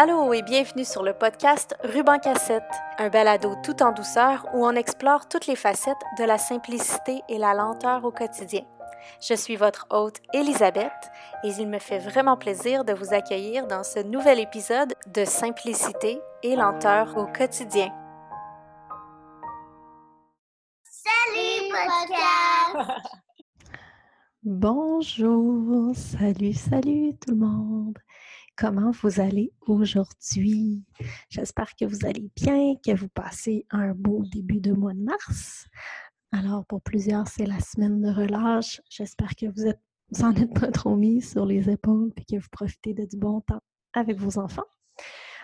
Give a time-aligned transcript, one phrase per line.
[0.00, 2.62] Allô et bienvenue sur le podcast Ruban Cassette,
[2.98, 7.36] un balado tout en douceur où on explore toutes les facettes de la simplicité et
[7.36, 8.60] la lenteur au quotidien.
[9.20, 10.92] Je suis votre hôte Elisabeth
[11.42, 16.20] et il me fait vraiment plaisir de vous accueillir dans ce nouvel épisode de Simplicité
[16.44, 17.92] et lenteur au quotidien.
[20.84, 23.00] Salut podcast!
[24.44, 27.98] Bonjour, salut, salut tout le monde.
[28.60, 30.82] Comment vous allez aujourd'hui?
[31.30, 35.68] J'espère que vous allez bien, que vous passez un beau début de mois de mars.
[36.32, 38.80] Alors, pour plusieurs, c'est la semaine de relâche.
[38.90, 39.78] J'espère que vous êtes,
[40.10, 43.16] vous en êtes pas trop mis sur les épaules et que vous profitez de du
[43.16, 43.60] bon temps
[43.92, 44.66] avec vos enfants.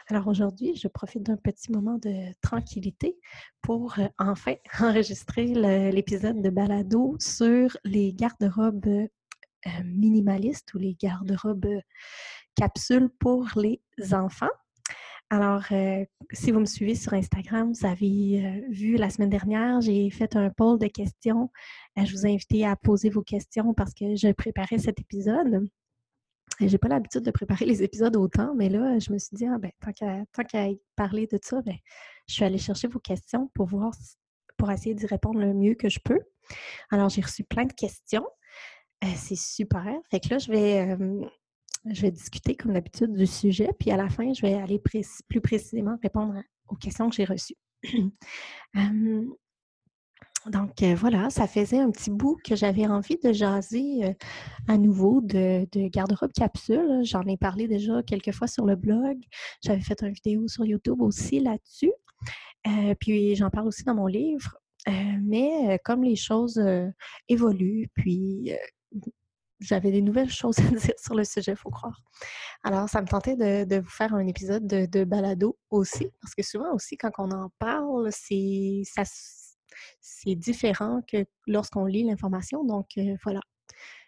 [0.08, 3.16] Alors aujourd'hui, je profite d'un petit moment de tranquillité
[3.62, 5.46] pour euh, enfin enregistrer
[5.92, 9.06] l'épisode de balado sur les garde-robes
[9.66, 11.80] euh, minimalistes ou les garde-robes
[12.54, 13.80] capsules pour les
[14.12, 14.50] enfants.
[15.30, 20.10] Alors, euh, si vous me suivez sur Instagram, vous avez vu la semaine dernière, j'ai
[20.10, 21.50] fait un poll de questions.
[21.96, 25.66] je vous ai invité à poser vos questions parce que je préparais cet épisode.
[26.60, 29.58] J'ai pas l'habitude de préparer les épisodes autant, mais là, je me suis dit, ah,
[29.58, 31.74] ben, tant qu'à parler de ça, ben,
[32.28, 33.92] je suis allée chercher vos questions pour voir,
[34.56, 36.20] pour essayer d'y répondre le mieux que je peux.
[36.90, 38.24] Alors, j'ai reçu plein de questions.
[39.02, 39.84] Euh, c'est super.
[40.10, 40.96] Fait que là, je vais,
[41.86, 45.40] je vais discuter comme d'habitude du sujet, puis à la fin, je vais aller plus
[45.42, 46.34] précisément répondre
[46.68, 47.56] aux questions que j'ai reçues.
[50.46, 54.12] Donc euh, voilà, ça faisait un petit bout que j'avais envie de jaser euh,
[54.68, 57.00] à nouveau de, garde-robe capsule.
[57.04, 59.16] J'en ai parlé déjà quelques fois sur le blog.
[59.62, 61.92] J'avais fait une vidéo sur YouTube aussi là-dessus.
[62.66, 64.56] Euh, puis j'en parle aussi dans mon livre.
[65.22, 66.62] mais comme les choses
[67.28, 68.52] évoluent, puis
[69.60, 72.00] j'avais des nouvelles choses à dire sur le sujet, faut croire.
[72.62, 76.72] Alors, ça me tentait de, vous faire un épisode de, balado aussi, parce que souvent
[76.74, 78.84] aussi, quand on en parle, c'est
[80.26, 82.64] différent que lorsqu'on lit l'information.
[82.64, 83.40] Donc, euh, voilà,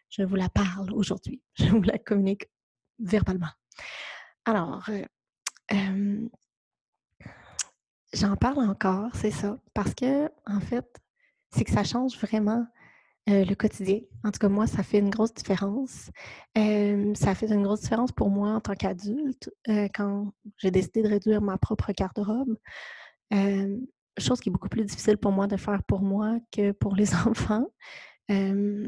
[0.09, 1.43] je vous la parle aujourd'hui.
[1.59, 2.49] Je vous la communique
[2.99, 3.51] verbalement.
[4.45, 4.89] Alors,
[5.73, 6.29] euh,
[8.13, 10.87] j'en parle encore, c'est ça, parce que, en fait,
[11.51, 12.67] c'est que ça change vraiment
[13.29, 14.01] euh, le quotidien.
[14.25, 16.11] En tout cas, moi, ça fait une grosse différence.
[16.55, 19.51] ça fait une grosse différence pour moi en tant qu'adulte
[19.95, 22.57] quand j'ai décidé de réduire ma propre garde-robe
[24.19, 27.15] chose qui est beaucoup plus difficile pour moi de faire pour moi que pour les
[27.27, 27.67] enfants.
[28.31, 28.87] Euh,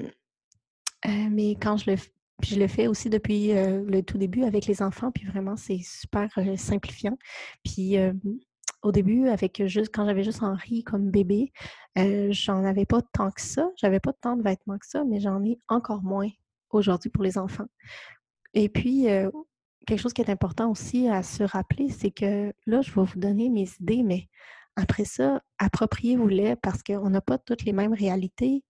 [1.05, 1.97] mais quand je le
[2.43, 6.31] je le fais aussi depuis le tout début avec les enfants, puis vraiment, c'est super
[6.57, 7.19] simplifiant.
[7.65, 7.97] Puis
[8.83, 11.53] au début, avec juste quand j'avais juste Henri comme bébé,
[11.97, 13.69] j'en avais pas tant que ça.
[13.77, 16.29] J'avais pas tant de vêtements que ça, mais j'en ai encore moins
[16.71, 17.67] aujourd'hui pour les enfants.
[18.55, 19.07] Et puis,
[19.87, 23.19] quelque chose qui est important aussi à se rappeler, c'est que là, je vais vous
[23.19, 24.29] donner mes idées, mais
[24.77, 28.65] après ça, appropriez-vous-les parce qu'on n'a pas toutes les mêmes réalités.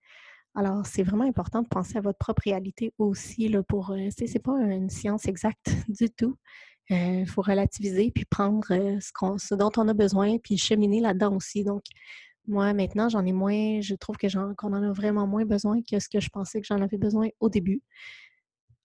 [0.54, 3.90] Alors, c'est vraiment important de penser à votre propre réalité aussi là, pour.
[3.90, 6.36] Euh, c'est pas une science exacte du tout.
[6.90, 11.36] Il euh, faut relativiser puis prendre euh, ce, dont on a besoin puis cheminer là-dedans
[11.36, 11.62] aussi.
[11.64, 11.82] Donc,
[12.46, 16.00] moi, maintenant, j'en ai moins, je trouve que qu'on en a vraiment moins besoin que
[16.00, 17.82] ce que je pensais que j'en avais besoin au début.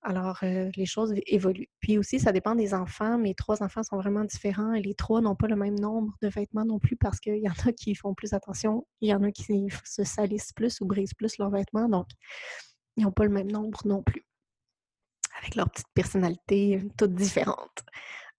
[0.05, 1.69] Alors, euh, les choses évoluent.
[1.79, 3.17] Puis aussi, ça dépend des enfants.
[3.17, 6.27] Mes trois enfants sont vraiment différents et les trois n'ont pas le même nombre de
[6.27, 9.23] vêtements non plus parce qu'il y en a qui font plus attention, il y en
[9.23, 9.45] a qui
[9.85, 11.87] se salissent plus ou brisent plus leurs vêtements.
[11.87, 12.07] Donc,
[12.97, 14.25] ils n'ont pas le même nombre non plus.
[15.43, 17.83] Avec leur petite personnalité euh, toute différente.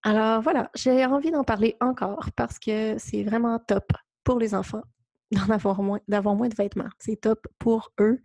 [0.02, 3.92] Alors voilà, j'ai envie d'en parler encore parce que c'est vraiment top
[4.24, 4.82] pour les enfants
[5.30, 6.88] d'en avoir moins, d'avoir moins de vêtements.
[6.98, 8.22] C'est top pour eux.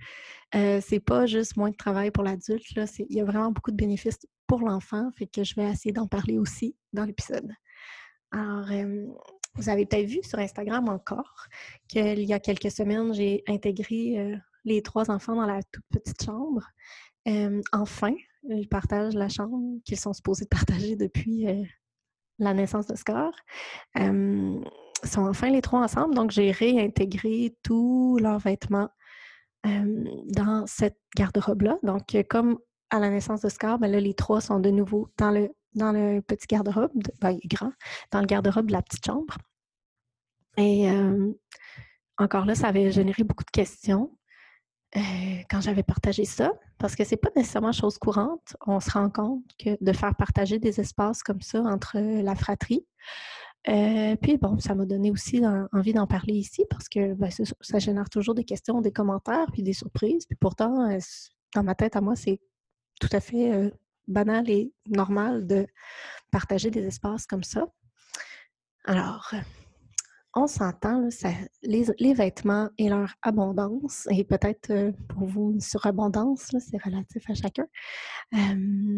[0.56, 2.66] Euh, c'est pas juste moins de travail pour l'adulte.
[3.00, 5.10] Il y a vraiment beaucoup de bénéfices pour l'enfant.
[5.18, 7.52] Fait que je vais essayer d'en parler aussi dans l'épisode.
[8.32, 8.68] Alors,
[9.56, 11.48] vous avez peut-être vu sur Instagram encore
[11.90, 16.24] qu'il y a quelques semaines, j'ai intégré euh, les trois enfants dans la toute petite
[16.24, 16.64] chambre.
[17.74, 18.14] enfin,
[18.44, 21.64] ils partagent la chambre qu'ils sont supposés partager depuis euh,
[22.40, 23.31] la naissance de Scar
[23.96, 26.16] sont enfin les trois ensemble.
[26.16, 28.90] Donc, j'ai réintégré tous leurs vêtements
[29.63, 31.78] dans cette garde-robe-là.
[31.84, 32.60] Donc, comme
[32.90, 35.92] à la naissance de Scar, ben là, les trois sont de nouveau dans le, dans
[35.92, 36.92] le petit garde-robe,
[37.22, 37.72] ben, grand,
[38.12, 39.38] dans le garde-robe de la petite chambre.
[40.58, 40.90] Et
[42.18, 44.18] encore là, ça avait généré beaucoup de questions
[44.94, 48.56] quand j'avais partagé ça, parce que c'est pas nécessairement chose courante.
[48.65, 52.86] On se rend compte que de faire partager des espaces comme ça entre la fratrie,
[53.68, 55.41] euh, puis bon, ça m'a donné aussi
[55.74, 59.63] envie d'en parler ici parce que ben, ça, génère toujours des questions, des commentaires, puis
[59.63, 60.25] des surprises.
[60.25, 60.97] Puis pourtant, euh,
[61.53, 62.39] dans ma tête à moi, c'est
[63.01, 63.69] tout à fait euh,
[64.07, 65.68] banal et normal de
[66.31, 67.68] partager des espaces comme ça.
[68.86, 69.33] Alors,
[70.36, 71.10] on s'entend,
[71.64, 77.34] les, vêtements et leur abondance, et peut-être euh, pour vous une surabondance, c'est relatif à
[77.34, 77.66] chacun,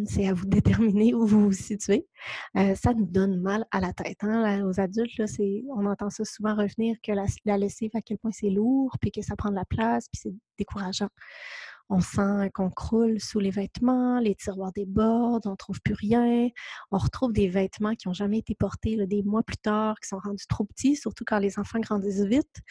[0.06, 2.06] c'est à vous de déterminer où vous vous situez.
[2.58, 4.18] Euh, ça nous donne mal à la tête.
[4.24, 4.66] Hein?
[4.66, 5.22] Aux adultes,
[5.76, 9.12] on entend ça souvent revenir que la, la lessive, à quel point c'est lourd, puis
[9.12, 11.10] que ça prend de la place, puis c'est décourageant.
[11.94, 16.48] On sent qu'on croule sous les vêtements, les tiroirs débordent, on trouve plus rien.
[16.90, 20.18] On retrouve des vêtements qui n'ont jamais été portés des mois plus tard, qui sont
[20.18, 22.62] rendus trop petits, surtout quand les enfants grandissent vite.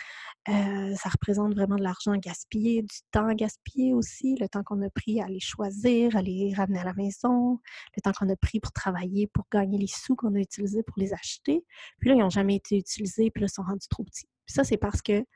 [0.48, 4.88] Euh, ça représente vraiment de l'argent gaspillé, du temps gaspillé aussi, le temps qu'on a
[4.88, 7.60] pris à les choisir, à les ramener à la maison,
[7.98, 10.98] le temps qu'on a pris pour travailler, pour gagner les sous qu'on a utilisés pour
[10.98, 11.62] les acheter.
[11.98, 14.30] Puis là, ils n'ont jamais été utilisés, puis là, ils sont rendus trop petits.
[14.46, 15.26] Ça, c'est parce que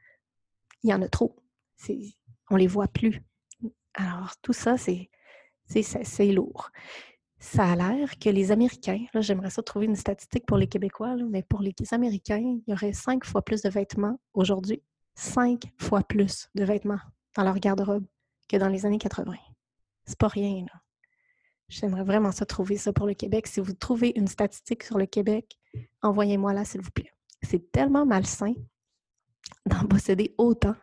[0.85, 1.37] il y en a trop.
[2.49, 3.23] On les voit plus.
[3.95, 5.11] Alors, tout ça, c'est,
[5.67, 6.71] c'est, lourd.
[7.39, 11.17] Ça a l'air que les Américains, là, j'aimerais ça trouver une statistique pour les Québécois,
[11.31, 14.83] mais pour les Américains, il y aurait cinq fois plus de vêtements aujourd'hui,
[15.15, 17.01] cinq fois plus de vêtements
[17.37, 18.07] dans leur garde-robe
[18.49, 19.35] que dans les années 80.
[20.07, 20.81] C'est pas rien, là.
[21.69, 23.47] J'aimerais vraiment ça trouver ça pour le Québec.
[23.47, 25.59] Si vous trouvez une statistique sur le Québec,
[26.03, 27.13] envoyez-moi là, s'il vous plaît.
[27.43, 28.53] C'est tellement malsain
[29.67, 30.77] d'en posséder autant.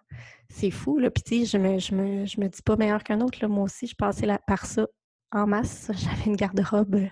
[0.51, 1.09] C'est fou, là.
[1.09, 3.45] Puis, je me, je, me, je me dis pas meilleur qu'un autre.
[3.47, 4.85] Moi aussi, je passais par ça
[5.31, 5.89] en masse.
[5.95, 7.07] J'avais une garde-robe euh,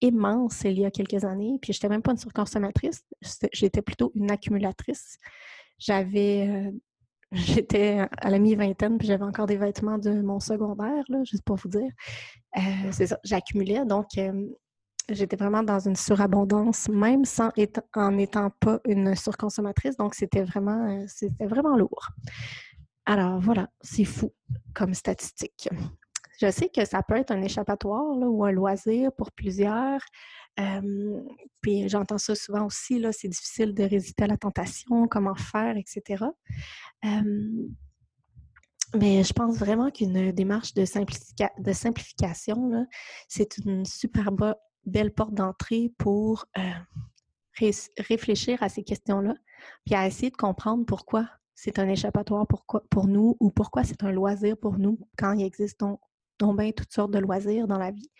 [0.00, 1.58] immense il y a quelques années.
[1.62, 3.04] Puis, j'étais même pas une surconsommatrice.
[3.52, 5.18] J'étais plutôt une accumulatrice.
[5.78, 6.48] J'avais.
[6.48, 6.70] Euh,
[7.32, 11.56] j'étais à la mi-vingtaine, puis j'avais encore des vêtements de mon secondaire, là, juste pour
[11.56, 11.90] vous dire.
[12.56, 13.84] Euh, c'est ça, j'accumulais.
[13.84, 14.06] Donc,
[15.08, 17.50] j'étais vraiment dans une surabondance, même sans
[17.94, 19.96] en n'étant pas une surconsommatrice.
[19.96, 22.10] Donc, c'était vraiment, euh, c'était vraiment lourd.
[23.06, 24.32] Alors, voilà, c'est fou
[24.74, 25.68] comme statistique.
[26.40, 30.00] Je sais que ça peut être un échappatoire ou un loisir pour plusieurs.
[31.60, 35.76] puis j'entends ça souvent aussi, là, c'est difficile de résister à la tentation, comment faire,
[35.76, 36.24] etc.
[38.94, 40.84] mais je pense vraiment qu'une démarche de,
[41.62, 42.86] de simplification,
[43.28, 44.30] c'est une super
[44.88, 46.62] belle porte d'entrée pour euh,
[47.98, 49.34] réfléchir à ces questions-là,
[49.84, 54.12] puis à essayer de comprendre pourquoi c'est un échappatoire pour nous ou pourquoi c'est un
[54.12, 56.00] loisir pour nous quand il existe donc,
[56.56, 58.10] bien toutes sortes de loisirs dans la vie.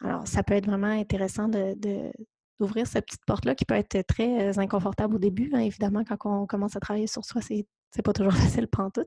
[0.00, 4.60] Alors, ça peut être vraiment intéressant d'ouvrir cette petite porte-là qui peut être très euh,
[4.60, 5.50] inconfortable au début.
[5.54, 9.06] Hein, évidemment, quand on commence à travailler sur soi, c'est, c'est pas toujours facile tout,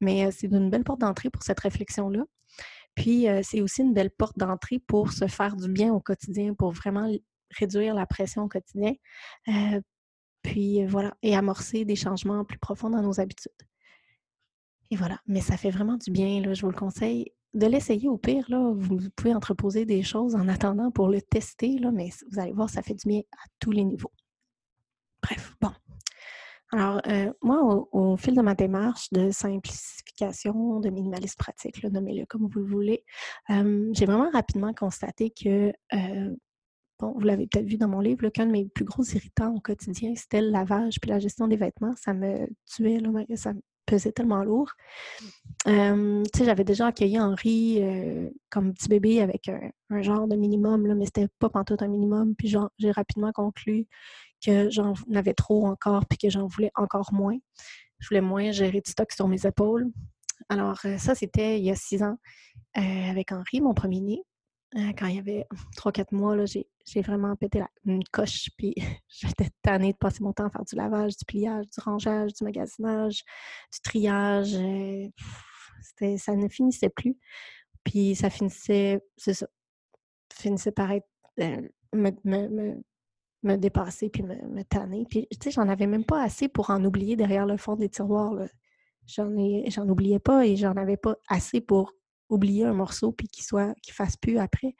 [0.00, 2.24] mais euh, c'est une belle porte d'entrée pour cette réflexion-là.
[2.94, 6.72] Puis, c'est aussi une belle porte d'entrée pour se faire du bien au quotidien, pour
[6.72, 7.10] vraiment
[7.58, 8.92] réduire la pression au quotidien.
[10.42, 13.52] puis, voilà, et amorcer des changements plus profonds dans nos habitudes.
[14.90, 17.32] Et voilà, mais ça fait vraiment du bien, là, je vous le conseille.
[17.54, 21.78] De l'essayer au pire, là, vous pouvez entreposer des choses en attendant pour le tester,
[21.78, 24.12] là, mais vous allez voir, ça fait du bien à tous les niveaux.
[25.22, 25.72] Bref, bon,
[26.72, 32.48] alors, euh, moi, au, fil de ma démarche de simplification, de minimalisme pratique, nommez-le comme
[32.48, 33.04] vous le voulez,
[33.48, 36.36] j'ai vraiment rapidement constaté que, euh,
[36.98, 39.60] bon, vous l'avez peut-être vu dans mon livre, qu'un de mes plus gros irritants au
[39.60, 41.94] quotidien, c'était le lavage puis la gestion des vêtements.
[41.96, 43.00] Ça me tuait,
[43.36, 44.72] ça me pesait tellement lourd.
[45.66, 45.72] tu
[46.34, 50.94] sais, j'avais déjà accueilli Henri euh, comme petit bébé avec un, genre de minimum, là,
[50.94, 52.34] mais c'était pas pantoute un minimum.
[52.34, 53.86] Puis j'ai rapidement conclu
[54.44, 57.38] que j'en avais trop encore, puis que j'en voulais encore moins.
[57.98, 59.90] Je voulais moins gérer du stock sur mes épaules.
[60.48, 62.18] Alors, euh, ça, c'était il y a six ans
[62.76, 64.22] euh, avec Henri, mon premier-né.
[64.76, 65.46] Euh, quand il y avait
[65.76, 68.74] trois, quatre mois, j'ai vraiment pété la, une coche, puis
[69.08, 72.44] j'étais tannée de passer mon temps à faire du lavage, du pliage, du rangeage, du
[72.44, 73.22] magasinage,
[73.72, 74.52] du triage.
[76.16, 77.16] ça ne finissait plus.
[77.84, 79.46] Puis ça finissait, c'est ça,
[80.32, 81.06] finissait par être,
[81.92, 82.82] me
[83.42, 85.04] dépasser puis me, me tanner.
[85.08, 87.88] Puis, tu sais, j'en avais même pas assez pour en oublier derrière le fond des
[87.88, 88.34] tiroirs.
[89.06, 91.92] J'en oubliais pas et j'en avais pas assez pour
[92.28, 94.74] oublier un morceau puis qu'il soit, qu'il fasse plus après.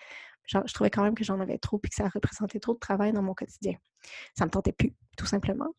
[0.46, 3.12] je trouvais quand même que j'en avais trop puis que ça représentait trop de travail
[3.12, 3.74] dans mon quotidien.
[4.36, 5.74] Ça me tentait plus, tout simplement.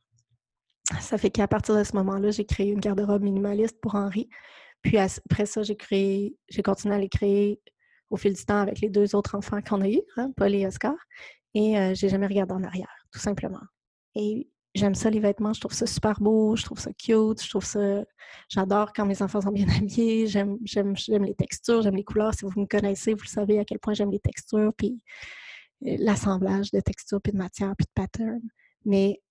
[0.99, 4.29] Ça fait qu'à partir de ce moment-là, j'ai créé une garde-robe minimaliste pour Henri.
[4.81, 7.61] Puis après ça, j'ai créé, j'ai continué à les créer
[8.09, 10.67] au fil du temps avec les deux autres enfants qu'on a eus, hein, Paul et
[10.67, 10.93] Oscar.
[11.53, 13.61] Et euh, j'ai jamais regardé en arrière, tout simplement.
[14.15, 15.53] Et j'aime ça, les vêtements.
[15.53, 18.03] Je trouve ça super beau, je trouve ça cute, je trouve ça.
[18.49, 20.27] J'adore quand mes enfants sont bien habillés.
[20.27, 22.33] J'aime, les textures, j'aime les couleurs.
[22.33, 25.01] Si vous me connaissez, vous le savez à quel point j'aime les textures, puis
[25.81, 28.41] l'assemblage de textures, puis de matières, puis de patterns.
[28.85, 29.21] Mais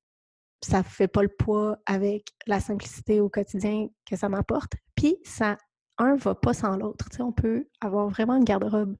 [0.62, 4.72] ça ne fait pas le poids avec la simplicité au quotidien que ça m'apporte.
[4.94, 5.56] Puis ça,
[5.98, 7.06] un va pas sans l'autre.
[7.18, 8.96] On peut avoir vraiment une garde-robe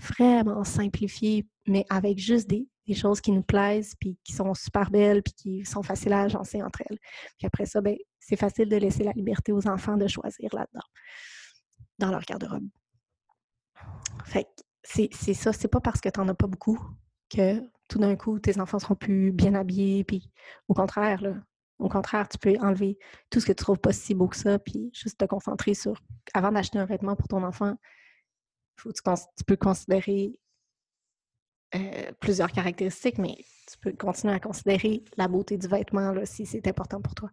[0.00, 5.22] vraiment simplifié, mais avec juste des, choses qui nous plaisent, puis qui sont super belles,
[5.22, 6.98] puis qui sont faciles à agencer entre elles.
[7.38, 10.86] Puis après ça, ben, c'est facile de laisser la liberté aux enfants de choisir là-dedans,
[11.98, 12.66] dans leur garde-robe.
[14.24, 14.48] Fait
[14.82, 16.80] c'est ça, c'est pas parce que tu n'en as pas beaucoup
[17.28, 20.28] que tout d'un coup, tes enfants seront plus bien habillés, puis
[20.66, 21.22] au contraire,
[21.78, 22.98] au contraire, tu peux enlever
[23.30, 26.00] tout ce que tu trouves pas si beau que ça, puis juste te concentrer sur,
[26.34, 27.76] avant d'acheter un vêtement pour ton enfant,
[28.80, 29.02] faut, tu,
[29.36, 30.34] tu peux considérer
[31.74, 33.36] euh, plusieurs caractéristiques, mais
[33.70, 37.30] tu peux continuer à considérer la beauté du vêtement là, si c'est important pour toi.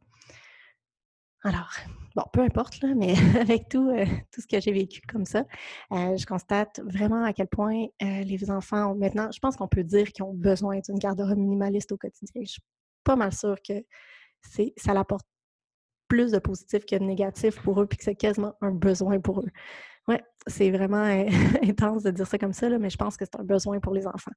[1.44, 1.72] Alors,
[2.16, 5.44] bon, peu importe, là, mais avec tout, euh, tout ce que j'ai vécu comme ça,
[5.92, 9.84] euh, je constate vraiment à quel point les enfants ont maintenant, je pense qu'on peut
[9.84, 12.42] dire qu'ils ont besoin d'une garde-robe minimaliste au quotidien.
[12.44, 12.63] Je suis
[13.04, 13.74] pas mal sûre que
[14.77, 15.25] ça l'apporte
[16.08, 19.42] plus de positif que de négatif pour eux, puis que c'est quasiment un besoin pour
[19.42, 19.51] eux.
[20.08, 20.16] Oui,
[20.48, 21.04] c'est vraiment
[21.64, 24.08] intense de dire ça comme ça, mais je pense que c'est un besoin pour les
[24.08, 24.32] enfants.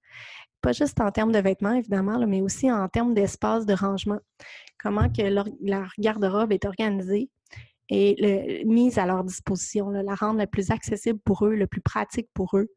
[0.60, 4.18] Pas juste en termes de vêtements, évidemment, mais aussi en termes d'espace de rangement.
[4.82, 7.30] Comment que leur, garde-robe est organisée
[7.88, 12.28] et mise à leur disposition, la rendre le plus accessible pour eux, le plus pratique
[12.34, 12.68] pour eux,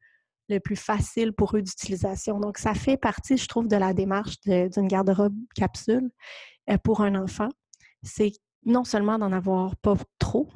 [0.49, 2.39] le plus facile pour eux d'utilisation.
[2.39, 6.09] Donc, ça fait partie, je trouve, de la démarche d'une garde-robe capsule
[6.69, 7.49] euh, pour un enfant.
[8.01, 8.31] C'est
[8.65, 10.49] non seulement d'en avoir pas trop,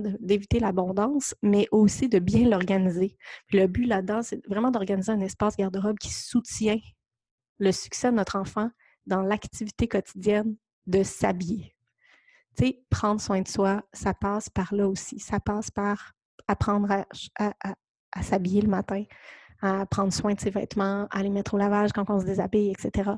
[0.00, 3.16] D'éviter l'abondance, mais aussi de bien l'organiser.
[3.52, 6.78] Le but là-dedans, c'est vraiment d'organiser un espace garde-robe qui soutient
[7.58, 8.70] le succès de notre enfant
[9.06, 10.56] dans l'activité quotidienne
[10.86, 11.74] de s'habiller.
[12.56, 15.18] Tu prendre soin de soi, ça passe par là aussi.
[15.18, 16.12] Ça passe par
[16.48, 17.04] apprendre
[17.38, 19.04] à s'habiller le matin,
[19.62, 22.70] à prendre soin de ses vêtements, à les mettre au lavage quand on se déshabille,
[22.70, 23.12] etc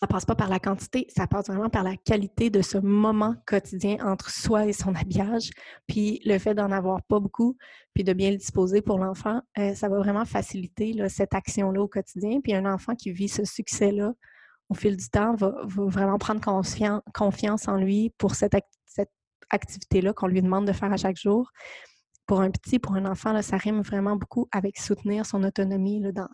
[0.00, 3.34] ça passe pas par la quantité, ça passe vraiment par la qualité de ce moment
[3.46, 5.50] quotidien entre soi et son habillage.
[5.86, 7.56] Puis le fait d'en avoir pas beaucoup,
[7.94, 11.88] puis de bien le disposer pour l'enfant, euh, ça va vraiment faciliter cette action-là au
[11.88, 12.40] quotidien.
[12.42, 14.12] Puis un enfant qui vit ce succès-là
[14.68, 16.40] au fil du temps va, vraiment prendre
[17.14, 18.56] confiance en lui pour cette,
[19.48, 21.52] activité-là qu'on lui demande de faire à chaque jour.
[22.26, 26.26] Pour un petit, pour un enfant, ça rime vraiment beaucoup avec soutenir son autonomie dans,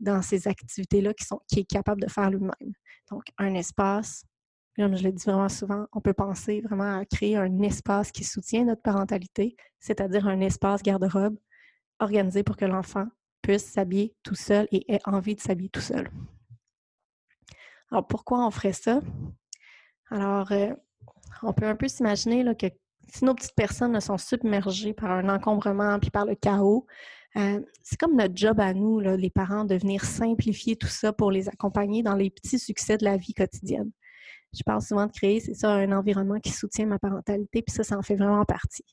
[0.00, 2.72] dans ces activités-là qui, sont, qui est capable de faire lui-même.
[3.10, 4.24] Donc, un espace,
[4.76, 8.24] comme je le dis vraiment souvent, on peut penser vraiment à créer un espace qui
[8.24, 11.36] soutient notre parentalité, c'est-à-dire un espace garde-robe
[12.00, 13.06] organisé pour que l'enfant
[13.42, 16.10] puisse s'habiller tout seul et ait envie de s'habiller tout seul.
[17.90, 19.00] Alors, pourquoi on ferait ça?
[20.10, 20.72] Alors, euh,
[21.42, 22.66] on peut un peu s'imaginer que
[23.08, 26.86] si nos petites personnes sont submergées par un encombrement puis par le chaos,
[27.38, 31.30] euh, c'est comme notre job à nous, les parents, de venir simplifier tout ça pour
[31.30, 33.90] les accompagner dans les petits succès de la vie quotidienne.
[34.54, 37.84] Je parle souvent de créer, c'est ça, un environnement qui soutient ma parentalité, puis ça,
[37.84, 38.84] ça en fait vraiment partie.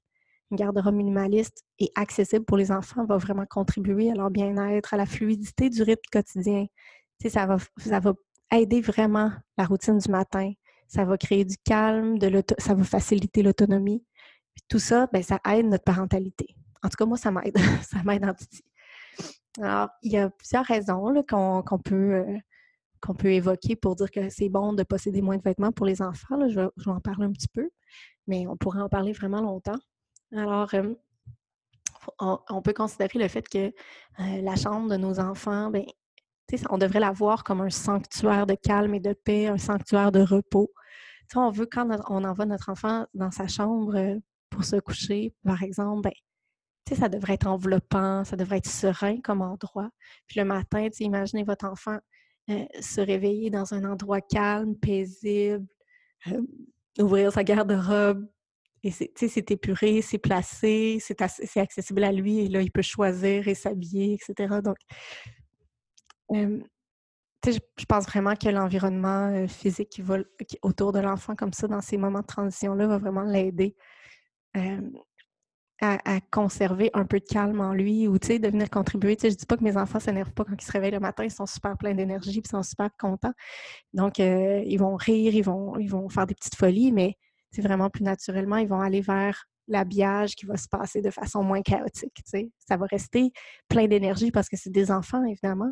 [0.51, 4.97] Une garde-robe minimaliste et accessible pour les enfants va vraiment contribuer à leur bien-être, à
[4.97, 6.65] la fluidité du rythme quotidien.
[7.27, 8.13] ça va, ça va
[8.51, 10.51] aider vraiment la routine du matin.
[10.87, 14.05] Ça va créer du calme, de ça va faciliter l'autonomie.
[14.69, 16.55] Tout ça, ben, ça aide notre parentalité.
[16.85, 17.57] En tout cas, moi, ça m'aide.
[17.81, 18.63] ça m'aide en petit.
[19.59, 22.37] Alors, il y a plusieurs raisons qu'on peut, euh,
[23.01, 26.03] qu'on peut évoquer pour dire que c'est bon de posséder moins de vêtements pour les
[26.03, 26.47] enfants.
[26.47, 27.71] Je, vais, en parler un petit peu,
[28.27, 29.79] mais on pourrait en parler vraiment longtemps.
[30.31, 30.93] Alors, euh,
[32.19, 33.67] on, peut considérer le fait que
[34.19, 35.85] euh, la chambre de nos enfants, ben,
[36.69, 40.19] on devrait la voir comme un sanctuaire de calme et de paix, un sanctuaire de
[40.19, 40.71] repos.
[41.35, 44.19] on veut, quand on envoie notre enfant dans sa chambre
[44.51, 46.13] pour se coucher, par exemple, ben,
[46.93, 49.89] ça devrait être enveloppant, ça devrait être serein comme endroit.
[50.27, 51.97] Puis le matin, imaginez votre enfant
[52.51, 55.65] euh, se réveiller dans un endroit calme, paisible,
[56.27, 56.41] euh,
[56.99, 58.27] ouvrir sa garde-robe.
[58.83, 63.55] Et c'est épuré, c'est placé, c'est accessible à lui et là, il peut choisir et
[63.55, 64.59] s'habiller, etc.
[64.63, 64.77] Donc,
[66.33, 66.59] euh,
[67.47, 70.19] je, pense vraiment que l'environnement physique qui va
[70.61, 73.75] autour de l'enfant comme ça, dans ces moments de transition-là, va vraiment l'aider
[75.81, 79.17] à, conserver un peu de calme en lui ou de venir contribuer.
[79.21, 80.99] Je ne dis pas que mes enfants ne s'énervent pas quand ils se réveillent le
[80.99, 83.33] matin, ils sont super pleins d'énergie et sont super contents.
[83.93, 87.15] Donc, euh, ils vont rire, ils vont, ils vont faire des petites folies, mais
[87.51, 91.43] c'est vraiment plus naturellement, ils vont aller vers l'habillage qui va se passer de façon
[91.43, 92.21] moins chaotique.
[92.25, 93.31] Ça va rester
[93.67, 95.71] plein d'énergie parce que c'est des enfants, évidemment.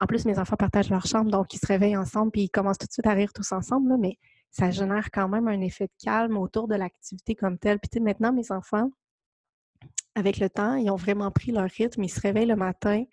[0.00, 2.78] En plus, mes enfants partagent leur chambre, donc ils se réveillent ensemble puis ils commencent
[2.78, 4.18] tout de suite à rire tous ensemble, mais
[4.50, 7.78] ça génère quand même un effet de calme autour de l'activité comme telle.
[7.78, 8.90] Puis maintenant, mes enfants,
[10.14, 12.02] avec le temps, ils ont vraiment pris leur rythme.
[12.02, 13.04] Ils se réveillent le matin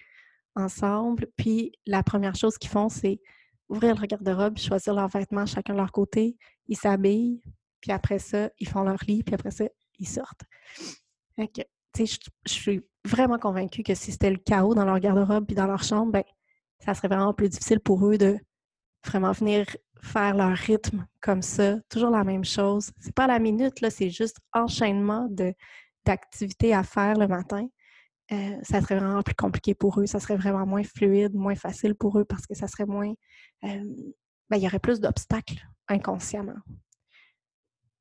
[0.56, 1.28] ensemble.
[1.38, 3.22] Puis la première chose qu'ils font, c'est
[3.70, 6.38] ouvrir leur garde-robe, choisir leurs vêtements chacun de leur côté.
[6.68, 7.42] Ils s'habillent.
[7.82, 9.24] Puis après ça, ils font leur lit.
[9.24, 9.66] Puis après ça,
[9.98, 10.44] ils sortent.
[11.38, 11.46] tu
[11.96, 12.06] sais,
[12.46, 15.84] je, suis vraiment convaincue que si c'était le chaos dans leur garde-robe puis dans leur
[15.84, 16.24] chambre, ben,
[16.80, 18.38] ça serait vraiment plus difficile pour eux de
[19.06, 19.66] vraiment venir
[20.02, 22.92] faire leur rythme comme ça, toujours la même chose.
[23.00, 25.54] C'est pas la minute, là, c'est juste enchaînement de,
[26.10, 27.68] d'activités à faire le matin.
[28.32, 31.96] Euh, ça serait vraiment plus compliqué pour eux, ça serait vraiment moins fluide, moins facile
[31.96, 33.12] pour eux parce que ça serait moins.
[33.64, 33.84] Euh,
[34.50, 36.60] ben, il y aurait plus d'obstacles inconsciemment.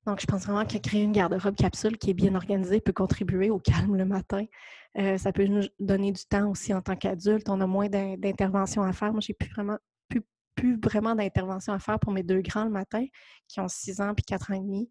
[0.06, 3.50] Donc, je pense vraiment que créer une garde-robe capsule qui est bien organisée peut contribuer
[3.50, 4.44] au calme le matin.
[4.98, 7.48] Euh, ça peut nous donner du temps aussi en tant qu'adulte.
[7.50, 9.12] On a moins d'interventions à faire.
[9.12, 9.76] Moi, j'ai plus vraiment
[10.54, 13.04] plus, vraiment d'interventions à faire pour mes deux grands le matin,
[13.46, 14.90] qui ont 6 ans puis 4 ans et demi.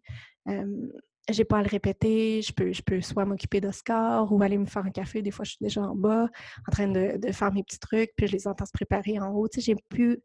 [1.28, 2.42] J'ai pas à le répéter.
[2.42, 5.22] Je peux, je peux soit m'occuper d'Oscar ou aller me faire un café.
[5.22, 6.28] Des fois, je suis déjà en bas,
[6.66, 9.32] en train de, de faire mes petits trucs, puis je les entends se préparer en
[9.32, 9.48] haut.
[9.48, 10.22] Tu sais, j'ai plus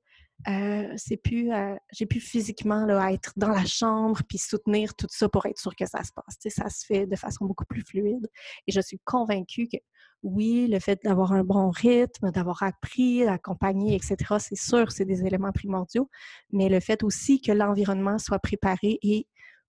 [0.47, 4.93] euh, c'est plus, euh, j'ai plus physiquement là, à être dans la chambre puis soutenir
[4.95, 6.37] tout ça pour être sûr que ça se passe.
[6.53, 8.27] ça se fait de façon beaucoup plus fluide.
[8.67, 9.77] Et je suis convaincue que
[10.21, 15.25] oui, le fait d'avoir un bon rythme, d'avoir appris, d'accompagner, etc., c'est sûr, c'est des
[15.25, 16.09] éléments primordiaux,
[16.51, 19.27] mais le fait aussi que l'environnement soit préparé et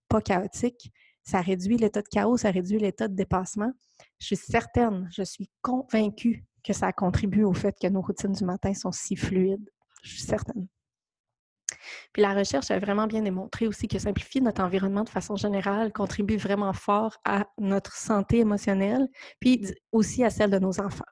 [0.09, 0.93] pas chaotique,
[1.25, 3.73] ça réduit l'état de chaos, ça réduit l'état de dépassement.
[4.19, 8.45] Je suis certaine, je suis convaincue que ça contribue au fait que nos routines du
[8.45, 9.69] matin sont si fluides
[10.05, 10.69] je suis certaine.
[12.13, 15.93] Puis la recherche a vraiment bien démontré aussi que simplifier notre environnement de façon générale
[15.93, 19.09] contribue vraiment fort à notre santé émotionnelle,
[19.41, 21.05] puis aussi à celle de nos enfants.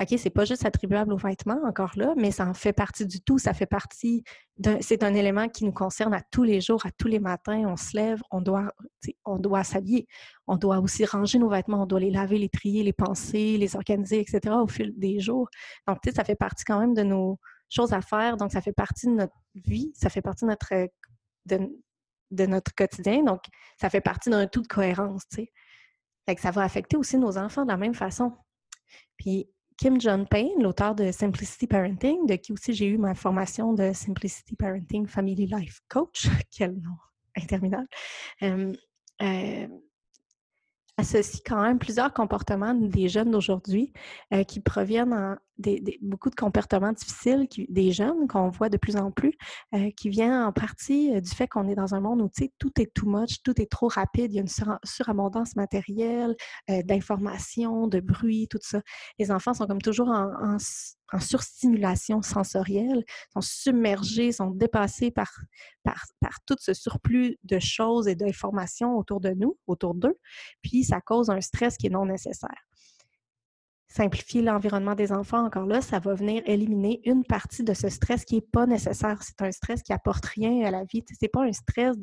[0.00, 3.20] OK, c'est pas juste attribuable aux vêtements, encore là, mais ça en fait partie du
[3.20, 3.38] tout.
[3.38, 4.24] Ça fait partie
[4.56, 4.78] d'un.
[4.80, 7.62] C'est un élément qui nous concerne à tous les jours, à tous les matins.
[7.66, 8.72] On se lève, on doit,
[9.24, 10.08] on doit s'habiller.
[10.48, 13.76] On doit aussi ranger nos vêtements, on doit les laver, les trier, les penser, les
[13.76, 14.56] organiser, etc.
[14.56, 15.48] au fil des jours.
[15.86, 17.38] Donc, tu sais, ça fait partie quand même de nos,
[17.74, 18.36] choses à faire.
[18.36, 23.22] Donc, ça fait partie de notre vie, ça fait partie de notre, euh, quotidien.
[23.22, 23.42] Donc,
[23.80, 25.52] ça fait partie d'un tout de cohérence, tu sais.
[26.26, 28.32] Fait que ça va affecter aussi nos enfants de la même façon.
[29.18, 33.72] Puis, Kim John Payne, l'auteur de Simplicity Parenting, de qui aussi j'ai eu ma formation
[33.72, 36.96] de Simplicity Parenting Family Life Coach, quel nom
[37.36, 37.88] interminable,
[38.42, 38.72] euh,
[39.22, 39.68] euh,
[40.96, 43.92] associe quand même plusieurs comportements des jeunes d'aujourd'hui
[44.32, 45.36] euh, qui proviennent en,
[46.02, 49.32] beaucoup de comportements difficiles des jeunes qu'on voit de plus en plus,
[49.74, 52.80] euh, qui viennent en partie euh, du fait qu'on est dans un monde où tout
[52.80, 56.34] est too much, tout est trop rapide, il y a une surabondance matérielle,
[56.68, 58.80] d'informations, de bruit, tout ça.
[59.18, 60.58] Les enfants sont comme toujours en,
[61.12, 65.30] en surstimulation sensorielle, sont submergés, sont dépassés par,
[65.82, 70.18] par, par, tout ce surplus de choses et d'informations autour de nous, autour d'eux,
[70.62, 72.66] puis ça cause un stress qui est non nécessaire
[73.94, 78.24] simplifier l'environnement des enfants, encore là, ça va venir éliminer une partie de ce stress
[78.24, 79.22] qui n'est pas nécessaire.
[79.22, 81.04] C'est un stress qui apporte rien à la vie.
[81.08, 81.96] Ce n'est pas un stress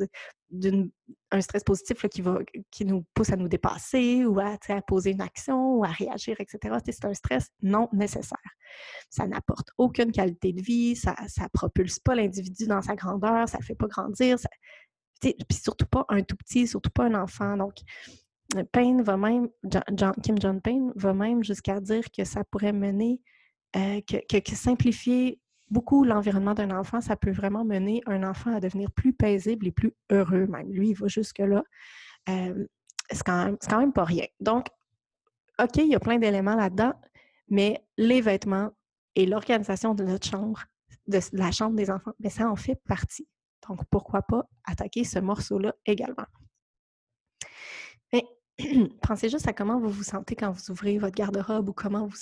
[1.31, 2.39] un stress positif qui, va,
[2.71, 6.77] qui nous pousse à nous dépasser ou à, poser une action ou à réagir, etc.
[6.85, 8.37] C'est un stress non nécessaire.
[9.09, 13.57] Ça n'apporte aucune qualité de vie, ça ne propulse pas l'individu dans sa grandeur, ça
[13.57, 14.37] ne fait pas grandir.
[15.21, 17.57] puis surtout pas un tout petit, surtout pas un enfant.
[17.57, 17.75] Donc,
[18.71, 19.49] Payne va même,
[20.23, 23.21] Kim John Payne va même jusqu'à dire que ça pourrait mener,
[23.75, 28.91] euh, que, simplifier beaucoup l'environnement d'un enfant, ça peut vraiment mener un enfant à devenir
[28.91, 30.71] plus paisible et plus heureux même.
[30.71, 31.63] Lui, il va jusque-là.
[32.29, 32.65] Euh,
[33.09, 34.25] c'est quand, quand, même pas rien.
[34.39, 34.67] Donc,
[35.61, 36.93] OK, il y a plein d'éléments là-dedans,
[37.49, 38.71] mais les vêtements
[39.15, 40.63] et l'organisation de notre chambre,
[41.07, 43.27] de la chambre des enfants, mais ça en fait partie.
[43.67, 46.25] Donc, pourquoi pas attaquer ce morceau-là également?
[49.01, 52.17] pensez juste à comment vous vous sentez quand vous ouvrez votre garde-robe ou comment vous,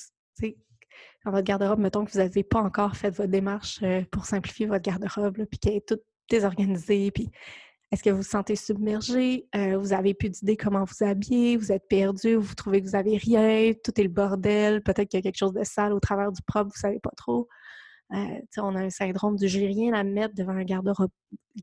[1.26, 4.66] dans votre garde-robe, mettons que vous n'avez pas encore fait votre démarche euh, pour simplifier
[4.66, 7.30] votre garde-robe, puis qu'elle est toute désorganisée, puis
[7.92, 9.48] est-ce que vous vous sentez submergé?
[9.56, 11.58] Euh, vous avez plus d'idées comment vous habiller?
[11.58, 12.36] Vous êtes perdu?
[12.36, 13.74] Vous trouvez que vous n'avez rien?
[13.84, 14.84] Tout est le bordel?
[14.84, 17.00] Peut-être qu'il y a quelque chose de sale au travers du propre, vous ne savez
[17.00, 17.48] pas trop.
[18.14, 21.12] Euh, on a un syndrome du j'ai rien à mettre devant un garde-robe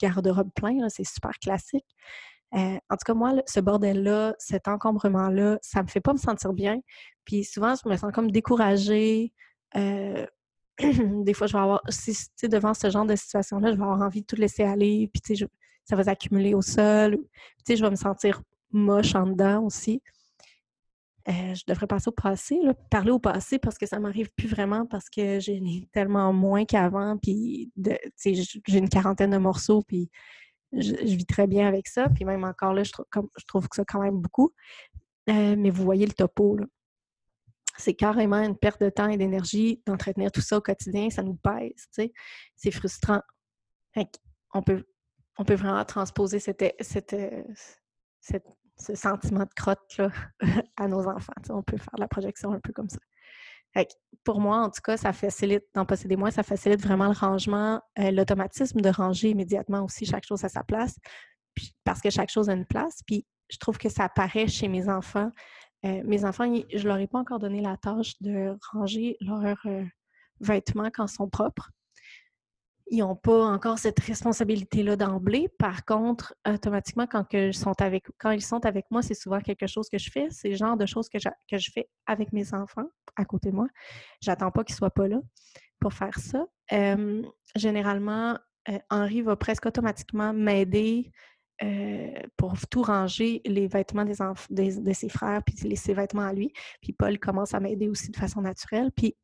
[0.00, 1.86] garde plein, c'est super classique.
[2.54, 6.52] Euh, en tout cas, moi, ce bordel-là, cet encombrement-là, ça me fait pas me sentir
[6.52, 6.80] bien.
[7.24, 9.32] Puis souvent, je me sens comme découragée.
[9.76, 10.26] Euh,
[10.78, 14.20] des fois, je vais avoir, si, devant ce genre de situation-là, je vais avoir envie
[14.20, 15.48] de tout laisser aller, puis tu sais,
[15.84, 17.16] ça va s'accumuler au sol.
[17.16, 20.02] Puis tu sais, je vais me sentir moche en dedans aussi.
[21.28, 22.56] Euh, je devrais passer au passé,
[22.88, 25.60] parler au passé parce que ça m'arrive plus vraiment parce que j'ai
[25.92, 27.72] tellement moins qu'avant, puis
[28.16, 30.08] j'ai une quarantaine de morceaux, puis
[30.72, 32.08] je, vis très bien avec ça.
[32.08, 32.92] Puis même encore là, je,
[33.46, 34.52] trouve, que ça quand même beaucoup.
[35.28, 36.58] Euh, mais vous voyez le topo.
[37.78, 41.10] C'est carrément une perte de temps et d'énergie d'entretenir tout ça au quotidien.
[41.10, 41.88] Ça nous pèse.
[42.56, 43.20] C'est frustrant.
[44.54, 44.84] on peut,
[45.38, 46.52] on peut vraiment transposer ce
[48.94, 50.10] sentiment de crotte là,
[50.76, 51.32] à nos enfants.
[51.50, 52.98] on peut faire la projection un peu comme ça.
[54.24, 57.80] Pour moi, en tout cas, ça facilite, dans posséder moi, ça facilite vraiment le rangement,
[57.98, 60.98] euh, l'automatisme de ranger immédiatement aussi chaque chose à sa place,
[61.84, 63.02] parce que chaque chose a une place.
[63.06, 65.30] Puis je trouve que ça apparaît chez mes enfants.
[65.84, 69.64] Euh, mes enfants, je ne leur ai pas encore donné la tâche de ranger leurs
[69.66, 69.84] euh,
[70.40, 71.70] vêtements quand ils sont propres
[72.88, 75.48] ils n'ont pas encore cette responsabilité-là d'emblée.
[75.58, 80.28] Par contre, automatiquement, quand, ils sont avec, moi, c'est souvent quelque chose que je fais.
[80.30, 83.66] C'est le genre de choses que, je fais avec mes enfants à côté de moi.
[84.20, 85.18] J'attends pas qu'ils ne soient pas là
[85.80, 86.46] pour faire ça.
[87.56, 91.12] généralement, euh, Henri va presque automatiquement m'aider
[91.62, 96.52] euh, pour tout ranger les vêtements de ses frères, puis ses vêtements à lui.
[96.82, 98.90] Puis Paul commence à m'aider aussi de façon naturelle.
[98.94, 99.16] Puis,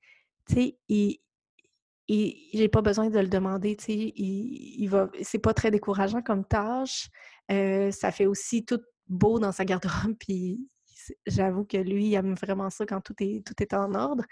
[0.48, 1.18] tu sais, il,
[2.14, 6.20] et j'ai pas besoin de le demander, tu sais, il, va, c'est pas très décourageant
[6.20, 7.08] comme tâche.
[7.50, 10.60] Euh, ça fait aussi tout beau dans sa garde-robe, puis
[11.26, 14.24] j'avoue que lui, il aime vraiment ça quand tout est, tout est en ordre.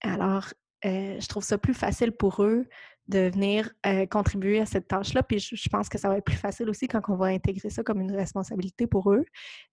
[0.00, 0.46] alors,
[0.86, 2.66] euh, je trouve ça plus facile pour eux
[3.08, 5.22] de venir euh, contribuer à cette tâche-là.
[5.22, 7.82] Puis je, pense que ça va être plus facile aussi quand on va intégrer ça
[7.82, 9.24] comme une responsabilité pour eux,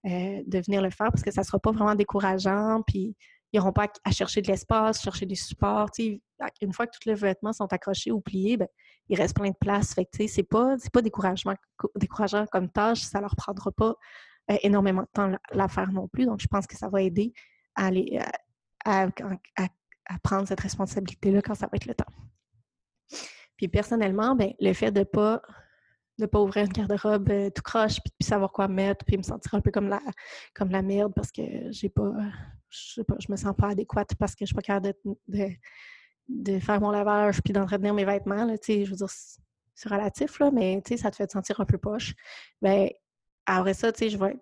[0.03, 2.81] de venir le faire, parce que ça sera pas vraiment décourageant.
[2.85, 3.15] Puis
[3.55, 5.89] ils n'auront pas à, chercher de l'espace, chercher des supports.
[5.97, 8.67] Une fois que tous les vêtements sont accrochés ou pliés, ben,
[9.07, 9.93] il reste plein de place.
[9.93, 13.95] Fait c'est pas, pas décourageant comme tâche, ça leur prendra pas
[14.51, 16.25] euh, énormément de temps à faire non plus.
[16.25, 17.31] Donc, je pense que ça va aider
[17.75, 18.19] à, aller,
[18.85, 19.07] à,
[20.21, 22.11] prendre cette responsabilité-là quand ça va être le temps.
[23.55, 25.41] Puis personnellement, ben, le fait de ne pas
[26.17, 29.21] de pas ouvrir une garde-robe euh, tout croche, puis, puis, savoir quoi mettre, puis me
[29.23, 29.99] sentir un peu comme la,
[30.53, 31.41] comme la merde parce que
[31.71, 32.13] j'ai pas,
[32.75, 34.93] je sais pas, je me sens pas adéquate parce que je suis pas capable
[35.27, 35.49] de,
[36.27, 38.45] de, faire mon lavage puis d'entretenir mes vêtements.
[38.45, 39.09] Là, je veux dire,
[39.75, 42.13] c'est relatif, là, mais ça te fait te sentir un peu poche.
[42.61, 42.89] Ben,
[43.45, 44.37] après ça, je vais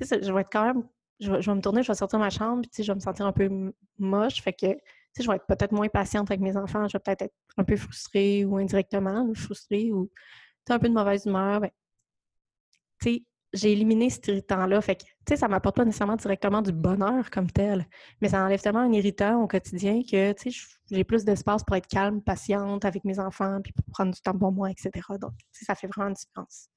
[0.00, 0.88] je vais être quand même,
[1.20, 3.26] je vais, me tourner, je vais sortir de ma chambre, puis je vais me sentir
[3.26, 4.42] un peu moche.
[4.42, 4.66] Fait que,
[5.18, 7.76] je vais être peut-être moins patiente avec mes enfants, je vais peut-être être un peu
[7.76, 10.10] frustrée ou indirectement frustrée ou
[10.68, 11.60] un peu de mauvaise humeur.
[11.60, 11.70] Ben,
[13.54, 14.80] j'ai éliminé cet irritant-là.
[14.80, 17.86] Fait que, tu sais, ça m'apporte pas nécessairement directement du bonheur comme tel,
[18.20, 21.76] mais ça enlève tellement un irritant au quotidien que, tu sais, j'ai plus d'espace pour
[21.76, 24.90] être calme, patiente avec mes enfants, puis pour prendre du temps pour moi, etc.
[25.20, 26.68] Donc, ça fait vraiment une différence.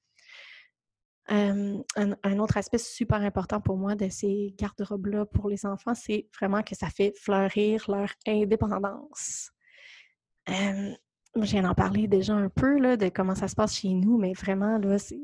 [1.28, 6.62] un, autre aspect super important pour moi de ces garde-robes-là pour les enfants, c'est vraiment
[6.62, 9.50] que ça fait fleurir leur indépendance.
[10.48, 10.94] Euh,
[11.36, 14.16] je viens d'en parler déjà un peu là, de comment ça se passe chez nous,
[14.16, 15.20] mais vraiment, là, c'est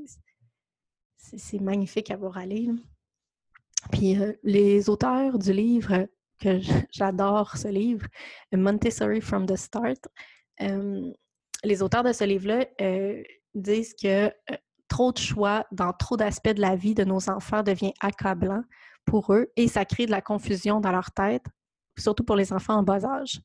[1.37, 2.69] c'est magnifique à voir aller.
[3.93, 6.07] Puis euh, les auteurs du livre,
[6.41, 6.59] que
[6.93, 8.07] j'adore ce livre,
[8.53, 10.09] Montessori from the Start,
[10.61, 11.11] euh,
[11.63, 13.23] les auteurs de ce livre-là euh,
[13.55, 14.31] disent que
[14.89, 18.63] trop de choix dans trop d'aspects de la vie de nos enfants devient accablant
[19.05, 21.45] pour eux et ça crée de la confusion dans leur tête,
[21.99, 23.41] surtout pour les enfants en bas âge.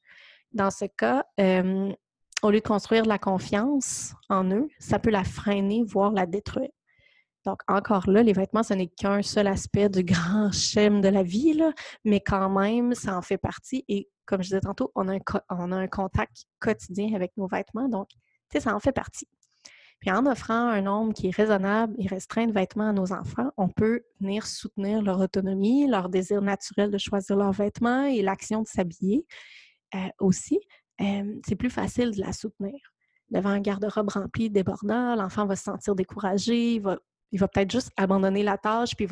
[0.51, 5.23] Dans ce cas, au lieu de construire de la confiance en eux, ça peut la
[5.23, 6.69] freiner, voire la détruire.
[7.49, 11.23] Donc, encore là, les vêtements, ce n'est qu'un seul aspect du grand schème de la
[11.23, 11.59] vie,
[12.05, 13.83] mais quand même, ça en fait partie.
[13.87, 15.15] Et comme je disais tantôt, on a
[15.49, 17.89] un, contact quotidien avec nos vêtements.
[17.89, 18.19] Donc, tu
[18.53, 19.27] sais, ça en fait partie.
[19.99, 23.49] Puis en offrant un nombre qui est raisonnable et restreint de vêtements à nos enfants,
[23.57, 28.61] on peut venir soutenir leur autonomie, leur désir naturel de choisir leurs vêtements et l'action
[28.61, 29.25] de s'habiller
[29.95, 30.59] euh, aussi.
[31.01, 32.79] Euh, c'est plus facile de la soutenir.
[33.31, 36.99] Devant un garde-robe rempli, débordant, l'enfant va se sentir découragé, va
[37.31, 39.07] il va peut-être juste abandonner la tâche, puis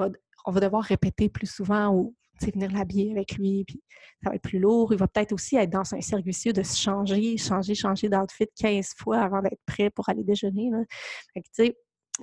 [0.46, 3.82] on va devoir répéter plus souvent ou venir l'habiller avec lui, puis
[4.24, 4.94] ça va être plus lourd.
[4.94, 8.94] Il va peut-être aussi être dans un cercle de se changer, changer, changer d'outfit 15
[8.98, 10.70] fois avant d'être prêt pour aller déjeuner.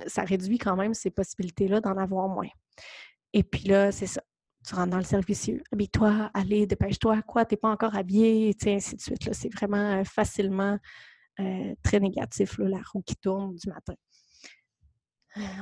[0.07, 2.49] ça réduit quand même ces possibilités-là d'en avoir moins.
[3.33, 4.23] Et puis là, c'est ça.
[4.67, 5.63] Tu rentres dans le servicieux.
[5.73, 7.21] Habille-toi, allez, dépêche-toi.
[7.23, 9.29] Quoi, t'es pas encore habillé, ainsi de suite.
[9.35, 10.79] C'est vraiment euh, facilement
[11.39, 13.95] euh, très négatif, la roue qui tourne du matin.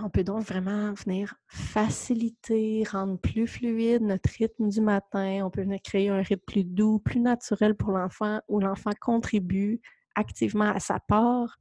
[0.02, 5.40] On peut donc vraiment venir faciliter, rendre plus fluide notre rythme du matin.
[5.44, 9.80] On peut venir créer un rythme plus doux, plus naturel pour l'enfant, où l'enfant contribue
[10.14, 11.58] activement à sa part,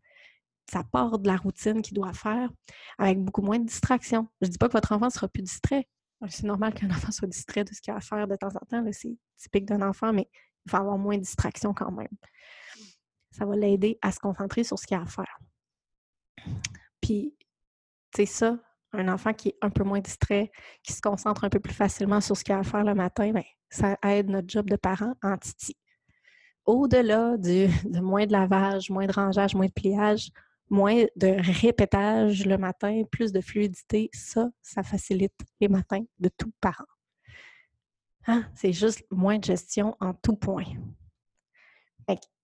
[0.69, 2.49] sa part de la routine qu'il doit faire,
[2.97, 4.27] avec beaucoup moins de distractions.
[4.41, 5.87] Je ne dis pas que votre enfant sera plus distrait.
[6.27, 8.65] C'est normal qu'un enfant soit distrait de ce qu'il a à faire de temps en
[8.65, 8.83] temps.
[8.91, 10.29] C'est typique d'un enfant, mais
[10.65, 12.07] il va avoir moins de distractions quand même.
[13.31, 15.39] Ça va l'aider à se concentrer sur ce qu'il a à faire.
[16.99, 17.33] Puis,
[18.15, 18.57] c'est ça,
[18.93, 20.51] un enfant qui est un peu moins distrait,
[20.83, 23.31] qui se concentre un peu plus facilement sur ce qu'il a à faire le matin,
[23.31, 25.75] bien, ça aide notre job de parent en titi.
[26.65, 30.29] Au-delà de moins de lavage, moins de rangeage, moins de pliage,
[30.69, 36.51] moins de répétage le matin, plus de fluidité, ça, ça facilite les matins de tout
[36.61, 36.85] parent.
[38.27, 38.45] Hein?
[38.55, 40.65] C'est juste moins de gestion en tout point.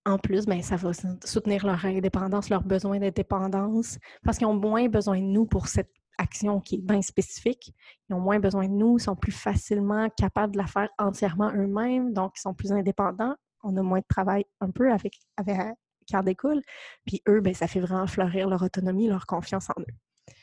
[0.08, 0.92] En plus, ben, ça va
[1.26, 5.92] soutenir leur indépendance, leurs besoins d'indépendance, parce qu'ils ont moins besoin de nous pour cette
[6.18, 7.76] action qui est bien spécifique.
[8.08, 11.52] Ils ont moins besoin de nous, ils sont plus facilement capables de la faire entièrement
[11.54, 13.36] eux-mêmes, donc ils sont plus indépendants.
[13.64, 15.58] On a moins de travail un peu avec, avec
[16.06, 16.62] qui découle.
[17.06, 20.34] Puis eux, ben, ça fait vraiment fleurir leur autonomie, leur confiance en eux.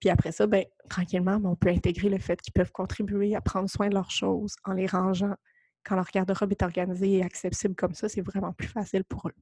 [0.00, 3.40] Puis après ça, ben, tranquillement, ben, on peut intégrer le fait qu'ils peuvent contribuer à
[3.40, 5.34] prendre soin de leurs choses en les rangeant.
[5.84, 9.34] Quand leur garde-robe est organisée et accessible comme ça, c'est vraiment plus facile pour eux.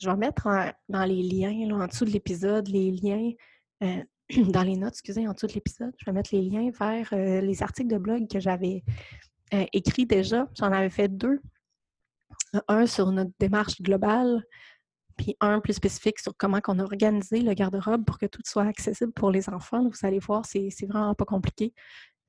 [0.00, 0.48] Je vais mettre
[0.88, 3.32] dans les liens, en dessous de l'épisode, les liens,
[3.82, 4.02] euh,
[4.52, 7.40] dans les notes, excusez, en dessous de l'épisode, je vais mettre les liens vers euh,
[7.40, 8.82] les articles de blog que j'avais
[9.52, 10.48] euh, écrits déjà.
[10.58, 11.40] J'en avais fait deux.
[12.66, 14.44] Un sur notre démarche globale,
[15.16, 18.64] puis un plus spécifique sur comment on a organisé le garde-robe pour que tout soit
[18.64, 19.88] accessible pour les enfants.
[19.88, 21.74] Vous allez voir, c'est vraiment pas compliqué.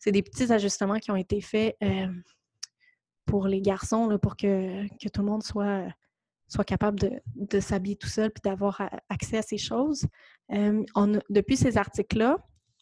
[0.02, 1.78] C'est des petits ajustements qui ont été faits
[3.26, 5.88] pour les garçons, là, pour que, que, tout le monde soit
[6.52, 7.00] soit capable
[7.36, 10.06] de, s'habiller tout seul puis d'avoir accès à ces choses.
[10.52, 10.84] Euh,
[11.30, 12.38] depuis ces articles-là,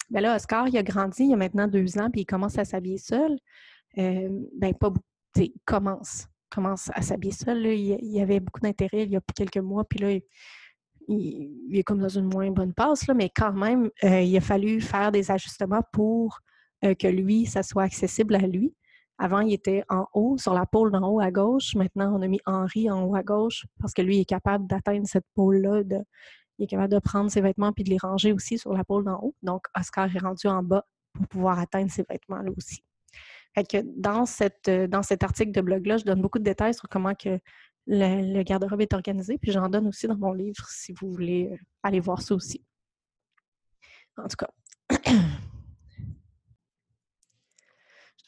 [0.10, 2.66] ben là, Oscar, il a grandi, il a maintenant deux ans, puis il commence à
[2.66, 3.38] s'habiller seul.
[4.00, 4.92] Euh, ben, pas
[5.36, 7.64] il commence, commence à s'habiller seul.
[7.68, 10.20] Il, y avait beaucoup d'intérêt il y a quelques mois, puis là,
[11.08, 14.42] il, est comme dans une moins bonne passe, là, mais quand même, euh, il a
[14.42, 16.40] fallu faire des ajustements pour
[16.82, 18.74] que lui, ça soit accessible à lui.
[19.18, 21.76] Avant, il était en haut, sur la pôle d'en haut à gauche.
[21.76, 25.06] Maintenant, on a mis Henri en haut à gauche parce que lui est capable d'atteindre
[25.08, 25.82] cette pôle-là.
[26.58, 29.04] il est capable de prendre ses vêtements puis de les ranger aussi sur la pôle
[29.04, 29.36] d'en haut.
[29.44, 32.82] Donc, Oscar est rendu en bas pour pouvoir atteindre ses vêtements-là aussi.
[33.56, 36.88] Fait que dans, cette, dans cet article de blog-là, je donne beaucoup de détails sur
[36.88, 37.40] comment que
[37.88, 39.38] le, garde-robe est organisé.
[39.38, 42.64] Puis j'en donne aussi dans mon livre si vous voulez euh, aller voir ça aussi.
[44.16, 44.50] En tout cas.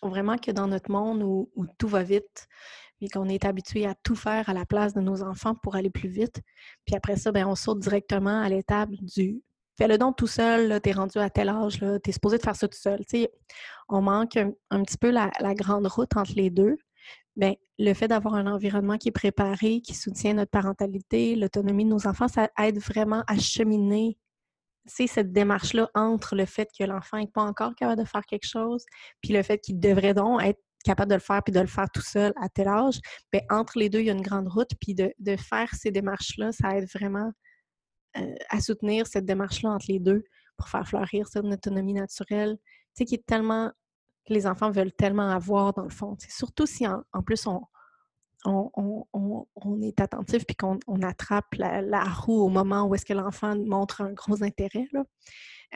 [0.10, 2.48] vraiment que dans notre monde où, tout va vite,
[3.02, 5.90] et qu'on est habitué à tout faire à la place de nos enfants pour aller
[5.90, 6.42] plus vite,
[6.86, 9.42] puis après ça, ben, on saute directement à l'étape du
[9.82, 12.56] fais-le donc tout seul, tu es rendu à tel âge, tu es supposé de faire
[12.56, 13.02] ça tout seul.
[13.90, 16.78] on manque un, petit peu la, grande route entre les deux.
[17.36, 21.90] Bien, le fait d'avoir un environnement qui est préparé, qui soutient notre parentalité, l'autonomie de
[21.90, 24.18] nos enfants, ça aide vraiment à cheminer
[24.86, 28.48] c'est cette démarche-là entre le fait que l'enfant n'est pas encore capable de faire quelque
[28.48, 28.86] chose,
[29.22, 31.89] puis le fait qu'il devrait donc être capable de le faire puis de le faire
[31.91, 33.00] tout seul à tel âge,
[33.32, 34.72] bien, entre les deux, il y a une grande route.
[34.80, 37.32] Puis de, faire ces démarches-là, ça aide vraiment
[38.17, 40.24] euh, à soutenir cette démarche-là entre les deux
[40.58, 42.63] pour faire fleurir cette autonomie naturelle, tu
[42.94, 43.72] sais, qui est tellement,
[44.28, 46.15] que les enfants veulent tellement avoir dans le fond.
[46.28, 47.62] Surtout si en plus on,
[48.46, 54.02] on, est attentif puis qu'on attrape la, roue au moment où est-ce que l'enfant montre
[54.02, 54.88] un gros intérêt,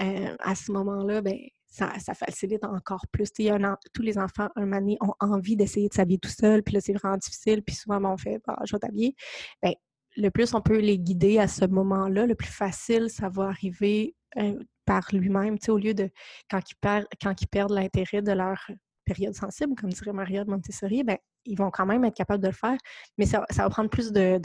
[0.01, 3.32] euh, à ce moment-là, ben, ça, facilite encore plus.
[3.93, 6.93] tous les enfants, un donné, ont envie d'essayer de s'habiller tout seul, puis là, c'est
[6.93, 9.15] vraiment difficile, puis souvent, ben, on fait bah, je vais t'habiller.
[9.62, 9.73] Ben,
[10.17, 14.15] le plus on peut les guider à ce moment-là, le plus facile ça va arriver
[14.38, 16.10] euh, par lui-même, au lieu de
[16.49, 18.69] quand ils, perdent, quand ils perdent l'intérêt de leur
[19.04, 22.47] période sensible, comme dirait Maria de Montessori, ben, ils vont quand même être capables de
[22.47, 22.77] le faire,
[23.17, 24.39] mais ça, va prendre plus de,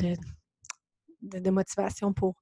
[1.51, 2.35] motivation pour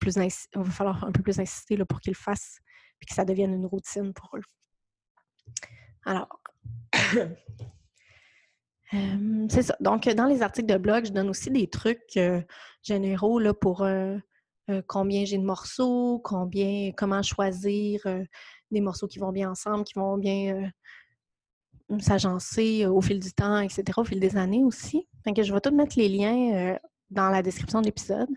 [0.00, 2.58] plus il va falloir un peu plus insister là, pour qu'ils le fassent
[3.00, 4.42] et que ça devienne une routine pour eux.
[6.04, 6.28] Alors,
[8.94, 9.76] euh, c'est ça.
[9.80, 12.42] Donc, dans les articles de blog, je donne aussi des trucs euh,
[12.82, 14.18] généraux là, pour euh,
[14.86, 18.00] combien j'ai de morceaux, combien, comment choisir
[18.70, 20.70] des morceaux qui vont bien ensemble, qui vont bien
[21.98, 25.06] s'agencer au fil du temps, etc., au fil des années aussi.
[25.26, 26.76] Donc, je vais tout mettre les liens
[27.10, 28.28] dans la description de l'épisode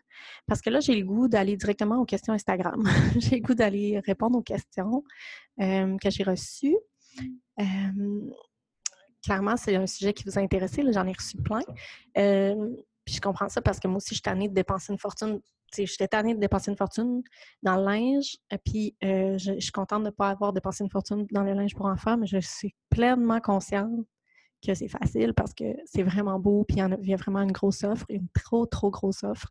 [0.46, 2.84] parce que là, j'ai le goût d'aller directement aux questions Instagram.
[3.18, 5.04] j'ai le goût d'aller répondre aux questions
[5.58, 6.78] que j'ai reçues.
[9.24, 10.84] clairement, c'est un sujet qui vous a intéressé.
[10.92, 11.62] J'en ai reçu plein.
[12.14, 15.40] puis je comprends ça parce que moi aussi, je suis tannée de dépenser une fortune
[15.76, 17.22] j'étais tannée de dépenser une fortune
[17.64, 20.90] dans le linge, et puis euh, je, suis contente de ne pas avoir dépensé une
[20.90, 24.06] fortune dans le linge pour enfants, mais je suis pleinement consciente
[24.66, 27.84] que c'est facile parce que c'est vraiment beau, puis il y, a, vraiment une grosse
[27.84, 29.50] offre, une trop, trop grosse offre.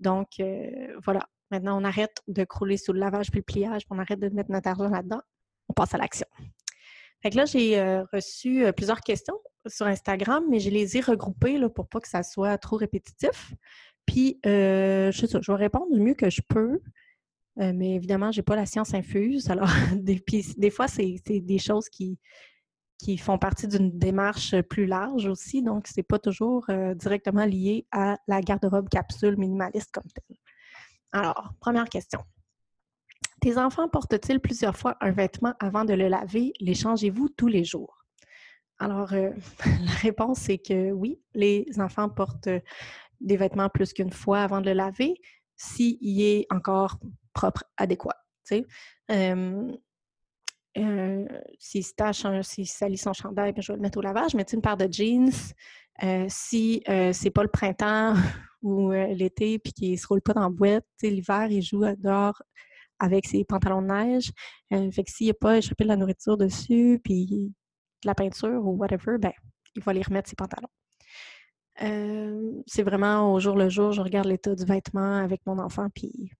[0.00, 0.70] Donc, euh,
[1.04, 1.28] voilà.
[1.50, 4.28] Maintenant, on arrête de crouler sous le lavage puis le pliage, puis on arrête de
[4.28, 5.20] mettre notre argent là-dedans.
[5.68, 6.26] On passe à l'action.
[7.22, 11.58] Fait que là, j'ai euh, reçu plusieurs questions sur Instagram, mais je les ai regroupées
[11.58, 13.54] là, pour pas que ça soit trop répétitif.
[14.08, 16.80] Puis, euh, je, vais répondre du mieux que je peux.
[17.60, 19.50] Euh, mais évidemment, je n'ai pas la science infuse.
[19.50, 22.18] Alors, des, fois, c'est des choses qui,
[22.96, 27.86] qui font partie d'une démarche plus large aussi, donc c'est pas toujours euh, directement lié
[27.92, 30.38] à la garde-robe capsule minimaliste comme telle.
[31.12, 32.20] Alors, première question.
[33.42, 36.54] Tes enfants portent-ils plusieurs fois un vêtement avant de le laver?
[36.60, 38.06] Les changez-vous tous les jours?
[38.78, 42.48] Alors, la réponse c'est que oui, les enfants portent
[43.20, 45.14] des vêtements plus qu'une fois avant de le laver,
[45.56, 46.98] s'il est encore
[47.34, 48.16] propre, adéquat.
[49.10, 49.72] Euh,
[50.78, 51.26] euh,
[51.58, 54.34] s'il se tâche, salit son chandail, ben, je vais le mettre au lavage.
[54.34, 55.32] Mais une paire de jeans,
[56.02, 58.14] euh, si euh, c'est pas le printemps
[58.62, 62.40] ou l'été puis qu'il se roule pas dans la boîte, l'hiver, il joue dehors
[62.98, 64.32] avec ses pantalons de neige.
[64.70, 67.52] fait que s'il n'y a pas échappé de la nourriture dessus puis
[68.02, 69.32] de la peinture ou whatever, ben,
[69.74, 70.68] il va aller remettre ses pantalons.
[71.78, 76.32] C'est vraiment au jour le jour, je regarde l'état du vêtement avec mon enfant, puis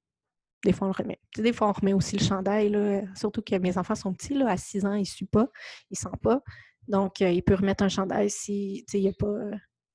[0.65, 1.21] des fois, on le remet.
[1.37, 4.87] des fois, on remet aussi le chandail, surtout que mes enfants sont petits, à 6
[4.87, 5.49] ans, ils ne suent pas,
[5.91, 6.43] ils ne sentent pas.
[6.89, 9.55] Donc, euh, il peut remettre un chandail s'il n'a pas euh,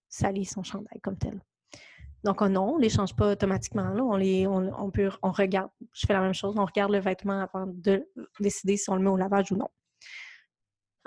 [0.10, 1.42] sali son chandail comme tel.
[2.24, 3.92] Donc, oh non, on ne les change pas automatiquement.
[4.00, 7.42] On, les, on, peut, on regarde, je fais la même chose, on regarde le vêtement
[7.42, 8.08] avant de
[8.40, 9.68] décider si on le met au lavage ou non.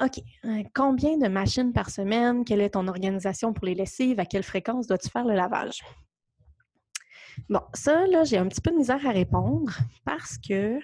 [0.03, 0.23] OK.
[0.45, 2.45] Euh, combien de machines par semaine?
[2.45, 4.21] Quelle est ton organisation pour les lessives?
[4.21, 5.83] À quelle fréquence dois-tu faire le lavage?
[7.49, 9.73] Bon, ça, là, j'ai un petit peu de misère à répondre
[10.05, 10.79] parce que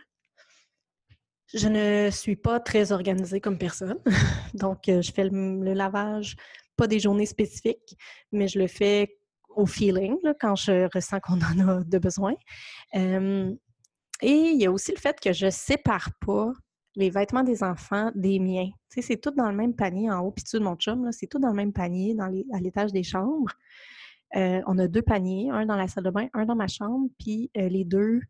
[1.52, 3.98] je ne suis pas très organisée comme personne.
[4.54, 6.36] Donc, euh, je fais le, lavage,
[6.76, 7.96] pas des journées spécifiques,
[8.32, 9.18] mais je le fais
[9.50, 12.32] au feeling, quand je ressens qu'on en a de besoin.
[12.94, 13.58] et
[14.22, 16.52] il y a aussi le fait que je sépare pas
[16.94, 18.68] les vêtements des enfants des miens.
[18.90, 21.10] Tu sais, c'est tout dans le même panier en haut, puis tout de mon chum,
[21.12, 23.52] c'est tout dans le même panier dans à l'étage des chambres.
[24.36, 27.08] Euh, on a deux paniers, un dans la salle de bain, un dans ma chambre,
[27.18, 28.20] puis euh, les deux,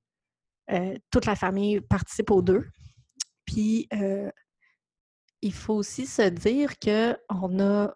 [0.71, 2.67] euh, toute la famille participe aux deux.
[3.45, 3.89] Puis
[5.45, 7.95] il faut aussi se dire qu'on a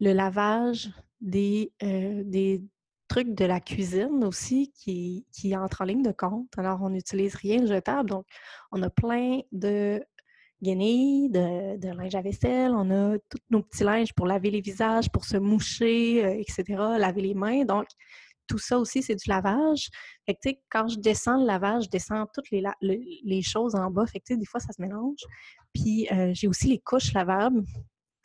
[0.00, 2.62] le lavage des, des
[3.08, 6.48] trucs de la cuisine aussi qui, qui entre en ligne de compte.
[6.56, 8.10] Alors, on n'utilise rien de jetable.
[8.10, 8.26] Donc,
[8.70, 10.02] on a plein de
[10.62, 15.10] guenilles, de, linge à vaisselle, on a tous nos petits linges pour laver les visages,
[15.10, 16.64] pour se moucher, euh, etc.,
[16.98, 17.64] laver les mains.
[17.64, 17.86] Donc,
[18.46, 19.88] tout ça aussi, c'est du lavage.
[20.26, 24.06] Fait que, quand je descends le lavage, je descends toutes les, les choses en bas.
[24.06, 25.20] Fait que, des fois, ça se mélange.
[25.74, 27.62] Puis, euh, j'ai aussi les couches lavables,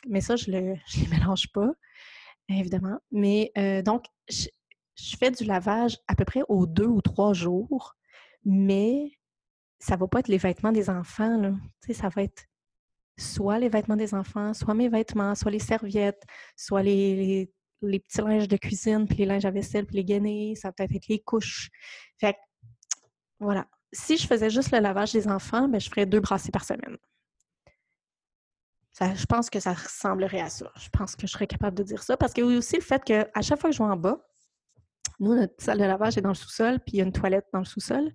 [0.08, 0.78] mais ça, je ne les
[1.12, 1.72] mélange pas,
[2.50, 2.98] évidemment.
[3.12, 4.06] Mais euh, donc,
[4.95, 7.95] je fais du lavage à peu près aux deux ou trois jours,
[8.45, 9.12] mais
[9.79, 11.53] ça va pas être les vêtements des enfants, là.
[11.91, 12.45] Ça va être
[13.17, 16.23] soit les vêtements des enfants, soit mes vêtements, soit les serviettes,
[16.56, 17.51] soit les,
[17.82, 20.71] les, petits linges de cuisine, puis les linges à vaisselle, puis les gainés, ça va
[20.73, 21.69] peut-être être les couches.
[22.19, 22.38] Fait
[23.39, 23.67] voilà.
[23.91, 26.97] Si je faisais juste le lavage des enfants, ben, je ferais deux brassées par semaine.
[28.93, 30.71] Ça, je pense que ça ressemblerait à ça.
[30.77, 32.15] Je pense que je serais capable de dire ça.
[32.15, 34.23] Parce a aussi le fait qu'à chaque fois que je vais en bas,
[35.19, 37.45] nous, notre salle de lavage est dans le sous-sol, puis il y a une toilette
[37.54, 38.12] dans le sous-sol.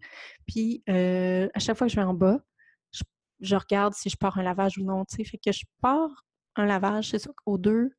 [0.47, 2.41] Puis euh, à chaque fois que je vais en bas,
[3.41, 5.05] je, regarde si je pars un lavage ou non.
[5.09, 7.91] Fait que je pars un lavage, c'est sûr qu'aux deux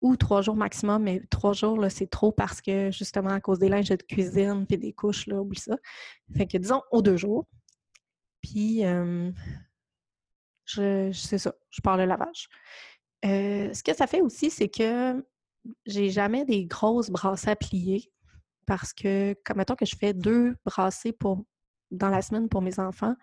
[0.00, 3.58] ou trois jours maximum, mais trois jours, là, c'est trop parce que justement, à cause
[3.58, 5.76] des linges de cuisine puis des couches, là, oublie ça.
[6.36, 7.46] Fait que disons aux deux jours.
[8.40, 8.82] Puis
[10.70, 12.48] je, c'est ça, je pars le lavage.
[13.24, 15.24] Euh, ce que ça fait aussi, c'est que
[15.84, 18.10] j'ai jamais des grosses brassées à plier
[18.70, 21.12] parce que, comme mettons que je fais deux brassées
[21.90, 23.16] dans la semaine pour mes enfants,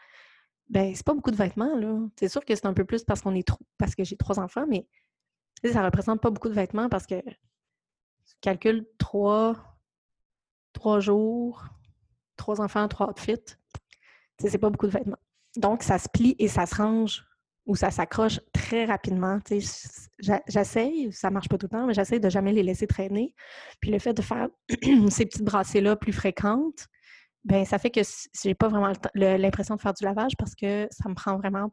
[0.68, 2.10] ben c'est pas beaucoup de vêtements.
[2.20, 4.42] C'est sûr que c'est un peu plus parce qu'on est trop, parce que j'ai trois
[4.42, 4.86] enfants, mais
[5.64, 9.56] ça représente pas beaucoup de vêtements parce que je calcule trois,
[10.74, 11.64] trois jours,
[12.36, 13.56] trois enfants, trois outfits.
[14.40, 15.20] C'est pas beaucoup de vêtements.
[15.56, 17.26] Donc, ça se plie et ça se range
[17.68, 19.40] ou ça s'accroche très rapidement.
[20.48, 23.36] J'essaye, ça marche pas tout le temps, mais j'essaye de jamais les laisser traîner.
[23.82, 24.48] Puis le fait de faire
[25.10, 26.88] ces petites brassées-là plus fréquentes,
[27.44, 28.02] ben ça fait que
[28.44, 31.72] j'ai pas vraiment l'impression de faire du lavage parce que ça me prend vraiment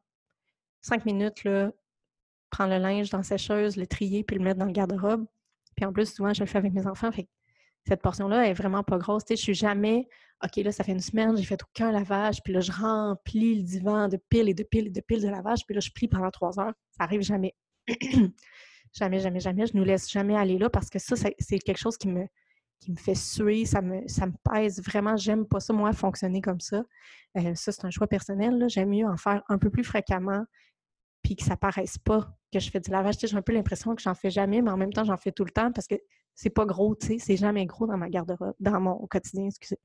[0.82, 1.70] cinq minutes, là,
[2.50, 5.26] prendre le linge dans la sécheuse, le trier, puis le mettre dans le garde-robe.
[5.76, 7.10] Puis en plus, souvent, je le fais avec mes enfants.
[7.86, 9.24] Cette portion-là est vraiment pas grosse.
[9.28, 10.08] Je suis jamais,
[10.42, 13.62] OK, là, ça fait une semaine, j'ai fait aucun lavage, puis là, je remplis le
[13.62, 16.08] divan de piles et de piles et de piles de lavage, puis là, je plie
[16.08, 16.72] pendant trois heures.
[16.96, 17.54] Ça arrive jamais.
[18.92, 19.66] jamais, jamais, jamais.
[19.66, 22.26] Je nous laisse jamais aller là parce que ça, c'est quelque chose qui me,
[22.80, 25.16] qui me fait suer, ça me, ça me pèse vraiment.
[25.16, 26.84] J'aime pas ça, moi, fonctionner comme ça.
[27.36, 28.64] Euh, ça, c'est un choix personnel.
[28.68, 30.44] J'aime mieux en faire un peu plus fréquemment
[31.24, 33.16] puis que ça paraisse pas que je fais du lavage.
[33.20, 35.44] J'ai un peu l'impression que j'en fais jamais, mais en même temps, j'en fais tout
[35.44, 35.96] le temps parce que
[36.34, 39.78] c'est pas gros, tu sais, c'est jamais gros dans ma garde-robe, dans mon quotidien, excusez.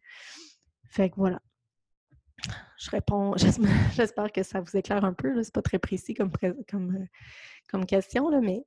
[0.89, 1.39] Fait que voilà.
[2.77, 3.35] je réponds,
[3.95, 5.43] j'espère que ça vous éclaire un peu.
[5.43, 6.31] C'est pas très précis comme,
[6.67, 7.05] comme, euh,
[7.69, 8.65] comme question, mais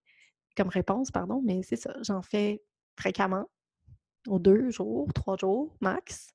[0.56, 1.94] comme réponse, pardon, mais c'est ça.
[2.02, 2.62] J'en fais
[2.96, 3.48] fréquemment,
[4.28, 6.32] aux deux jours, trois jours max,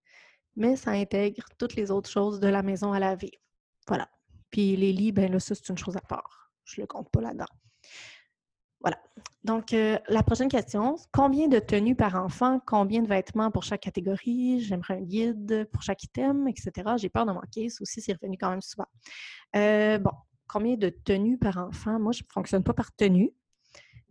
[0.55, 3.32] mais ça intègre toutes les autres choses de la maison à laver.
[3.88, 4.09] Voilà.
[4.49, 6.46] Puis les lits, ben là, ça, c'est une chose à part.
[6.68, 7.45] Je le compte pas là-dedans.
[8.82, 8.97] Voilà.
[9.43, 13.82] Donc, euh, la prochaine question, combien de tenues par enfant, combien de vêtements pour chaque
[13.82, 16.72] catégorie, j'aimerais un guide pour chaque item, etc.
[16.97, 18.88] J'ai peur de manquer, ça aussi, c'est revenu quand même souvent.
[19.55, 20.11] Euh, bon,
[20.47, 21.99] combien de tenues par enfant?
[21.99, 23.32] Moi, je ne fonctionne pas par tenue,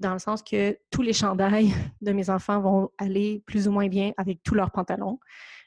[0.00, 3.88] dans le sens que tous les chandails de mes enfants vont aller plus ou moins
[3.88, 5.20] bien avec tous leurs pantalons.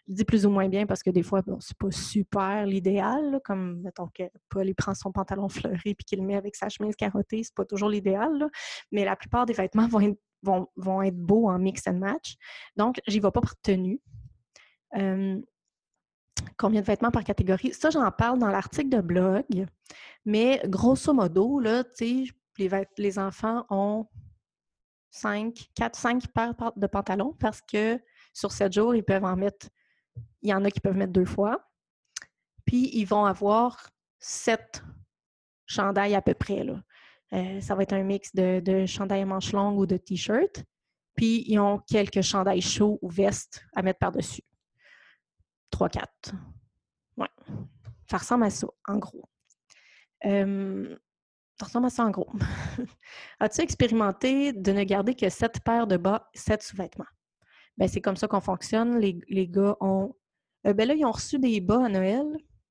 [0.10, 3.40] Je dis plus ou moins bien parce que des fois, bon, c'est pas super l'idéal,
[3.46, 6.68] comme mettons que Paul il prend son pantalon fleuri puis qu'il le met avec sa
[6.68, 8.50] chemise carottée, c'est pas toujours l'idéal,
[8.92, 12.38] mais la plupart des vêtements vont être, beaux en mix and match.
[12.76, 14.02] Donc, j'y vais pas par tenue.
[16.58, 17.74] combien de vêtements par catégorie?
[17.74, 19.46] Ça, j'en parle dans l'article de blog,
[20.26, 24.08] mais grosso modo, les, les enfants ont
[25.12, 28.00] 5, 4, 5 paires de pantalons parce que
[28.34, 29.68] sur 7 jours, ils peuvent en mettre
[30.42, 31.70] il y en a qui peuvent mettre deux fois.
[32.66, 34.84] Puis, ils vont avoir sept
[35.66, 36.64] chandails à peu près.
[36.64, 36.82] Là.
[37.34, 40.64] Euh, ça va être un mix de, de chandails à manches longues ou de t-shirts.
[41.16, 44.44] Puis, ils ont quelques chandails chauds ou vestes à mettre par-dessus.
[45.70, 46.34] Trois, quatre.
[47.18, 47.28] Ouais.
[48.10, 49.30] Ça ressemble à ça, en gros.
[51.60, 52.32] Ça ressemble à ça, en gros.
[53.40, 57.06] As-tu expérimenté de ne garder que sept paires de bas, sept sous-vêtements?
[57.78, 58.98] Ben, c'est comme ça qu'on fonctionne.
[59.00, 60.16] Les, les gars ont
[60.68, 62.26] euh, ben là, ils ont reçu des bas à Noël.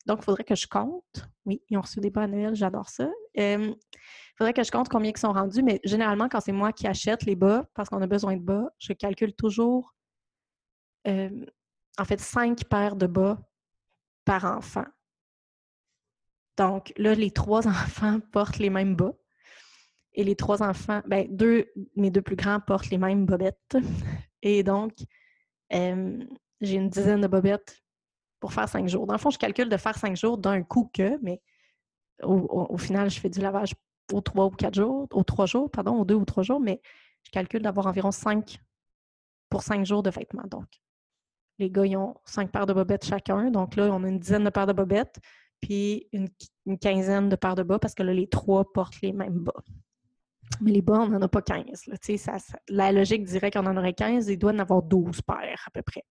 [0.07, 1.29] Donc, il faudrait que je compte.
[1.45, 3.09] Oui, ils ont reçu des bas à Noël, j'adore ça.
[3.35, 3.77] Il
[4.37, 7.25] faudrait que je compte combien ils sont rendus, mais généralement, quand c'est moi qui achète
[7.25, 9.95] les bas, parce qu'on a besoin de bas, je calcule toujours,
[11.07, 13.39] en fait, cinq paires de bas
[14.25, 14.85] par enfant.
[16.59, 19.15] Donc, là, les trois enfants portent les mêmes bas.
[20.15, 23.77] Et les trois enfants, ben, deux, mes deux plus grands portent les mêmes bobettes.
[24.43, 24.93] Et donc,
[26.61, 27.83] j'ai une dizaine de bobettes
[28.41, 29.07] pour faire cinq jours.
[29.07, 31.41] Dans le fond, je calcule de faire cinq jours d'un coup que, mais
[32.23, 33.75] au, final, je fais du lavage
[34.13, 36.81] aux trois ou quatre jours, aux trois jours, pardon, aux deux ou trois jours, mais
[37.25, 38.59] je calcule d'avoir environ cinq
[39.49, 40.47] pour cinq jours de vêtements.
[40.49, 40.67] Donc,
[41.59, 43.51] les gars, ils ont cinq paires de bobettes chacun.
[43.51, 45.19] Donc là, on a une dizaine de paires de bobettes,
[45.61, 46.29] puis une,
[46.79, 49.63] quinzaine de paires de bas parce que là, les trois portent les mêmes bas.
[50.61, 51.91] Mais les bas, on n'en a pas 15.
[52.69, 55.83] la logique dirait qu'on en aurait 15, il doit en avoir 12 paires à peu
[55.83, 56.05] près.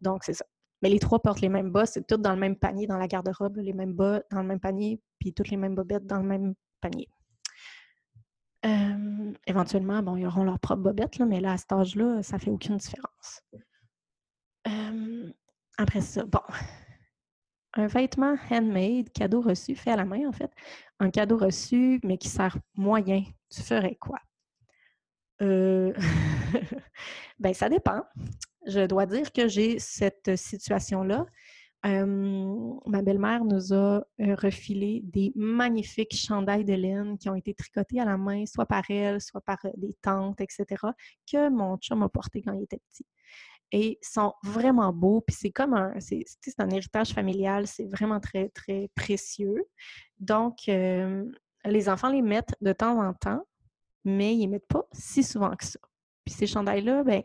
[0.00, 0.44] Donc, c'est ça.
[0.82, 3.08] Mais les trois portent les mêmes bas, c'est tout dans le même panier dans la
[3.08, 6.26] garde-robe, les mêmes bas dans le même panier, puis toutes les mêmes bobettes dans le
[6.26, 7.08] même panier.
[9.46, 12.50] Éventuellement, bon, ils auront leur propre bobette, là, mais là, à cet âge-là, ça fait
[12.50, 13.42] aucune différence.
[15.76, 16.40] Après ça, bon.
[17.74, 20.50] Un vêtement handmade, cadeau reçu, fait à la main, en fait.
[21.00, 23.24] Un cadeau reçu, mais qui sert moyen.
[23.50, 24.18] Tu ferais quoi?
[25.42, 25.92] Euh...
[27.38, 28.02] ben, ça dépend
[28.66, 31.26] je dois dire que j'ai cette situation-là.
[31.84, 38.00] ma belle-mère nous a euh, refilé des magnifiques chandails de laine qui ont été tricotés
[38.00, 40.64] à la main, soit par elle, soit par euh, des tantes, etc.,
[41.30, 43.06] que mon chum a porté quand il était petit.
[43.72, 45.94] Et sont vraiment beaux, puis c'est comme un,
[46.70, 49.64] héritage familial, c'est vraiment très, très précieux.
[50.20, 53.44] Donc, les enfants les mettent de temps en temps,
[54.04, 55.80] mais ils ne mettent pas si souvent que ça.
[56.24, 57.22] Puis ces chandails-là, ben,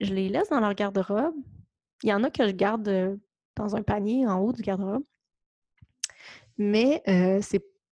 [0.00, 1.34] je les laisse dans leur garde-robe.
[2.02, 3.18] Il y en a que je garde
[3.56, 5.04] dans un panier en haut du garde-robe.
[6.58, 7.02] Mais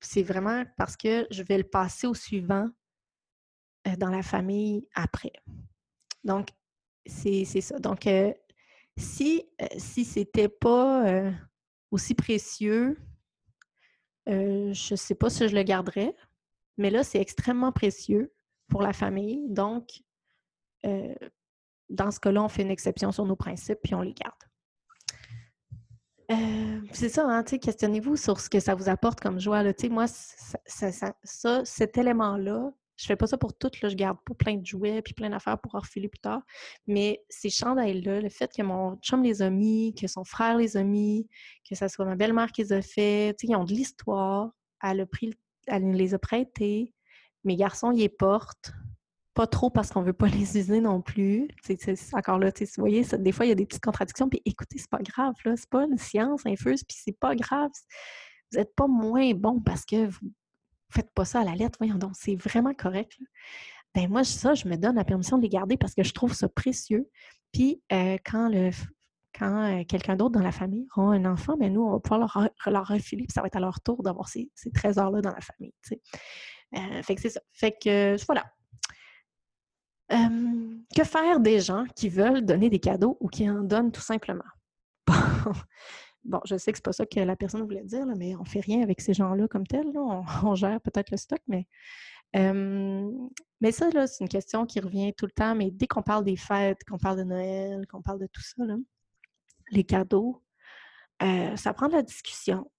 [0.00, 2.68] c'est vraiment parce que je vais le passer au suivant
[3.98, 5.32] dans la famille après.
[6.22, 6.48] Donc,
[7.06, 7.78] c'est ça.
[7.78, 8.08] Donc,
[8.96, 9.44] si,
[9.76, 11.30] si c'était pas
[11.90, 12.98] aussi précieux,
[14.26, 16.16] je ne sais pas si je le garderais,
[16.78, 18.34] mais là, c'est extrêmement précieux
[18.68, 19.46] pour la famille.
[19.48, 20.02] Donc,
[21.90, 24.34] dans ce cas-là, on fait une exception sur nos principes puis on les garde.
[26.30, 29.62] Euh, c'est ça, hein, questionnez-vous sur ce que ça vous apporte comme joie.
[29.62, 29.72] Là.
[29.90, 31.12] Moi, ça,
[31.64, 35.02] cet élément-là, je fais pas ça pour tout, là, je garde pas plein de jouets
[35.02, 36.42] puis plein d'affaires pour refiler plus tard.
[36.86, 40.76] Mais ces chandails-là, le fait que mon chum les a mis, que son frère les
[40.76, 41.28] a mis,
[41.68, 44.50] que ce soit ma belle-mère qui les a fait, ils ont de l'histoire,
[44.82, 45.06] elle,
[45.66, 46.94] elle les a prêtés,
[47.42, 48.72] mes garçons y les portent,
[49.34, 51.48] pas trop parce qu'on veut pas les user non plus.
[51.62, 54.28] C'est encore là, vous voyez, des fois, il y a des petites contradictions.
[54.28, 55.56] Puis écoutez, c'est pas grave, là.
[55.56, 57.70] C'est pas une science infuse, puis c'est pas grave.
[58.52, 60.32] Vous n'êtes pas moins bon parce que vous
[60.90, 61.78] faites pas ça à la lettre.
[61.80, 63.18] Voyons donc, c'est vraiment correct.
[63.94, 66.34] Ben moi, ça, je me donne la permission de les garder parce que je trouve
[66.34, 67.08] ça précieux.
[67.52, 68.70] Puis euh, quand le
[69.36, 72.20] quand euh, quelqu'un d'autre dans la famille aura un enfant, ben, nous, on va pouvoir
[72.20, 75.40] leur, leur refiler, puis ça va être à leur tour d'avoir ces, trésors-là dans la
[75.40, 75.72] famille.
[76.76, 77.40] Euh, fait que c'est ça.
[77.52, 78.44] Fait que voilà.
[80.94, 84.44] Que faire des gens qui veulent donner des cadeaux ou qui en donnent tout simplement?
[86.24, 88.60] Bon, je sais que c'est pas ça que la personne voulait dire, mais on fait
[88.60, 89.84] rien avec ces gens-là comme tel.
[90.42, 91.66] On, gère peut-être le stock, mais
[93.60, 95.54] mais ça, c'est une question qui revient tout le temps.
[95.54, 98.64] Mais dès qu'on parle des fêtes, qu'on parle de Noël, qu'on parle de tout ça,
[99.70, 100.42] les cadeaux,
[101.22, 102.70] euh, ça prend de la discussion.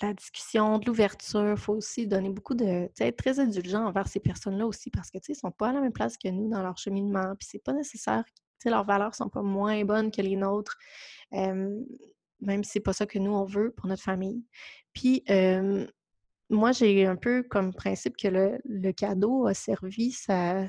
[0.00, 1.50] La discussion, de l'ouverture.
[1.50, 2.88] Il faut aussi donner beaucoup de.
[2.98, 5.80] être très indulgent envers ces personnes-là aussi parce que, ils ne sont pas à la
[5.80, 7.34] même place que nous dans leur cheminement.
[7.38, 8.24] Puis c'est pas nécessaire.
[8.64, 10.76] leurs valeurs ne sont pas moins bonnes que les nôtres.
[11.30, 14.44] même si c'est pas ça que nous, on veut pour notre famille.
[14.92, 15.24] Puis,
[16.52, 20.66] moi, j'ai un peu comme principe que le, cadeau a servi sa,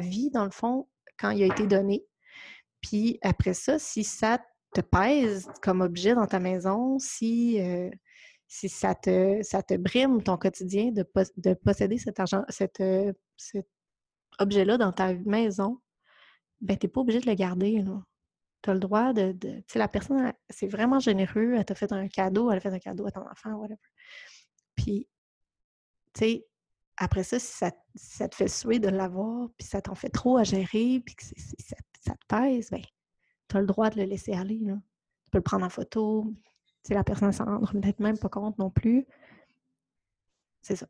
[0.00, 0.88] vie, dans le fond,
[1.18, 2.04] quand il a été donné.
[2.80, 4.38] Puis après ça, si ça
[4.74, 7.90] te pèse comme objet dans ta maison, si, euh,
[8.48, 11.06] ça, te, brime ton quotidien de,
[11.36, 12.82] de posséder cet argent, cet
[14.38, 15.80] objet-là dans ta maison,
[16.60, 17.84] ben t'es pas obligé de le garder.
[18.62, 19.32] Tu as le droit de.
[19.32, 22.72] tu sais, la personne, c'est vraiment généreux, elle t'a fait un cadeau, elle a fait
[22.72, 23.78] un cadeau à ton enfant, whatever.
[24.74, 25.08] Puis,
[26.14, 26.46] tu sais,
[26.96, 27.52] après ça, si
[27.96, 31.24] ça, te fait souhaiter de l'avoir, puis ça t'en fait trop à gérer, puis que
[31.24, 32.82] ça, te pèse, bien,
[33.48, 34.58] tu as le droit de le laisser aller.
[34.60, 34.74] Là.
[35.24, 36.32] Tu peux le prendre en photo.
[36.90, 39.06] La personne ne s'en rend peut-être même pas compte non plus.
[40.62, 40.86] C'est ça.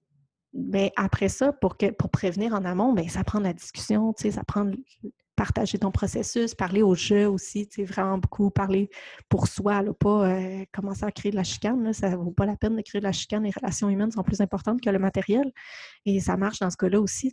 [0.53, 4.15] Mais après ça, pour, que, pour prévenir en amont, bien, ça prend de la discussion,
[4.17, 4.71] ça prend
[5.35, 8.89] partager ton processus, parler au jeu aussi, vraiment beaucoup, parler
[9.29, 12.47] pour soi, là, pas euh, commencer à créer de la chicane, là, ça vaut pas
[12.47, 14.99] la peine de créer de la chicane, les relations humaines sont plus importantes que le
[14.99, 15.53] matériel,
[16.07, 17.33] et ça marche dans ce cas-là aussi.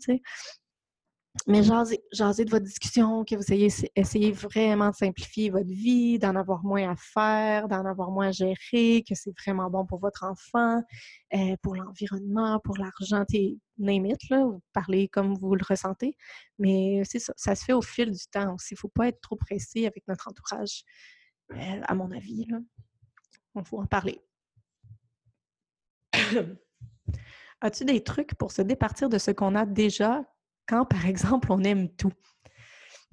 [1.48, 1.98] Mais jasez,
[2.46, 6.92] de votre discussion, que vous ayez essayez vraiment de simplifier votre vie, d'en avoir moins
[6.92, 10.84] à faire, d'en avoir moins à gérer, que c'est vraiment bon pour votre enfant,
[11.34, 13.26] euh, pour l'environnement, pour l'argent,
[13.78, 16.16] name it, là, vous parlez comme vous le ressentez.
[16.60, 18.74] Mais c'est ça, ça se fait au fil du temps aussi.
[18.74, 20.84] Il ne faut pas être trop pressé avec notre entourage,
[21.54, 22.46] euh, à mon avis.
[22.46, 22.60] Là.
[23.56, 24.22] Il faut en parler.
[27.62, 30.24] As-tu des trucs pour se départir de ce qu'on a déjà
[30.90, 32.14] par exemple, on aime tout?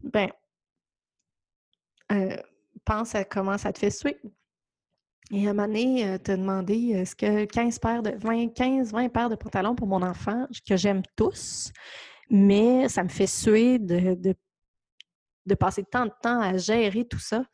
[0.02, 0.30] Ben,
[2.12, 2.36] euh,
[2.84, 4.18] pense à comment ça te fait suer.
[5.30, 8.92] Et à un moment donné, euh, te demander est-ce que 15 paires de 20, 15,
[8.92, 11.70] 20 paires de pantalons pour mon enfant, que j'aime tous,
[12.30, 17.44] mais ça me fait suer de, de, passer tant de temps à gérer tout ça.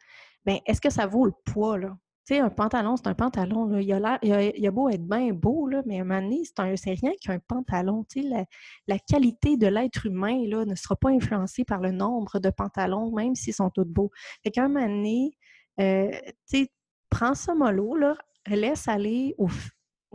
[0.46, 1.96] Bien, est-ce que ça vaut le poids, là?
[2.26, 3.78] Tu un pantalon, c'est un pantalon.
[3.78, 6.42] Il, a a, beau être bien beau, mais à un moment
[6.76, 8.04] c'est rien qu'un pantalon.
[8.08, 8.46] Tu sais,
[8.86, 13.10] la, qualité de l'être humain là, ne sera pas influencée par le nombre de pantalons,
[13.12, 14.10] même s'ils sont tous beaux.
[14.42, 14.74] Fait qu'à un
[15.80, 16.10] euh,
[16.48, 16.66] tu
[17.10, 18.16] prends ça mollo, là,
[18.46, 19.48] laisse aller au,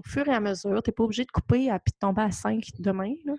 [0.04, 0.82] fur et à mesure.
[0.82, 3.14] Tu n'es pas obligé de couper et de tomber à 5 demain.
[3.26, 3.34] Là.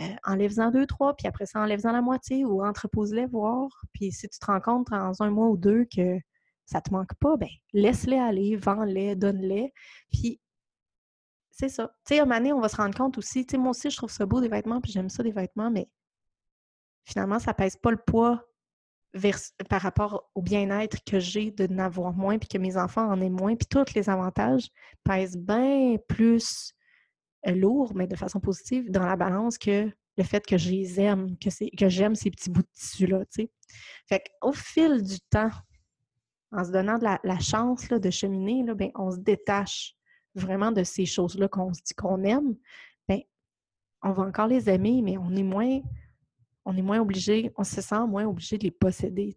[0.00, 3.68] Euh, enlève-en deux, trois, puis après ça, enlève-en la moitié ou entrepose-les voir.
[3.92, 6.18] Puis si tu te rends compte dans un mois ou deux que
[6.70, 9.72] ça te manque pas, ben laisse-les aller, vends-les, donne-les.
[10.12, 10.40] Puis
[11.50, 11.92] c'est ça.
[12.06, 13.96] Tu sais, à donné, on va se rendre compte aussi, tu sais, moi aussi, je
[13.96, 15.88] trouve ça beau des vêtements, puis j'aime ça des vêtements, mais
[17.04, 18.46] finalement, ça pèse pas le poids
[19.68, 23.28] par rapport au bien-être que j'ai de n'avoir moins, puis que mes enfants en aient
[23.28, 24.68] moins, puis tous les avantages
[25.02, 26.72] pèsent bien plus
[27.48, 31.00] euh, lourd, mais de façon positive, dans la balance que le fait que je les
[31.00, 33.50] aime, que, que j'aime ces petits bouts de tissu-là, tu sais.
[34.08, 35.50] Fait qu'au fil du temps,
[36.52, 39.94] en se donnant de la, chance de cheminer, ben, on se détache
[40.34, 42.56] vraiment de ces choses-là qu'on se dit qu'on aime.
[43.08, 43.20] Bien,
[44.02, 45.80] on va encore les aimer, mais on est moins,
[46.64, 49.36] on est moins obligé, on se sent moins obligé de les posséder.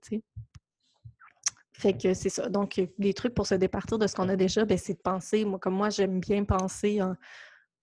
[1.73, 2.49] Fait que c'est ça.
[2.49, 5.45] Donc, les trucs pour se départir de ce qu'on a déjà, ben, c'est de penser.
[5.45, 7.15] Moi, comme moi, j'aime bien penser en,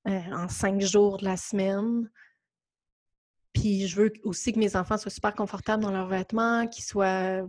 [0.08, 2.10] euh, en, cinq jours de la semaine.
[3.52, 7.42] Puis je veux aussi que mes enfants soient super confortables dans leurs vêtements, qu'ils soient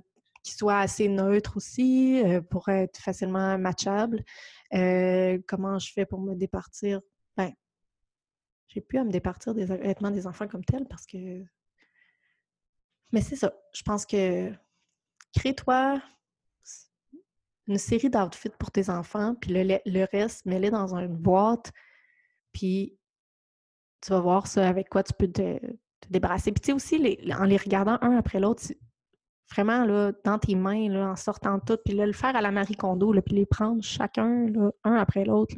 [0.43, 4.23] qui soit assez neutre aussi euh, pour être facilement matchable.
[4.73, 7.01] Euh, comment je fais pour me départir?
[7.37, 7.51] Ben,
[8.67, 11.43] j'ai plus à me départir des vêtements des enfants comme tel parce que.
[13.11, 13.53] Mais c'est ça.
[13.73, 14.51] Je pense que
[15.35, 16.01] crée-toi
[17.67, 21.71] une série d'outfits pour tes enfants, puis le, le reste, mets-les dans une boîte,
[22.51, 22.97] puis
[24.01, 25.59] tu vas voir ça avec quoi tu peux te,
[26.09, 26.51] débarrasser.
[26.51, 28.63] Puis tu sais aussi, les, en les regardant un après l'autre,
[29.53, 32.51] vraiment là, dans tes mains, là, en sortant tout, puis là, le faire à la
[32.51, 35.55] Marie Kondo, là, puis les prendre chacun, là, un après l'autre.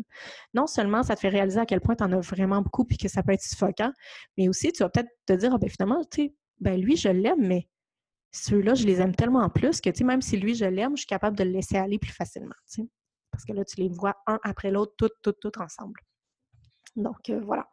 [0.54, 2.98] Non seulement ça te fait réaliser à quel point tu en as vraiment beaucoup, puis
[2.98, 3.92] que ça peut être suffocant,
[4.38, 7.46] mais aussi tu vas peut-être te dire, ah, ben finalement, tu ben lui, je l'aime,
[7.46, 7.68] mais
[8.32, 11.08] ceux-là, je les aime tellement plus que, tu même si lui, je l'aime, je suis
[11.08, 12.90] capable de le laisser aller plus facilement, tu sais.
[13.32, 16.00] Parce que là, tu les vois un après l'autre, tout, tout, tout ensemble.
[16.96, 17.68] Donc, euh, voilà.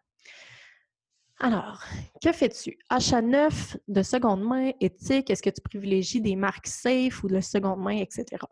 [1.43, 1.83] Alors,
[2.23, 2.79] que fais-tu?
[2.91, 7.41] Achat neuf de seconde main, éthique, est-ce que tu privilégies des marques safe ou de
[7.41, 8.45] seconde main, etc.?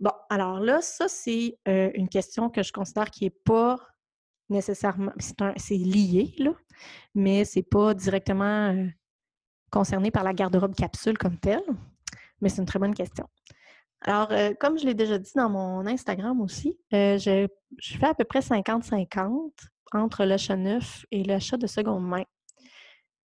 [0.00, 3.76] Bon, alors là, ça, c'est euh, une question que je considère qui n'est pas
[4.48, 5.12] nécessairement,
[5.56, 6.52] c'est lié, là,
[7.14, 8.86] mais c'est pas directement euh,
[9.70, 11.62] concerné par la garde-robe capsule comme telle,
[12.40, 13.28] mais c'est une très bonne question.
[14.00, 17.46] Alors, euh, comme je l'ai déjà dit dans mon Instagram aussi, je,
[17.78, 19.52] je, fais à peu près 50-50
[19.94, 22.24] entre l'achat neuf et l'achat de seconde main.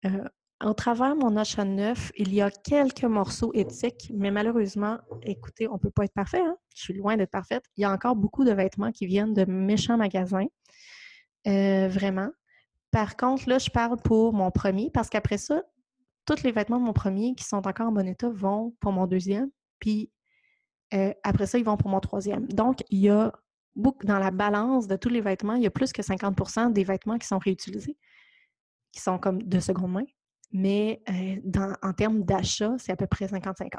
[0.06, 0.24] Euh,
[0.64, 5.74] au travers mon achat neuf, il y a quelques morceaux éthiques, mais malheureusement, écoutez, on
[5.74, 6.42] ne peut pas être parfait.
[6.42, 6.58] Hein?
[6.76, 7.64] Je suis loin d'être parfaite.
[7.78, 10.48] Il y a encore beaucoup de vêtements qui viennent de méchants magasins.
[11.48, 12.30] Euh, vraiment.
[12.92, 15.62] Par contre, là, je parle pour mon premier, parce qu'après ça,
[16.26, 19.06] tous les vêtements de mon premier qui sont encore en bon état vont pour mon
[19.06, 19.50] deuxième,
[19.80, 20.12] puis
[20.94, 22.48] euh, après ça, ils vont pour mon troisième.
[22.48, 23.32] Donc, il y a
[24.04, 27.18] dans la balance de tous les vêtements, il y a plus que 50% des vêtements
[27.18, 27.98] qui sont réutilisés,
[28.92, 30.06] qui sont comme de seconde main.
[30.52, 33.70] Mais euh, en termes d'achat, c'est à peu près 50-50.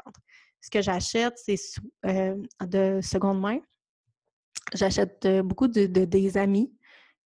[0.61, 1.57] Ce que j'achète, c'est
[2.05, 2.35] euh,
[2.65, 3.59] de seconde main.
[4.73, 6.71] J'achète euh, beaucoup de, des amis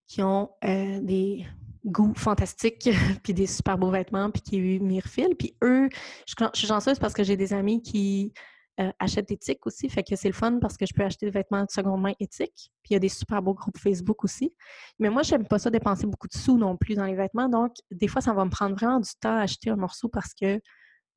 [0.08, 1.46] qui ont des
[1.86, 2.90] goûts fantastiques,
[3.24, 5.36] puis des super beaux vêtements, puis qui m'y refilent.
[5.36, 5.90] Puis eux,
[6.28, 8.34] je, je suis chanceuse parce que j'ai des amis qui
[8.80, 9.88] euh, achète éthique aussi.
[9.88, 12.14] Fait que c'est le fun parce que je peux acheter des vêtements de seconde main
[12.20, 12.72] éthiques.
[12.82, 14.54] Puis il y a des super beaux groupes Facebook aussi.
[15.00, 17.50] Mais moi, j'aime pas ça dépenser beaucoup de sous non plus dans les vêtements.
[17.50, 20.34] Donc, des fois, ça va me prendre vraiment du temps à acheter un morceau parce
[20.34, 20.60] que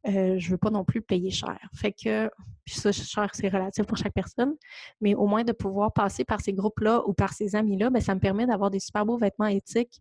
[0.09, 1.59] euh, je veux pas non plus payer cher.
[1.75, 2.31] Fait que,
[2.65, 4.55] puis ça, cher, c'est relatif pour chaque personne.
[5.01, 8.15] Mais au moins de pouvoir passer par ces groupes-là ou par ces amis-là, ben, ça
[8.15, 10.01] me permet d'avoir des super beaux vêtements éthiques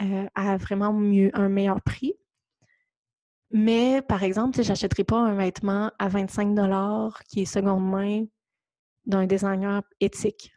[0.00, 2.14] euh, à vraiment mieux, un meilleur prix.
[3.52, 6.56] Mais, par exemple, je n'achèterai pas un vêtement à 25
[7.28, 8.24] qui est seconde main
[9.04, 10.52] d'un designer éthique.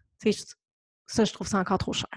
[1.05, 2.07] ça, je trouve ça encore trop cher.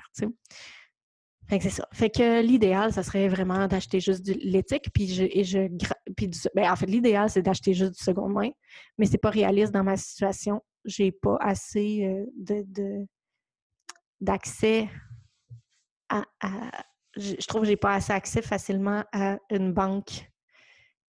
[1.49, 1.89] Fait que c'est ça.
[1.93, 4.91] Fait que l'idéal, ça serait vraiment d'acheter juste de l'éthique.
[4.93, 5.69] Puis je,
[6.15, 8.51] puis ben, en fait, l'idéal, c'est d'acheter juste du seconde main,
[8.99, 10.63] mais c'est pas réaliste dans ma situation.
[10.85, 13.07] J'ai pas assez euh, de
[14.21, 14.89] d'accès
[16.09, 16.25] à,
[17.17, 20.28] je, je, trouve que j'ai pas assez accès facilement à une banque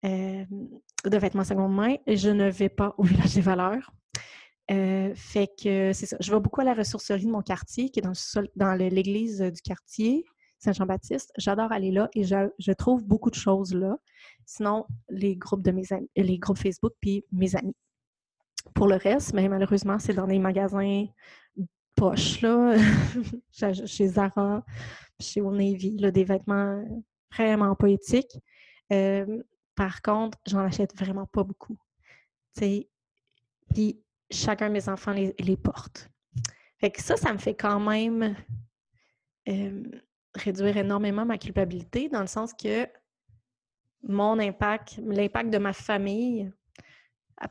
[0.02, 3.92] de vêtements seconde main je ne vais pas au village des valeurs.
[4.68, 6.16] Fait que c'est ça.
[6.20, 10.24] Je vais beaucoup à la ressourcerie de mon quartier, qui est dans, l'église du quartier,
[10.58, 11.32] Saint-Jean-Baptiste.
[11.38, 13.96] J'adore aller là et je, trouve beaucoup de choses là.
[14.44, 15.84] Sinon, les groupes de mes
[16.16, 17.76] les groupes Facebook puis mes amis.
[18.74, 21.06] Pour le reste, mais malheureusement, c'est dans des magasins
[21.94, 22.76] poches, là,
[23.86, 24.64] chez Zara,
[25.18, 26.84] chez Old des vêtements
[27.32, 28.38] vraiment poétiques.
[29.78, 31.78] Par contre, j'en achète vraiment pas beaucoup.
[32.56, 36.10] Puis chacun de mes enfants les, porte.
[36.78, 38.34] Fait que ça, ça me fait quand même
[40.34, 42.88] réduire énormément ma culpabilité dans le sens que
[44.02, 46.50] mon impact, l'impact de ma famille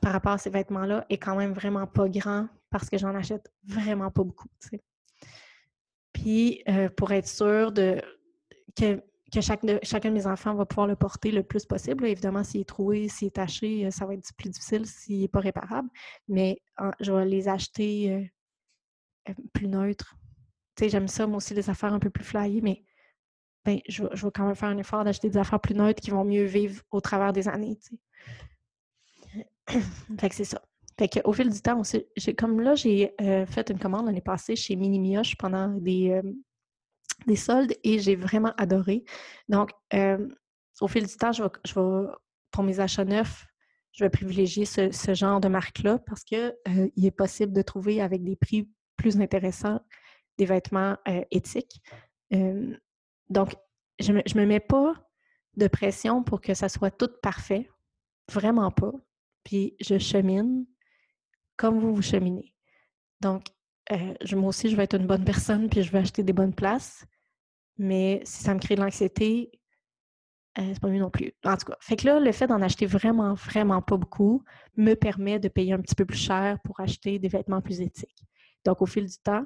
[0.02, 3.50] par rapport à ces vêtements-là est quand même vraiment pas grand parce que j'en achète
[3.64, 4.50] vraiment pas beaucoup.
[6.12, 6.62] Puis
[6.98, 8.02] pour être sûr de
[8.76, 9.02] que
[9.32, 12.06] que chaque chacun de mes enfants va pouvoir le porter le plus possible.
[12.06, 15.28] Évidemment, s'il est troué, s'il est taché, euh, ça va être plus difficile s'il n'est
[15.28, 15.90] pas réparable.
[16.28, 16.62] Mais
[17.00, 18.24] je vais les acheter euh,
[19.30, 20.16] euh, plus neutres.
[20.76, 22.84] Tu sais, j'aime ça, moi aussi, les affaires un peu plus flyées, mais
[23.66, 26.24] ben, je, vais quand même faire un effort d'acheter des affaires plus neutres qui vont
[26.24, 27.78] mieux vivre au travers des années.
[29.68, 30.62] fait que c'est ça.
[30.98, 32.06] Fait qu'au fil du temps aussi,
[32.38, 36.22] comme là, j'ai fait une commande l'année passée chez Mini Mioche pendant des,
[37.26, 39.04] des soldes et j'ai vraiment adoré.
[39.50, 40.28] Donc, euh,
[40.82, 42.10] au fil du temps, je vais,
[42.52, 43.46] pour mes achats neufs,
[43.94, 48.24] je vais privilégier ce, genre de marque-là parce qu'il euh, est possible de trouver avec
[48.24, 49.80] des prix plus intéressants
[50.38, 51.82] des vêtements euh, éthiques.
[52.32, 53.56] donc,
[54.00, 54.94] je ne me, me mets pas
[55.56, 57.68] de pression pour que ça soit tout parfait.
[58.32, 58.92] Vraiment pas.
[59.44, 60.68] Puis, je chemine
[61.56, 62.54] comme vous vous cheminez.
[63.20, 63.46] Donc,
[63.92, 66.54] euh, moi aussi, je vais être une bonne personne puis je vais acheter des bonnes
[66.54, 67.06] places.
[67.78, 69.52] Mais si ça me crée de l'anxiété,
[70.58, 71.34] euh, c'est pas mieux non plus.
[71.46, 74.44] En tout cas, fait que là, le fait d'en acheter vraiment, vraiment pas beaucoup
[74.76, 78.24] me permet de payer un petit peu plus cher pour acheter des vêtements plus éthiques.
[78.66, 79.46] Donc, au fil du temps,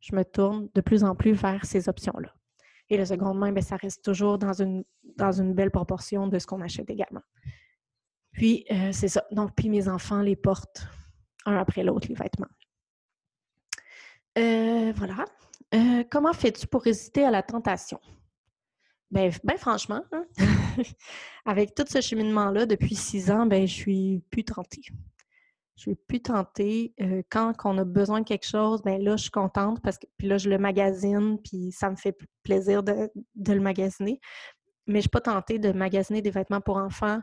[0.00, 2.32] je me tourne de plus en plus vers ces options-là.
[2.88, 4.84] Et le second main, bien, ça reste toujours dans une,
[5.16, 7.22] dans une belle proportion de ce qu'on achète également.
[8.32, 9.24] Puis, euh, c'est ça.
[9.32, 10.86] Donc, puis mes enfants les portent
[11.44, 12.46] un après l'autre, les vêtements.
[14.38, 15.24] Euh, voilà.
[15.74, 18.00] Euh, comment fais-tu pour résister à la tentation?
[19.10, 20.26] Ben, ben franchement, hein,
[21.46, 24.82] avec tout ce cheminement-là depuis six ans, ben, je suis plus tentée.
[25.76, 26.94] Je suis plus tentée.
[27.00, 30.06] Euh, quand on a besoin de quelque chose, ben là, je suis contente parce que
[30.16, 34.20] puis là, je le magasine, puis ça me fait plaisir de, le magasiner.
[34.86, 37.20] Mais je suis pas tentée de magasiner des vêtements pour enfants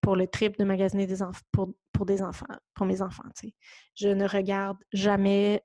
[0.00, 1.18] pour le trip de magasiner des
[1.52, 3.28] pour, pour des enfants, pour mes enfants.
[3.94, 5.62] Je ne regarde jamais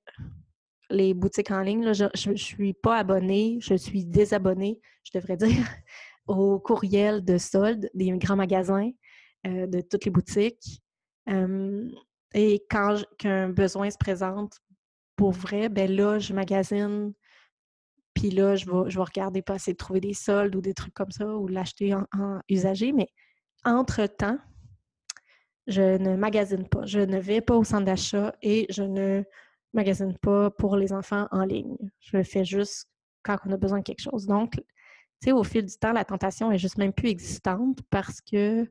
[0.90, 1.94] les boutiques en ligne.
[1.94, 5.50] Je ne suis pas abonnée, je suis désabonnée, je devrais dire,
[6.28, 8.92] au courriel de solde des grands magasins,
[9.48, 10.82] euh, de toutes les boutiques.
[12.34, 14.60] et quand qu'un besoin se présente
[15.16, 17.14] pour vrai, ben là, je magasine,
[18.14, 20.94] puis là, je vais, je vais regarder passer de trouver des soldes ou des trucs
[20.94, 22.92] comme ça, ou l'acheter en, en usagé.
[22.92, 23.08] Mais
[23.64, 24.38] entre-temps,
[25.68, 26.86] je ne magasine pas.
[26.86, 29.24] Je ne vais pas au centre d'achat et je ne
[29.76, 31.76] magasine pas pour les enfants en ligne.
[32.00, 32.88] Je le fais juste
[33.24, 34.26] quand on a besoin de quelque chose.
[34.26, 34.62] Donc, tu
[35.24, 38.70] sais, au fil du temps, la tentation est juste même plus existante parce que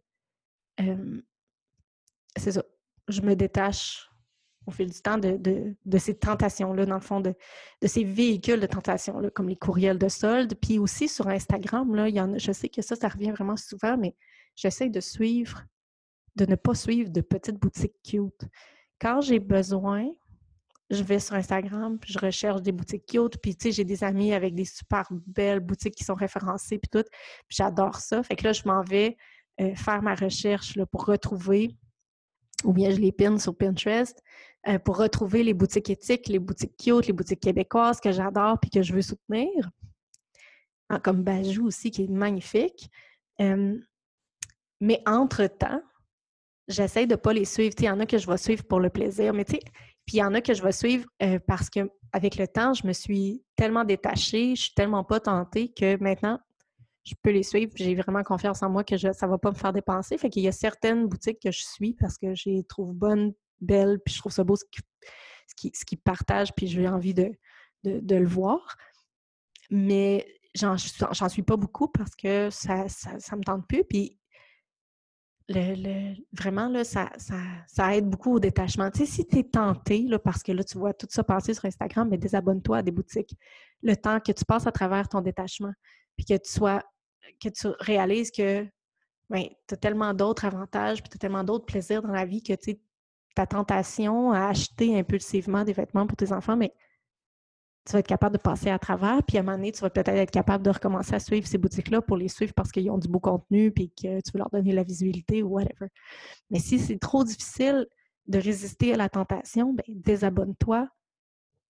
[2.37, 2.63] c'est ça.
[3.09, 4.09] Je me détache
[4.67, 5.39] au fil du temps de,
[5.85, 7.35] de, ces tentations-là, dans le fond, de,
[7.83, 10.55] de ces véhicules de tentation, là, comme les courriels de solde.
[10.55, 13.31] Puis aussi sur Instagram, là, il y en a, je sais que ça, ça revient
[13.31, 14.17] vraiment souvent, mais
[14.57, 15.65] j'essaie de suivre,
[16.37, 18.45] de ne pas suivre de petites boutiques cute.
[19.01, 20.09] Quand j'ai besoin,
[20.91, 24.05] je vais sur Instagram, puis je recherche des boutiques cute, puis tu sais, j'ai des
[24.05, 27.09] amis avec des super belles boutiques qui sont référencées, puis tout,
[27.49, 28.23] puis j'adore ça.
[28.23, 29.17] Fait que là, je m'en vais
[29.61, 31.75] euh, faire ma recherche là, pour retrouver,
[32.65, 34.23] ou bien je les pine sur Pinterest,
[34.69, 38.71] euh, pour retrouver les boutiques éthiques, les boutiques cute, les boutiques québécoises que j'adore puis
[38.71, 39.71] que je veux soutenir,
[40.91, 42.91] ah, comme Bajou aussi, qui est magnifique.
[44.81, 45.81] mais entre-temps,
[46.69, 47.75] j'essaie de ne pas les suivre.
[47.79, 49.61] Il y en a que je vais suivre pour le plaisir, mais tu sais,
[50.07, 52.75] puis il y en a que je vais suivre euh, parce que avec le temps,
[52.75, 56.39] je me suis tellement détachée, je suis tellement pas tentée que maintenant,
[57.05, 57.73] je peux les suivre.
[57.75, 60.17] J'ai vraiment confiance en moi que ça ne va pas me faire dépenser.
[60.17, 63.35] Fait qu'il y a certaines boutiques que je suis parce que je les trouve bonnes,
[63.61, 64.65] belles, puis je trouve ça beau ce
[65.57, 67.31] qu'ils qui, partagent, puis j'ai envie de,
[67.83, 68.77] de, le voir.
[69.71, 73.85] Mais j'en suis pas beaucoup parce que ça, ça, ça me tente plus.
[73.85, 74.19] Puis
[75.49, 77.11] le, vraiment, là, ça,
[77.67, 78.91] ça, aide beaucoup au détachement.
[78.91, 81.55] Tu sais, si tu es tenté, là, parce que là, tu vois tout ça passer
[81.55, 83.37] sur Instagram, mais désabonne-toi à des boutiques.
[83.83, 85.73] Le temps que tu passes à travers ton détachement,
[86.17, 86.83] puis que tu sois,
[87.43, 88.67] que tu réalises que
[89.31, 92.43] ben, tu as tellement d'autres avantages, puis tu as tellement d'autres plaisirs dans la vie
[92.43, 92.81] que, tu sais,
[93.35, 96.73] ta tentation à acheter impulsivement des vêtements pour tes enfants, mais
[97.87, 99.91] tu vas être capable de passer à travers, puis à un moment donné, tu vas
[99.91, 102.99] peut-être être capable de recommencer à suivre ces boutiques-là pour les suivre parce qu'ils ont
[102.99, 105.91] du beau contenu, puis que tu veux leur donner la visibilité ou whatever.
[106.51, 107.87] Mais si c'est trop difficile
[108.27, 110.89] de résister à la tentation, ben, désabonne-toi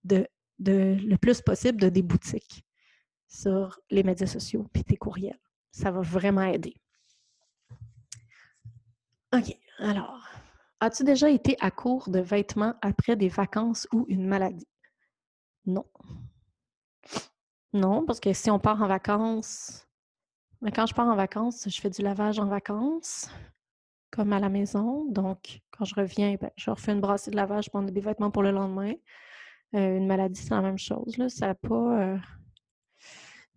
[0.05, 2.65] de, le plus possible de des boutiques
[3.27, 5.41] sur les médias sociaux, puis tes courriels.
[5.73, 6.77] Ça va vraiment aider.
[9.33, 10.29] OK, alors,
[10.79, 14.69] as-tu déjà été à court de vêtements après des vacances ou une maladie?
[15.67, 15.85] Non.
[17.73, 19.87] Non, parce que si on part en vacances,
[20.63, 23.29] mais quand je pars en vacances, je fais du lavage en vacances,
[24.11, 25.05] comme à la maison.
[25.11, 28.43] Donc, quand je reviens, ben, je refais une brassée de lavage pour des vêtements pour
[28.43, 28.93] le lendemain.
[29.75, 31.17] Euh, une maladie, c'est la même chose.
[31.19, 31.29] Là.
[31.29, 32.17] Ça pas.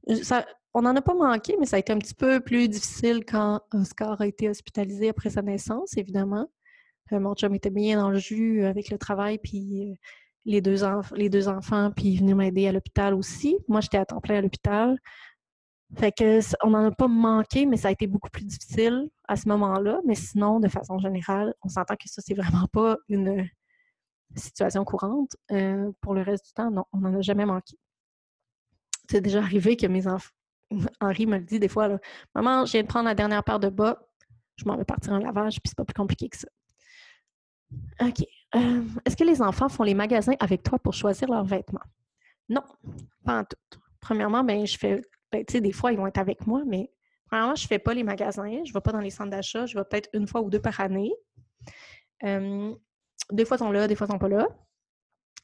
[0.08, 0.22] Euh,
[0.74, 3.62] on n'en a pas manqué, mais ça a été un petit peu plus difficile quand
[3.74, 6.50] Oscar a été hospitalisé après sa naissance, évidemment.
[7.14, 9.98] Euh, mon chum était bien dans le jus avec le travail, puis
[10.48, 13.58] les deux, enfants, puis venir m'aider à l'hôpital aussi.
[13.68, 14.98] Moi, j'étais à temps plein à l'hôpital.
[15.96, 19.36] Fait que on n'en a pas manqué, mais ça a été beaucoup plus difficile à
[19.36, 20.00] ce moment-là.
[20.06, 23.48] Mais sinon, de façon générale, on s'entend que ça, c'est vraiment pas une
[24.36, 25.36] situation courante.
[25.52, 27.78] Euh, pour le reste du temps, non, on n'en a jamais manqué.
[29.10, 30.32] C'est déjà arrivé que mes enfants.
[31.02, 31.90] Henri me le dit des fois,
[32.36, 34.02] Maman, je viens de prendre la dernière paire de bas,
[34.58, 36.48] je m'en vais partir en lavage, puis c'est pas plus compliqué que ça.
[38.02, 38.26] OK.
[38.58, 41.82] Euh, est-ce que les enfants font les magasins avec toi pour choisir leurs vêtements?
[42.50, 42.64] Non,
[43.26, 43.80] pas en tout.
[44.00, 45.02] Premièrement, ben, je fais,
[45.32, 46.92] ben, tu sais, des fois, ils vont être avec moi, mais
[47.28, 48.64] premièrement, je ne fais pas les magasins.
[48.64, 49.66] Je ne vais pas dans les centres d'achat.
[49.66, 51.14] Je vais peut-être une fois ou deux par année.
[52.24, 52.74] Euh,
[53.32, 54.48] des fois, ils sont là, des fois, ils sont pas là.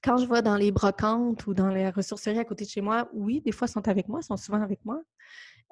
[0.01, 3.09] Quand je vais dans les brocantes ou dans les ressourceries à côté de chez moi,
[3.13, 5.01] oui, des fois, ils sont avec moi, ils sont souvent avec moi.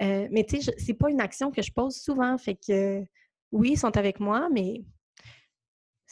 [0.01, 2.37] Euh, mais tu sais, c'est pas une action que je pose souvent.
[2.37, 3.03] Fait que
[3.51, 4.83] oui, ils sont avec moi, mais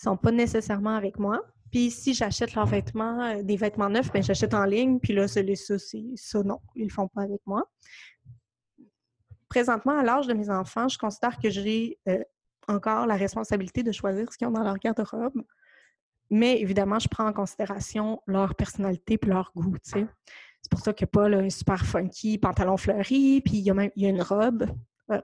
[0.02, 1.41] sont pas nécessairement avec moi.
[1.72, 5.00] Puis si j'achète leurs vêtements, euh, des vêtements neufs, ben j'achète en ligne.
[5.00, 5.41] Puis là, ça,
[6.16, 7.70] ça, non, ils le font pas avec moi.
[9.50, 12.24] Présentement, à l'âge de mes enfants, je considère que j'ai euh,
[12.68, 15.43] encore la responsabilité de choisir ce qu'ils ont dans leur garde-robe.
[16.32, 19.76] Mais évidemment, je prends en considération leur personnalité et leur goût.
[19.84, 20.08] C'est
[20.70, 23.89] pour ça que Paul a un super funky pantalon fleuri, puis il y a même
[23.95, 24.66] il y a une robe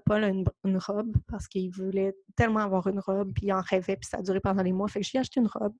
[0.06, 3.98] Paul a une, robe parce qu'il voulait tellement avoir une robe, puis il en rêvait,
[3.98, 4.88] puis ça a duré pendant les mois.
[4.88, 5.76] Fait que j'ai acheté une robe.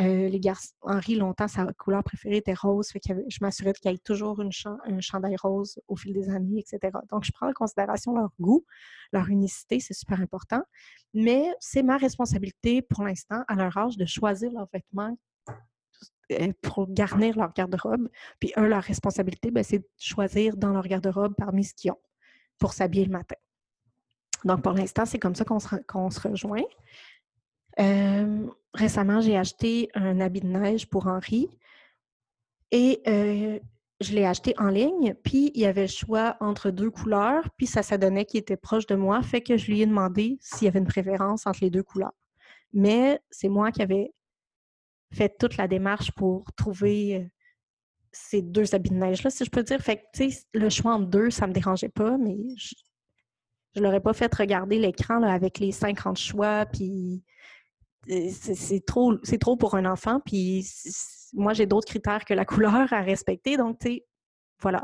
[0.00, 2.88] Euh, les garçons, Henri, longtemps, sa couleur préférée était rose.
[2.88, 6.60] Fait que je m'assurais qu'il y ait toujours un chandail rose au fil des années,
[6.60, 6.98] etc.
[7.10, 8.64] Donc, je prends en considération leur goût,
[9.12, 10.62] leur unicité, c'est super important.
[11.12, 15.16] Mais c'est ma responsabilité pour l'instant, à leur âge, de choisir leurs vêtements
[16.32, 18.08] euh, pour garnir leur garde-robe.
[18.40, 21.98] Puis, eux, leur responsabilité, ben, c'est de choisir dans leur garde-robe parmi ce qu'ils ont
[22.58, 23.36] pour s'habiller le matin.
[24.44, 26.62] Donc, pour l'instant, c'est comme ça qu'on se, rejoint.
[27.80, 31.48] Euh, récemment, j'ai acheté un habit de neige pour Henri
[32.70, 33.58] et euh,
[34.00, 35.14] je l'ai acheté en ligne.
[35.24, 38.56] Puis, il y avait le choix entre deux couleurs, puis ça, ça donnait qu'il était
[38.56, 41.60] proche de moi, fait que je lui ai demandé s'il y avait une préférence entre
[41.62, 42.14] les deux couleurs.
[42.72, 44.12] Mais c'est moi qui avais
[45.12, 47.28] fait toute la démarche pour trouver euh,
[48.14, 49.80] ces deux habits de neige-là, si je peux dire.
[49.80, 50.02] Fait
[50.54, 52.74] le choix entre deux, ça me dérangeait pas, mais je,
[53.76, 57.22] ne l'aurais pas fait regarder l'écran avec les 50 choix, puis
[58.10, 60.66] euh, c'est trop, trop pour un enfant, puis
[61.32, 64.04] moi, j'ai d'autres critères que la couleur à respecter, donc, tu sais,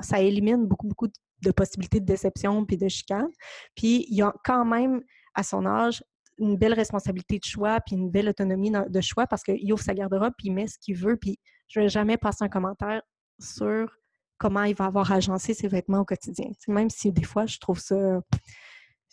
[0.02, 1.08] ça élimine beaucoup, beaucoup
[1.42, 3.28] de possibilités de déception puis de chicane.
[3.74, 5.00] Puis, il y a quand même,
[5.34, 6.02] à son âge,
[6.38, 9.94] une belle responsabilité de choix puis une belle autonomie de choix parce qu'il ouvre sa
[9.94, 13.02] garde-robe puis il met ce qu'il veut puis je vais jamais passer un commentaire
[13.40, 13.90] sur
[14.38, 16.50] comment il va avoir agencé ses vêtements au quotidien.
[16.68, 18.20] même si des fois je trouve ça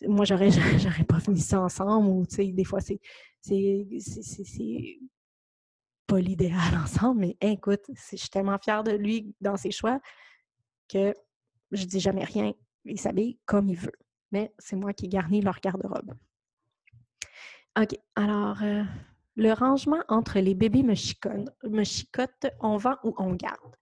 [0.07, 2.99] moi j'aurais j'aurais pas fini ça ensemble ou des fois c'est
[3.41, 4.99] c'est
[6.05, 9.99] pas l'idéal ensemble mais écoute, je suis tellement fière de lui dans ses choix
[10.88, 11.13] que
[11.71, 12.53] je dis jamais rien.
[12.86, 13.91] Il s'habille comme il veut.
[14.32, 16.13] Mais c'est moi qui garnis leur garde-robe.
[17.80, 17.95] OK.
[18.15, 18.84] Alors, euh,
[19.36, 23.75] le rangement entre les bébés me chicote, me chicote, on vend ou on garde?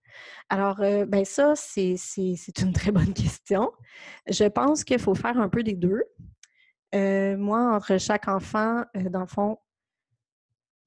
[0.49, 1.95] Alors, euh, ben ça, c'est
[2.61, 3.72] une très bonne question.
[4.28, 6.03] Je pense qu'il faut faire un peu des deux.
[6.93, 9.57] Euh, moi, entre chaque enfant, dans le fond,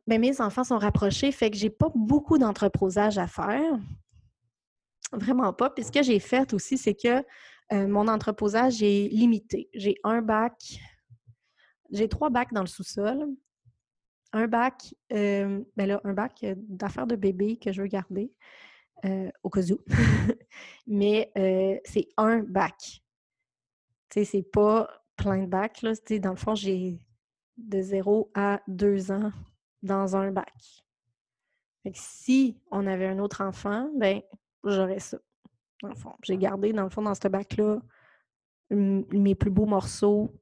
[0.06, 3.78] ben mes enfants sont rapprochés, fait que j'ai pas beaucoup d'entreposage à faire.
[5.12, 5.70] Vraiment pas.
[5.70, 7.22] Puis ce que j'ai fait aussi, c'est que
[7.70, 9.68] mon entreposage est limité.
[9.74, 10.80] J'ai un bac
[11.90, 13.26] j'ai trois bacs dans le sous-sol.
[14.32, 18.30] Un bac, euh, ben là, un bac euh, d'affaires de bébé que je veux garder
[19.04, 19.78] euh, au cas où.
[20.86, 21.30] Mais
[21.84, 23.02] c'est un bac.
[24.10, 25.82] Tu sais, c'est pas plein de bacs.
[25.82, 25.92] Là.
[26.20, 26.98] dans le fond, j'ai
[27.56, 29.32] de 0 à 2 ans
[29.82, 30.54] dans un bac.
[31.82, 34.22] Fait que si on avait un autre enfant, ben
[34.64, 35.18] j'aurais ça.
[35.82, 37.80] Dans le fond, j'ai gardé dans le fond dans ce bac-là
[38.70, 40.34] mes plus beaux morceaux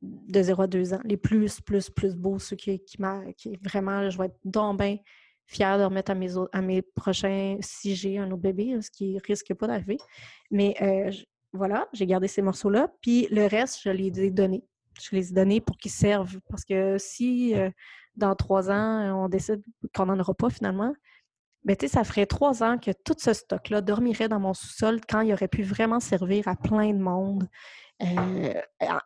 [0.00, 1.00] de 0 à 2 ans.
[1.04, 2.98] Les plus, plus, plus beaux, ceux qui, qui,
[3.36, 4.98] qui vraiment, je vais être donc bien
[5.48, 9.18] fière de remettre à mes, à mes prochains, si j'ai un autre bébé, ce qui
[9.26, 9.98] risque pas d'arriver.
[10.50, 11.10] Mais euh,
[11.52, 12.88] voilà, j'ai gardé ces morceaux-là.
[13.00, 14.64] Puis le reste, je les ai donnés.
[15.00, 16.38] Je les ai donnés pour qu'ils servent.
[16.48, 17.70] Parce que si euh,
[18.14, 19.62] dans trois ans, on décide
[19.94, 20.94] qu'on n'en aura pas finalement,
[21.64, 25.32] ben, ça ferait trois ans que tout ce stock-là dormirait dans mon sous-sol quand il
[25.32, 27.48] aurait pu vraiment servir à plein de monde
[28.02, 28.54] euh,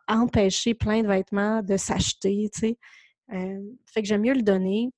[0.07, 2.49] empêcher plein de vêtements de s'acheter.
[3.33, 3.59] Euh,
[3.91, 4.91] fait que j'aime mieux le donner.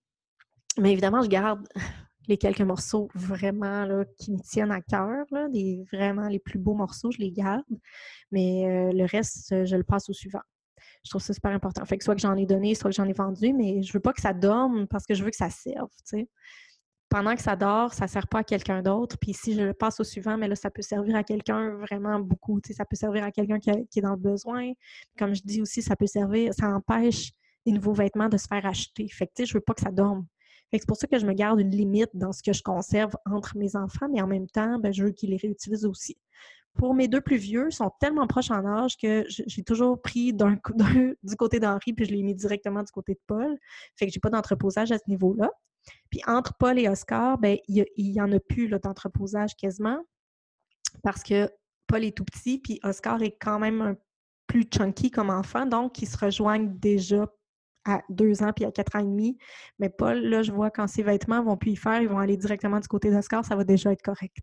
[0.77, 1.67] Mais évidemment, je garde
[2.27, 6.73] les quelques morceaux vraiment là, qui me tiennent à cœur, les, vraiment les plus beaux
[6.73, 7.63] morceaux, je les garde.
[8.31, 10.41] Mais euh, le reste, je le passe au suivant.
[11.03, 11.85] Je trouve ça super important.
[11.85, 13.99] Fait que soit que j'en ai donné, soit que j'en ai vendu, mais je veux
[13.99, 15.89] pas que ça dorme parce que je veux que ça serve,
[17.09, 19.17] pendant que ça dort, ça ne sert pas à quelqu'un d'autre.
[19.17, 22.19] Puis si je le passe au suivant, mais là, ça peut servir à quelqu'un vraiment
[22.19, 22.59] beaucoup.
[22.71, 24.71] Ça peut servir à quelqu'un qui, est dans le besoin.
[25.17, 27.31] Comme je dis aussi, ça peut servir, ça empêche
[27.65, 29.07] les nouveaux vêtements de se faire acheter.
[29.07, 30.25] Fait que, je veux pas que ça dorme.
[30.79, 33.57] C'est pour ça que je me garde une limite dans ce que je conserve entre
[33.57, 36.17] mes enfants, mais en même temps, ben, je veux qu'ils les réutilisent aussi.
[36.73, 40.33] Pour mes deux plus vieux, ils sont tellement proches en âge que j'ai toujours pris
[40.33, 40.57] d'un,
[41.23, 43.57] du côté d'Henri puis je l'ai mis directement du côté de Paul.
[43.95, 45.49] Fait que j'ai pas d'entreposage à ce niveau-là.
[46.09, 49.99] Puis entre Paul et Oscar, ben, il n'y en a plus d'entreposage quasiment
[51.03, 51.49] parce que
[51.87, 53.95] Paul est tout petit, puis Oscar est quand même
[54.47, 57.27] plus chunky comme enfant, donc ils se rejoignent déjà
[57.85, 59.37] à deux ans puis à quatre ans et demi.
[59.79, 62.37] Mais Paul, là, je vois quand ses vêtements vont plus y faire, ils vont aller
[62.37, 64.37] directement du côté d'Oscar, ça va déjà être correct.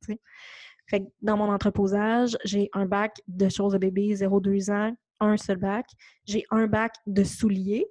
[0.88, 5.36] Fait que dans mon entreposage, j'ai un bac de choses de bébé 0-2 ans, un
[5.36, 5.86] seul bac.
[6.24, 7.86] J'ai un bac de souliers.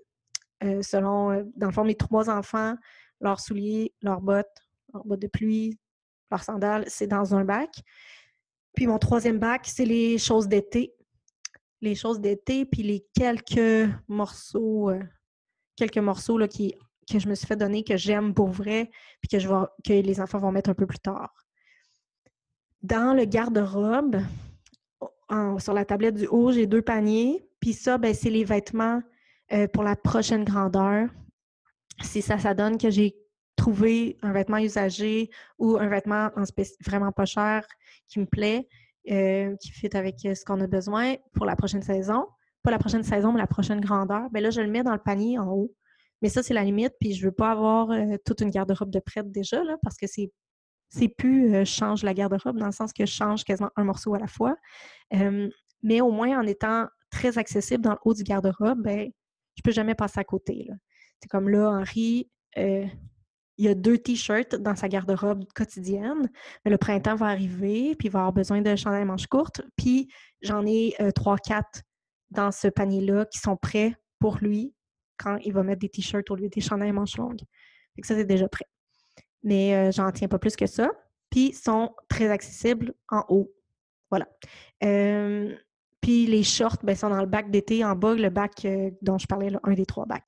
[0.63, 2.75] Euh, selon, euh, dans le fond, mes trois enfants,
[3.19, 5.79] leurs souliers, leurs bottes, leurs bottes de pluie,
[6.29, 7.69] leurs sandales, c'est dans un bac.
[8.75, 10.93] Puis mon troisième bac, c'est les choses d'été.
[11.81, 15.01] Les choses d'été, puis les quelques morceaux, euh,
[15.81, 16.75] quelques morceaux là, qui,
[17.11, 19.93] que je me suis fait donner, que j'aime pour vrai, puis que, je vais, que
[19.93, 21.33] les enfants vont mettre un peu plus tard.
[22.83, 24.21] Dans le garde-robe,
[25.59, 27.45] sur la tablette du haut, j'ai deux paniers.
[27.59, 29.01] Puis ça, ben, c'est les vêtements
[29.53, 31.09] euh, pour la prochaine grandeur.
[32.01, 33.15] Si ça, ça donne que j'ai
[33.55, 36.43] trouvé un vêtement usagé ou un vêtement en
[36.85, 37.65] vraiment pas cher
[38.07, 38.67] qui me plaît,
[39.09, 42.25] euh, qui fit avec ce qu'on a besoin pour la prochaine saison.
[42.63, 44.29] Pas la prochaine saison, mais la prochaine grandeur.
[44.31, 45.73] Bien là, je le mets dans le panier en haut.
[46.21, 46.93] Mais ça, c'est la limite.
[46.99, 50.07] Puis je veux pas avoir euh, toute une garde-robe de prête déjà, là, parce que
[50.07, 50.31] c'est
[50.89, 54.13] c'est plus euh, change la garde-robe dans le sens que je change quasiment un morceau
[54.13, 54.55] à la fois.
[55.83, 59.09] mais au moins en étant très accessible dans le haut du garde-robe, ben,
[59.55, 60.69] je peux jamais passer à côté.
[61.21, 62.85] C'est comme là, Henri, euh,
[63.57, 66.29] il a deux t-shirts dans sa garde-robe quotidienne,
[66.65, 70.09] le printemps va arriver, puis il va avoir besoin de chandail manches courtes, puis
[70.41, 71.81] j'en ai euh, trois, quatre
[72.31, 74.73] dans ce panier-là qui sont prêts pour lui
[75.17, 77.41] quand il va mettre des t-shirts au lieu des chandails manches longues.
[78.03, 78.65] Ça, c'est déjà prêt
[79.43, 80.91] mais euh, j'en tiens pas plus que ça.
[81.29, 83.51] Puis sont très accessibles en haut.
[84.09, 84.27] Voilà.
[86.01, 89.17] puis les shorts, ben, sont dans le bac d'été en bas, le bac euh, dont
[89.17, 90.25] je parlais, là, un des trois bacs.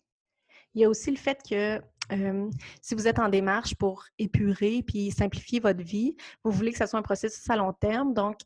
[0.73, 1.81] Il y a aussi le fait que
[2.81, 6.85] si vous êtes en démarche pour épurer puis simplifier votre vie, vous voulez que ce
[6.85, 8.13] soit un processus à long terme.
[8.13, 8.37] Donc,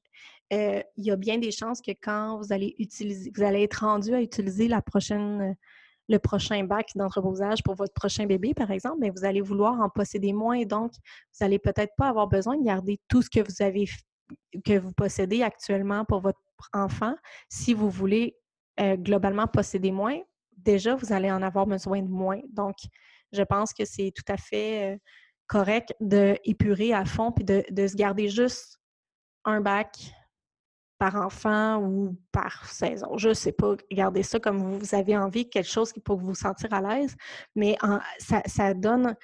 [0.54, 3.86] euh, il y a bien des chances que quand vous allez utiliser, vous allez être
[3.86, 5.56] rendu à utiliser la prochaine
[6.10, 9.89] le prochain bac d'entreposage pour votre prochain bébé, par exemple, mais vous allez vouloir en
[9.89, 10.64] posséder moins.
[10.64, 13.86] Donc, vous n'allez peut-être pas avoir besoin de garder tout ce que vous avez
[14.66, 16.39] que vous possédez actuellement pour votre
[16.74, 17.16] enfant.
[17.50, 18.38] Si vous voulez
[18.80, 20.20] euh, globalement posséder moins,
[20.58, 22.41] déjà, vous allez en avoir besoin de moins.
[22.52, 22.76] Donc,
[23.32, 24.98] je pense que c'est tout à fait euh,
[25.48, 28.80] correct d'épurer à fond puis de, de se garder juste
[29.45, 30.14] un bac
[30.98, 33.18] par enfant ou par saison.
[33.18, 36.36] Je ne sais pas, gardez ça comme vous avez envie, quelque chose qui peut vous
[36.36, 37.16] sentir à l'aise,
[37.56, 37.78] mais
[38.20, 39.16] ça, donne,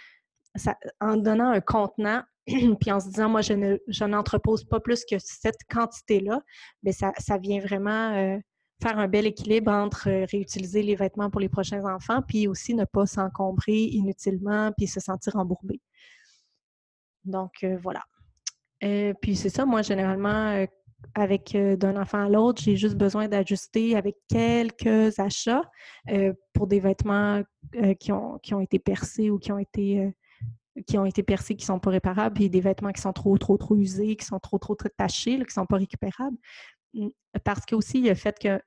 [0.99, 5.15] en donnant un contenant, puis en se disant, moi, je, ne, n'entrepose pas plus que
[5.19, 6.41] cette quantité-là,
[6.83, 8.37] mais ça, ça vient vraiment euh,
[8.81, 12.75] faire un bel équilibre entre euh, réutiliser les vêtements pour les prochains enfants, puis aussi
[12.75, 15.79] ne pas s'encombrer inutilement, puis se sentir embourbé.
[17.23, 18.03] Donc, euh, voilà.
[19.21, 20.65] puis c'est ça, moi, généralement,
[21.15, 25.63] avec euh, d'un enfant à l'autre, j'ai juste besoin d'ajuster avec quelques achats
[26.09, 27.41] euh, pour des vêtements
[27.75, 30.13] euh, qui, ont, qui ont été percés ou qui ont été
[30.87, 33.37] qui ont été percés, qui ne sont pas réparables, puis des vêtements qui sont trop,
[33.37, 36.35] trop, trop usés, qui sont trop, trop, tachés, qui ne sont pas récupérables.
[36.95, 37.09] Mmh,
[37.43, 38.59] parce que aussi, le fait que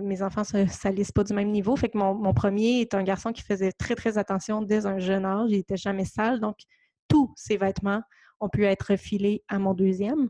[0.00, 1.74] mes enfants ne se salissent pas du même niveau.
[1.74, 4.98] Fait que mon, mon, premier est un garçon qui faisait très, très attention dès un
[4.98, 5.48] jeune âge.
[5.48, 6.38] Il n'était jamais sale.
[6.38, 6.56] Donc,
[7.08, 8.02] tous ces vêtements
[8.40, 10.28] ont pu être filés à mon deuxième.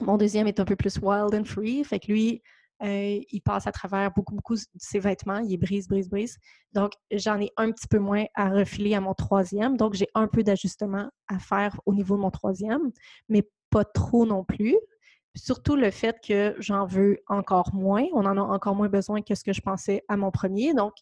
[0.00, 1.84] Mon deuxième est un peu plus wild and free.
[1.84, 2.42] Fait que lui,
[2.82, 5.38] euh, il passe à travers beaucoup, beaucoup de ses vêtements.
[5.38, 6.38] Il brise, brise, brise.
[6.72, 9.76] Donc, j'en ai un petit peu moins à refiler à mon troisième.
[9.76, 12.90] Donc, j'ai un peu d'ajustement à faire au niveau de mon troisième,
[13.28, 14.76] mais pas trop non plus.
[15.36, 18.04] Surtout le fait que j'en veux encore moins.
[18.12, 20.74] On en a encore moins besoin que ce que je pensais à mon premier.
[20.74, 20.94] Donc,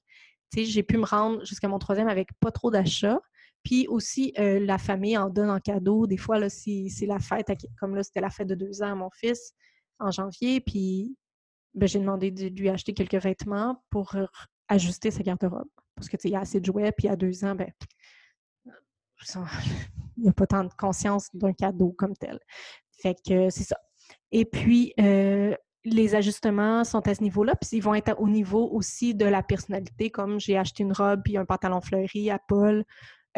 [0.52, 3.20] tu sais, j'ai pu me rendre jusqu'à mon troisième avec pas trop d'achats.
[3.64, 6.06] Puis aussi, euh, la famille en donne en cadeau.
[6.06, 7.46] Des fois, là, c'est la fête,
[7.78, 9.52] comme là, c'était la fête de deux ans à mon fils
[9.98, 10.60] en janvier.
[10.60, 11.16] Puis
[11.74, 14.16] ben, j'ai demandé de lui acheter quelques vêtements pour
[14.68, 15.68] ajuster sa garde-robe.
[15.94, 17.70] Parce que, tu il y a assez de jouets, puis à deux ans, ben,
[20.16, 22.38] il n'y a pas tant de conscience d'un cadeau comme tel.
[23.00, 23.76] Fait que c'est ça.
[24.30, 25.54] Et puis, euh,
[25.84, 29.42] les ajustements sont à ce niveau-là, puis ils vont être au niveau aussi de la
[29.42, 32.84] personnalité, comme j'ai acheté une robe puis un pantalon fleuri à Paul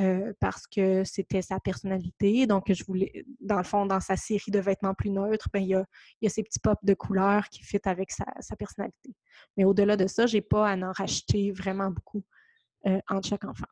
[0.01, 2.49] euh, parce que c'était sa personnalité.
[2.49, 5.69] Donc, je voulais, dans le fond, dans sa série de vêtements plus neutres, ben, il,
[5.69, 5.85] y a,
[6.21, 8.25] il y a ces petits pops de couleurs qui fit avec sa,
[8.59, 9.15] personnalité.
[9.57, 12.25] Mais au-delà de ça, je n'ai pas à en racheter vraiment beaucoup
[12.87, 13.67] euh, entre chaque enfant.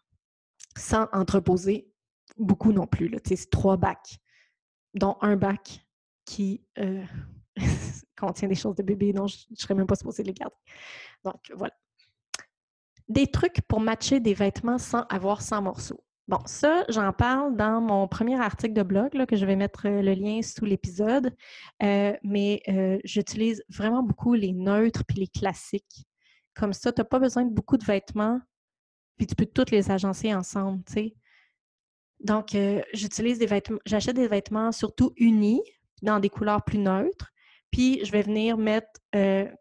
[0.77, 1.91] Sans entreposer
[2.39, 3.13] beaucoup non plus.
[3.25, 4.19] C'est trois bacs,
[4.95, 5.85] dont un bac
[6.25, 7.05] qui euh,
[8.17, 10.55] contient des choses de bébé dont je ne serais même pas supposée les garder.
[11.25, 11.75] Donc, voilà.
[13.09, 16.05] Des trucs pour matcher des vêtements sans avoir 100 morceaux.
[16.33, 19.87] Bon, ça, j'en parle dans mon premier article de blog, là, que je vais mettre
[19.87, 21.37] euh, le lien sous l'épisode.
[21.83, 26.07] Euh, mais euh, j'utilise vraiment beaucoup les neutres puis les classiques.
[26.55, 28.41] Comme ça, tu n'as pas besoin de beaucoup de vêtements,
[29.19, 31.15] puis tu peux toutes les agencer ensemble, tu sais.
[32.21, 32.57] Donc,
[32.95, 35.61] j'utilise des vêtements, j'achète des vêtements surtout unis,
[36.01, 37.31] dans des couleurs plus neutres.
[37.71, 38.89] Puis, je vais venir mettre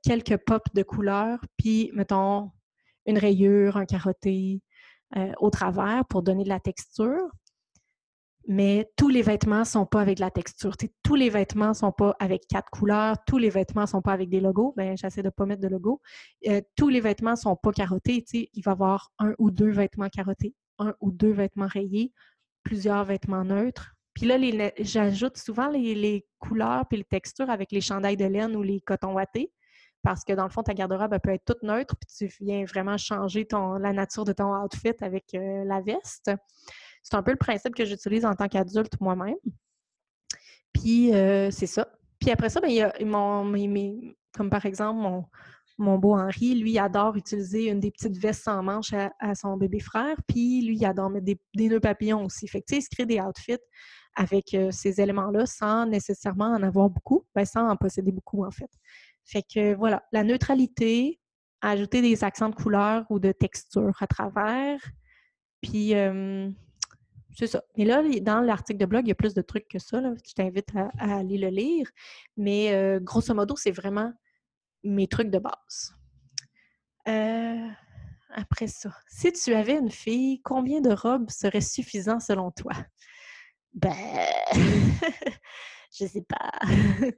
[0.05, 2.49] quelques pops de couleurs, puis, mettons,
[3.05, 4.61] une rayure, un carotté,
[5.18, 7.30] euh, au travers pour donner de la texture.
[8.47, 10.76] Mais tous les vêtements ne sont pas avec de la texture.
[11.03, 13.18] tous les vêtements ne sont pas avec quatre couleurs.
[13.28, 14.74] Tous les vêtements ne sont pas avec des logos.
[14.76, 16.01] Ben, j'essaie de ne pas mettre de logo.
[16.47, 18.26] Euh, tous les vêtements ne sont pas carottés.
[18.34, 22.12] Il va y avoir un ou deux vêtements carottés, un ou deux vêtements rayés,
[22.64, 24.38] plusieurs vêtements neutres, Puis là,
[24.80, 29.14] j'ajoute souvent les, couleurs puis les textures avec les chandails de laine ou les cotons
[29.14, 29.51] wattés
[30.03, 32.97] parce que dans le fond, ta garde-robe peut être toute neutre, puis tu viens vraiment
[32.97, 36.31] changer la nature de ton outfit avec euh, la veste.
[37.03, 39.35] C'est un peu le principe que j'utilise en tant qu'adulte moi-même.
[40.73, 41.87] Puis euh, c'est ça.
[42.19, 43.51] Puis après ça, il mon,
[44.33, 45.25] comme par exemple
[45.77, 49.79] mon, beau Henri, lui, adore utiliser une des petites vestes sans manches à, son bébé
[49.79, 50.15] frère.
[50.27, 52.47] Puis lui, il adore mettre des, nœuds papillons aussi.
[52.47, 53.57] Fait que, tu sais, il se crée des outfits
[54.15, 58.51] avec euh, ces éléments-là sans nécessairement en avoir beaucoup, ben, sans en posséder beaucoup, en
[58.51, 58.69] fait.
[59.26, 61.19] Fait que voilà, la neutralité,
[61.61, 64.80] ajouter des accents de couleur ou de texture à travers.
[65.61, 65.93] Puis,
[67.38, 67.63] c'est ça.
[67.78, 70.01] Mais là, dans l'article de blog, il y a plus de trucs que ça.
[70.01, 71.88] Je t'invite à, aller le lire.
[72.38, 74.11] Mais euh, grosso modo, c'est vraiment
[74.84, 75.95] mes trucs de base.
[77.07, 77.67] Euh,
[78.34, 82.74] après ça, si tu avais une fille, combien de robes serait suffisant selon toi?
[83.74, 83.95] Ben,
[85.91, 86.51] je sais pas.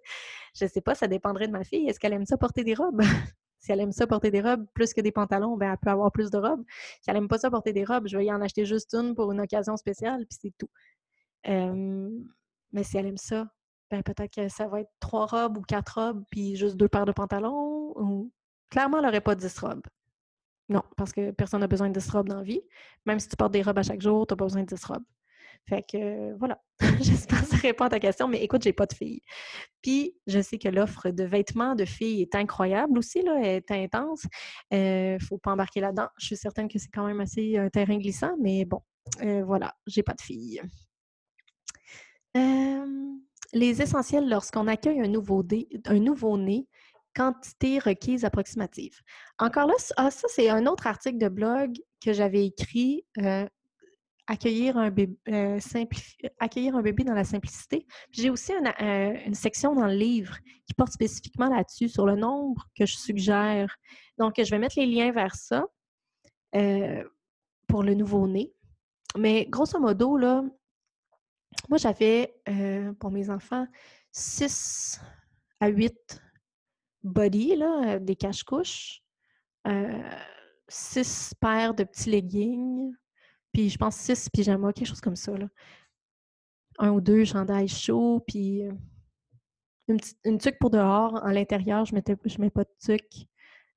[0.55, 1.87] je sais pas, ça dépendrait de ma fille.
[1.87, 3.01] Est-ce qu'elle aime ça porter des robes?
[3.59, 6.11] si elle aime ça porter des robes plus que des pantalons, ben elle peut avoir
[6.11, 6.63] plus de robes.
[7.01, 9.15] Si elle aime pas ça porter des robes, je vais y en acheter juste une
[9.15, 10.69] pour une occasion spéciale, puis c'est tout.
[11.45, 13.47] mais si elle aime ça,
[13.89, 17.05] ben peut-être que ça va être trois robes ou quatre robes, puis juste deux paires
[17.05, 18.29] de pantalons.
[18.69, 19.83] Clairement, elle n'aurait pas dix robes.
[20.69, 22.61] Non, parce que personne n'a besoin de dix robes dans la vie.
[23.05, 24.83] Même si tu portes des robes à chaque jour, tu n'as pas besoin de dix
[24.85, 25.03] robes.
[25.69, 26.61] Fait que voilà,
[27.01, 29.21] j'espère que ça répond à ta question, mais écoute, j'ai pas de filles.
[29.81, 34.25] Puis je sais que l'offre de vêtements de filles est incroyable aussi, là, est intense.
[34.73, 36.07] euh, faut pas embarquer là-dedans.
[36.17, 38.81] Je suis certaine que c'est quand même assez un terrain glissant, mais bon,
[39.21, 40.61] euh, voilà, j'ai pas de filles.
[43.53, 46.67] les essentiels lorsqu'on accueille un nouveau-né, un nouveau-né
[47.15, 48.99] quantité requise approximative.
[49.39, 53.47] Encore là, ah, ça, c'est un autre article de blog que j'avais écrit euh,
[54.27, 55.59] accueillir un bébé, euh,
[56.39, 57.85] accueillir un bébé dans la simplicité.
[58.11, 62.69] J'ai aussi euh, une, section dans le livre qui porte spécifiquement là-dessus, sur le nombre
[62.77, 63.75] que je suggère.
[64.17, 65.65] Donc, je vais mettre les liens vers ça
[66.55, 67.03] euh,
[67.67, 68.53] pour le nouveau-né.
[69.17, 70.43] Mais grosso modo, là,
[71.69, 72.35] moi, j'avais
[72.99, 73.67] pour mes enfants
[74.11, 74.99] 6
[75.59, 76.21] à 8
[77.03, 79.03] body, là, des cache-couches,
[80.67, 82.91] 6 paires de petits leggings,
[83.53, 85.37] puis je pense six pyjamas, quelque chose comme ça.
[85.37, 85.47] Là.
[86.79, 88.71] Un ou deux chandails chauds, puis euh,
[89.87, 91.21] une, petite, une tuque pour dehors.
[91.23, 93.27] En l'intérieur, je ne je mets pas de tuque.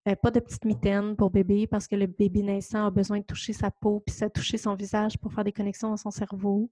[0.09, 3.25] Euh, pas de petite mitaine pour bébé parce que le bébé naissant a besoin de
[3.25, 6.71] toucher sa peau puis ça toucher son visage pour faire des connexions dans son cerveau.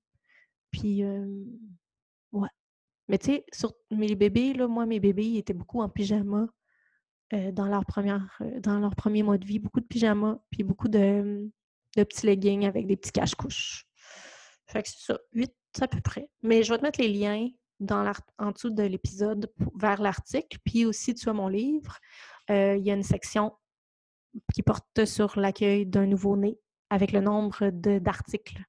[0.70, 1.44] Puis, euh,
[2.32, 2.48] ouais.
[3.08, 6.46] Mais tu sais, sur mes bébés, là, moi, mes bébés, ils étaient beaucoup en pyjama
[7.52, 9.58] dans, leur première, dans leur premier mois de vie.
[9.58, 11.50] Beaucoup de pyjama, puis beaucoup de,
[11.96, 13.86] de petits leggings avec des petits cache-couches.
[14.66, 16.28] Fait que c'est ça, 8 à peu près.
[16.42, 17.48] Mais je vais te mettre les liens
[17.80, 20.58] dans en dessous de l'épisode vers l'article.
[20.64, 21.98] Puis aussi, tu as mon livre.
[22.50, 23.52] Euh, il y a une section
[24.52, 26.58] qui porte sur l'accueil d'un nouveau-né
[26.90, 28.62] avec le nombre d'articles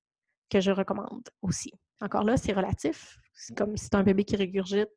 [0.49, 1.71] que je recommande aussi.
[2.01, 3.17] Encore là, c'est relatif.
[3.33, 4.89] C'est comme si tu as un bébé qui régurgite,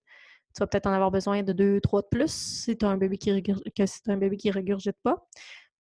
[0.55, 2.97] tu vas peut-être en avoir besoin de deux, trois de plus si tu as un
[2.97, 5.27] bébé qui que si un bébé qui régurgite pas.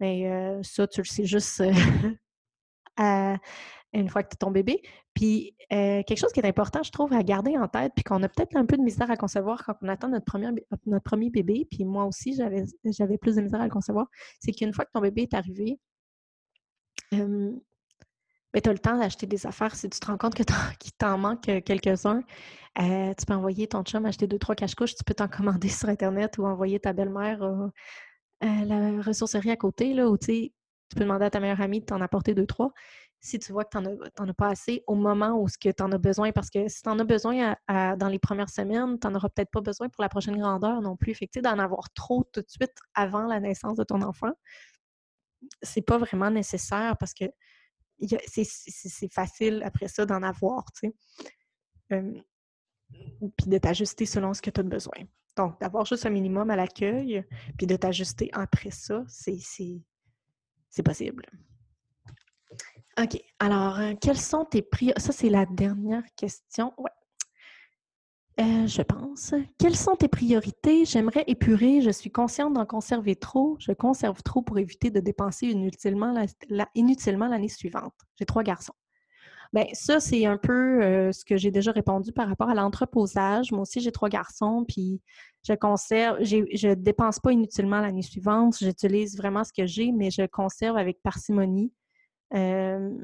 [0.00, 1.62] Mais euh, ça, tu le sais juste
[3.00, 3.36] euh,
[3.92, 4.82] une fois que tu es ton bébé.
[5.14, 8.22] Puis euh, quelque chose qui est important, je trouve, à garder en tête, puis qu'on
[8.22, 10.48] a peut-être un peu de misère à concevoir quand on attend notre premier,
[10.86, 14.06] notre premier bébé, puis moi aussi, j'avais, plus de misère à le concevoir,
[14.40, 15.78] c'est qu'une fois que ton bébé est arrivé,
[17.14, 17.52] euh,
[18.52, 19.74] ben, tu as le temps d'acheter des affaires.
[19.74, 20.42] Si tu te rends compte que
[20.78, 22.22] qu'il t'en manque quelques-uns,
[22.80, 25.28] euh, tu peux envoyer ton chum acheter deux, trois cache-couches, tu peux t'en
[25.62, 27.42] commander sur Internet ou envoyer ta belle-mère
[28.40, 30.52] à la ressourcerie à côté, là, où tu
[30.88, 32.72] tu peux demander à ta meilleure amie de t'en apporter deux, trois.
[33.20, 35.98] Si tu vois que tu n'en as, pas assez au moment où tu en as
[35.98, 39.28] besoin, parce que si tu en as besoin dans les premières semaines, tu n'en auras
[39.28, 41.14] peut-être pas besoin pour la prochaine grandeur non plus.
[41.14, 44.32] Fait d'en avoir trop tout de suite avant la naissance de ton enfant,
[45.62, 47.24] c'est pas vraiment nécessaire parce que
[48.00, 50.92] c'est facile après ça d'en avoir, tu
[51.90, 52.04] sais.
[53.36, 55.04] puis de t'ajuster selon ce que tu as besoin.
[55.36, 57.24] Donc, d'avoir juste un minimum à l'accueil,
[57.56, 59.82] puis de t'ajuster après ça, c'est
[60.78, 61.24] c'est possible.
[63.02, 63.20] OK.
[63.40, 65.00] Alors, euh, quelles sont tes priorités?
[65.00, 66.72] Ça, c'est la dernière question.
[66.78, 66.90] Ouais.
[68.40, 69.34] Euh, je pense.
[69.58, 70.84] Quelles sont tes priorités?
[70.84, 71.80] J'aimerais épurer.
[71.80, 73.56] Je suis consciente d'en conserver trop.
[73.58, 76.14] Je conserve trop pour éviter de dépenser inutilement
[76.48, 77.94] l'année suivante.
[78.16, 78.74] J'ai trois garçons.
[79.52, 83.50] Bien, ça, c'est un peu euh, ce que j'ai déjà répondu par rapport à l'entreposage.
[83.50, 85.00] Moi aussi, j'ai trois garçons, puis
[85.48, 88.58] je conserve, je ne dépense pas inutilement l'année suivante.
[88.60, 91.72] J'utilise vraiment ce que j'ai, mais je conserve avec parcimonie
[92.34, 92.96] euh,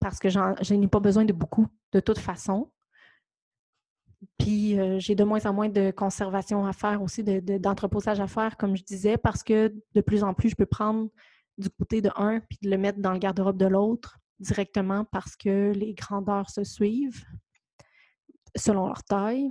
[0.00, 2.70] parce que je n'ai pas besoin de beaucoup de toute façon.
[4.38, 8.76] Puis j'ai de moins en moins de conservation à faire aussi, d'entreposage à faire, comme
[8.76, 11.10] je disais, parce que de plus en plus, je peux prendre
[11.58, 15.36] du côté de un puis de le mettre dans le garde-robe de l'autre directement parce
[15.36, 17.24] que les grandeurs se suivent
[18.56, 19.50] selon leur taille.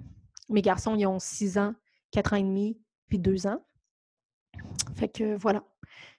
[0.49, 1.73] Mes garçons, ils ont 6 ans,
[2.11, 3.63] 4 ans et demi, puis 2 ans.
[4.95, 5.63] Fait que voilà.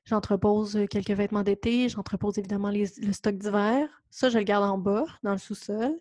[0.05, 3.89] J'entrepose quelques vêtements d'été, j'entrepose évidemment le stock d'hiver.
[4.11, 5.97] Ça, je le garde en bas, dans le sous-sol.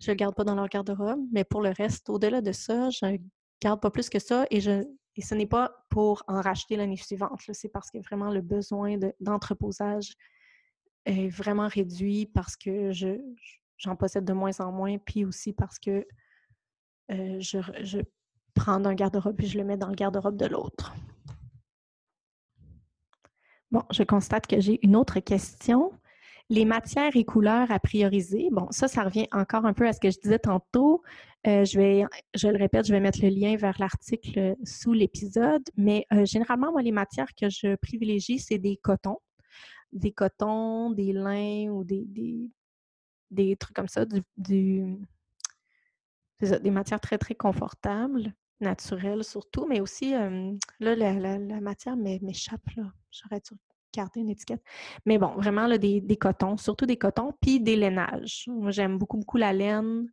[0.00, 1.20] Je le garde pas dans leur garde-robe.
[1.32, 3.18] Mais pour le reste, au-delà de ça, je
[3.60, 4.84] garde pas plus que ça et je
[5.16, 7.40] et ce n'est pas pour en racheter l'année suivante.
[7.52, 10.12] C'est parce que vraiment le besoin d'entreposage
[11.06, 13.18] est vraiment réduit parce que je,
[13.78, 16.06] j'en possède de moins en moins, puis aussi parce que
[17.10, 18.00] euh, je, je
[18.56, 20.94] prends d'un garde-robe et je le mets dans le garde-robe de l'autre.
[23.70, 25.92] Bon, je constate que j'ai une autre question.
[26.48, 30.00] Les matières et couleurs à prioriser, bon, ça, ça revient encore un peu à ce
[30.00, 31.02] que je disais tantôt.
[31.46, 32.04] Euh, je vais,
[32.34, 36.70] je le répète, je vais mettre le lien vers l'article sous l'épisode, mais euh, généralement,
[36.70, 39.18] moi, les matières que je privilégie, c'est des cotons.
[39.92, 42.06] Des cotons, des lins ou des,
[43.30, 44.04] des, trucs comme ça,
[44.36, 44.96] du,
[46.40, 52.84] des matières très, très confortables, naturelles surtout, mais aussi, là, la, matière m'échappe, là.
[53.10, 53.56] J'aurais dû
[53.94, 54.62] garder une étiquette.
[55.04, 58.44] Mais bon, vraiment, là, des, cotons, surtout des cotons, puis des lainages.
[58.46, 60.06] Moi, j'aime beaucoup, beaucoup la laine.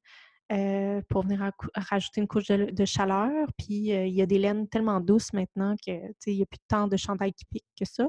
[0.51, 3.47] Euh, pour venir rajouter une couche de, chaleur.
[3.57, 5.91] Puis euh, il y a des laines tellement douces maintenant que
[6.27, 8.07] il n'y a plus tant de chandail qui pique que ça.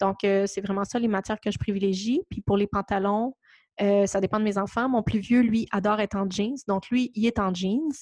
[0.00, 2.22] Donc, euh, c'est vraiment ça les matières que je privilégie.
[2.30, 3.34] Puis pour les pantalons,
[3.80, 4.88] euh, ça dépend de mes enfants.
[4.88, 6.56] Mon plus vieux, lui, adore être en jeans.
[6.68, 7.92] Donc, lui, il est en jeans.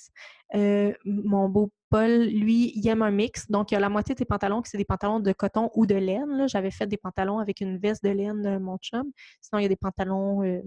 [0.54, 3.48] Euh, mon beau Paul, lui, il aime un mix.
[3.50, 5.70] Donc, il y a la moitié de ses pantalons qui c'est des pantalons de coton
[5.74, 6.48] ou de laine.
[6.48, 9.10] J'avais fait des pantalons avec une veste de laine, de mon chum.
[9.40, 10.60] Sinon, il y a des pantalons euh,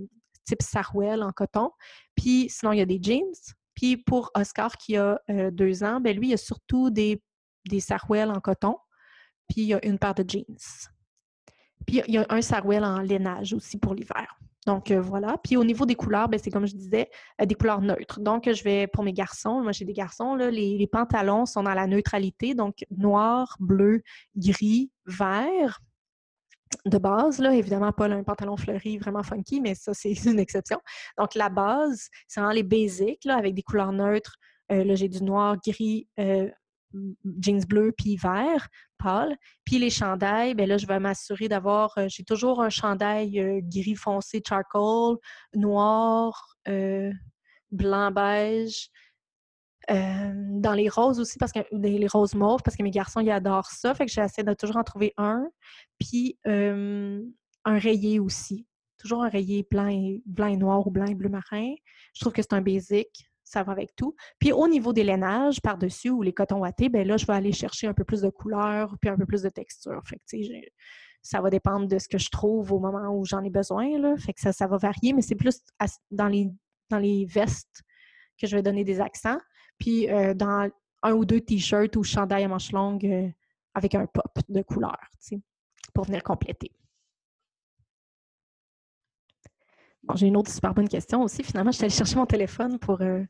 [0.45, 1.71] type Sarwell en coton.
[2.15, 3.23] Puis, sinon, il y a des jeans.
[3.75, 5.19] Puis, pour Oscar, qui a
[5.51, 7.21] deux ans, ben lui, il y a surtout des,
[7.69, 8.77] des en coton.
[9.49, 10.57] Puis, il y a une paire de jeans.
[11.87, 14.37] Puis, il y a un Sarwell en lainage aussi pour l'hiver.
[14.65, 15.37] Donc euh, voilà.
[15.43, 17.09] Puis au niveau des couleurs, ben, c'est comme je disais,
[17.41, 18.19] euh, des couleurs neutres.
[18.19, 21.87] Donc je vais pour mes garçons, moi j'ai des garçons, les, pantalons sont dans la
[21.87, 24.01] neutralité, donc noir, bleu,
[24.35, 25.79] gris, vert.
[26.85, 30.79] De base, là, évidemment, pas un pantalon fleuri vraiment funky, mais ça, c'est une exception.
[31.19, 34.37] Donc, la base, c'est vraiment les basics, avec des couleurs neutres.
[34.71, 36.07] Euh, là, j'ai du noir, gris,
[37.41, 38.67] jeans bleu puis vert
[39.03, 39.35] pâle.
[39.65, 43.59] Puis les chandails, ben là, je vais m'assurer d'avoir, euh, j'ai toujours un chandail euh,
[43.63, 45.17] gris foncé charcoal,
[45.53, 47.11] noir, euh,
[47.71, 48.89] blanc beige.
[49.89, 53.69] dans les roses aussi, parce que les roses mauves, parce que mes garçons, ils adorent
[53.69, 53.93] ça.
[53.93, 55.45] Fait que j'essaie de toujours en trouver un.
[55.99, 58.65] Puis un rayé aussi.
[58.97, 61.73] Toujours un rayé blanc et, blanc et noir ou blanc et bleu marin.
[62.13, 63.09] Je trouve que c'est un basic
[63.43, 64.15] ça va avec tout.
[64.39, 67.51] Puis au niveau des lainages par-dessus ou les cotons wattés, ben là, je vais aller
[67.51, 70.01] chercher un peu plus de couleur puis un peu plus de texture.
[70.05, 70.21] Fait
[71.21, 73.97] ça va dépendre de ce que je trouve au moment où j'en ai besoin.
[73.97, 74.15] Là.
[74.17, 75.61] Fait que ça, ça va varier, mais c'est plus
[76.11, 76.49] dans les,
[76.89, 77.81] dans les vestes
[78.37, 79.39] que je vais donner des accents.
[79.79, 80.69] Puis euh, dans
[81.01, 83.29] un ou deux t-shirts ou chandail à manches longues euh,
[83.73, 84.97] avec un pop de couleur,
[85.93, 86.71] pour venir compléter.
[90.15, 91.43] J'ai une autre super bonne question aussi.
[91.43, 93.23] Finalement, je suis allée chercher mon téléphone pour euh,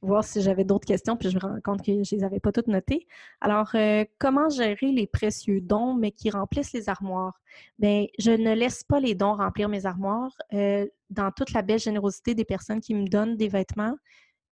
[0.00, 2.40] voir si j'avais d'autres questions, puis je me rends compte que je ne les avais
[2.40, 3.06] pas toutes notées.
[3.40, 7.38] Alors, euh, comment gérer les précieux dons, mais qui remplissent les armoires?
[7.78, 10.32] Bien, je ne laisse pas les dons remplir mes armoires.
[10.52, 13.96] Euh, dans toute la belle générosité des personnes qui me donnent des vêtements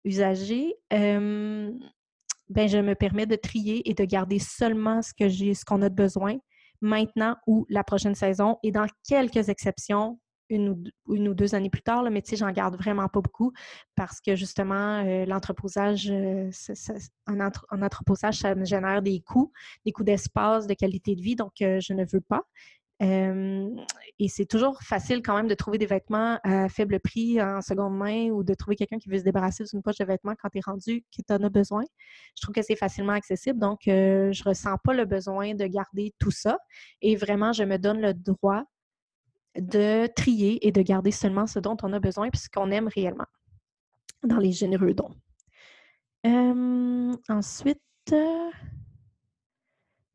[0.04, 0.74] usagés,
[2.50, 5.82] ben, je me permets de trier et de garder seulement ce que j'ai, ce qu'on
[5.82, 6.36] a besoin
[6.80, 8.58] maintenant ou la prochaine saison.
[8.62, 10.18] Et dans quelques exceptions,
[10.50, 13.52] une ou, deux, années plus tard, mais tu j'en garde vraiment pas beaucoup
[13.94, 16.50] parce que justement, euh, l'entreposage, euh,
[17.26, 19.52] un, entreposage, ça me génère des coûts,
[19.86, 22.42] des coûts d'espace, de qualité de vie, donc euh, je ne veux pas.
[23.00, 27.96] et c'est toujours facile quand même de trouver des vêtements à faible prix en seconde
[27.96, 30.58] main ou de trouver quelqu'un qui veut se débarrasser d'une poche de vêtements quand tu
[30.58, 31.84] es rendu, que tu en as besoin.
[32.36, 36.30] Je trouve que c'est facilement accessible, donc je ressens pas le besoin de garder tout
[36.30, 36.58] ça.
[37.00, 38.64] Et vraiment, je me donne le droit
[39.56, 42.88] de trier et de garder seulement ce dont on a besoin et ce qu'on aime
[42.88, 43.26] réellement
[44.22, 45.14] dans les généreux dons.
[47.28, 47.80] ensuite,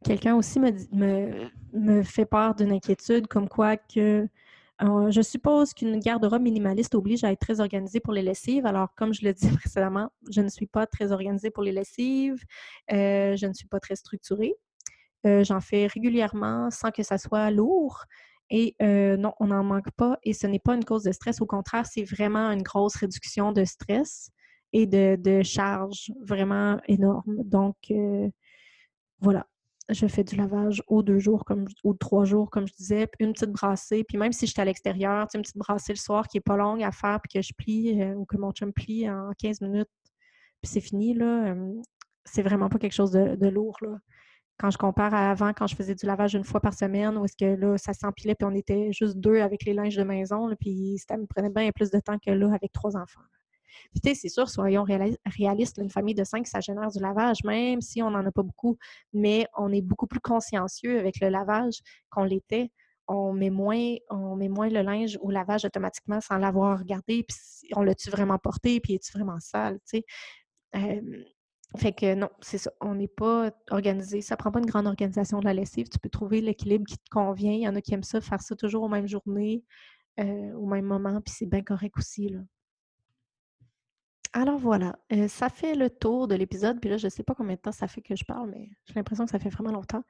[0.06, 4.28] quelqu'un aussi me, fait part d'une inquiétude comme quoi que
[4.82, 8.66] euh, je suppose qu'une garde-robe minimaliste oblige à être très organisée pour les lessives.
[8.66, 12.44] Alors, comme je le disais précédemment, je ne suis pas très organisée pour les lessives.
[12.92, 14.54] Euh, je ne suis pas très structurée.
[15.26, 18.04] Euh, j'en fais régulièrement sans que ça soit lourd.
[18.50, 21.42] Et euh, non, on n'en manque pas et ce n'est pas une cause de stress.
[21.42, 24.30] Au contraire, c'est vraiment une grosse réduction de stress.
[24.74, 27.44] et de, de charge vraiment énorme.
[27.44, 28.30] Donc, euh,
[29.20, 29.48] voilà,
[29.90, 33.34] je fais du lavage aux deux jours comme, ou trois jours, comme je disais, une
[33.34, 34.04] petite brassée.
[34.04, 36.58] Puis même si je suis à l'extérieur, une petite brassée le soir qui n'est pas
[36.58, 39.62] longue à faire, puis que je plie euh, ou que mon chum plie en 15
[39.62, 39.90] minutes,
[40.62, 41.56] puis c'est fini, là,
[42.26, 43.78] c'est vraiment pas quelque chose de, lourd.
[43.82, 43.98] Là.
[44.58, 47.26] Quand je compare à avant, quand je faisais du lavage une fois par semaine, où
[47.26, 50.50] est-ce que là, ça s'empilait, puis on était juste deux avec les linges de maison,
[50.60, 53.22] puis ça me prenait bien plus de temps que là avec trois enfants.
[53.92, 58.02] Puis, c'est sûr, soyons réalistes, une famille de cinq, ça génère du lavage, même si
[58.02, 58.78] on n'en a pas beaucoup,
[59.14, 62.72] mais on est beaucoup plus consciencieux avec le lavage qu'on l'était.
[63.08, 67.38] On met, moins, on met moins le linge au lavage automatiquement sans l'avoir regardé, puis
[67.76, 70.02] on l'a-tu vraiment porté, puis est-tu vraiment sale, tu
[70.74, 71.02] sais?
[71.76, 72.72] Fait que non, c'est ça.
[72.82, 74.22] On n'est pas organisé.
[74.22, 75.90] Ça prend pas une grande organisation de la lessive.
[75.90, 77.54] Tu peux trouver l'équilibre qui te convient.
[77.54, 79.64] Il y en a qui aiment ça, faire ça toujours aux mêmes journées,
[80.20, 82.30] euh, au même moment, puis c'est bien correct aussi.
[82.30, 82.40] Là.
[84.34, 86.82] Alors voilà, euh, ça fait le tour de l'épisode.
[86.82, 88.70] Puis là, je ne sais pas combien de temps ça fait que je parle, mais
[88.86, 90.04] j'ai l'impression que ça fait vraiment longtemps.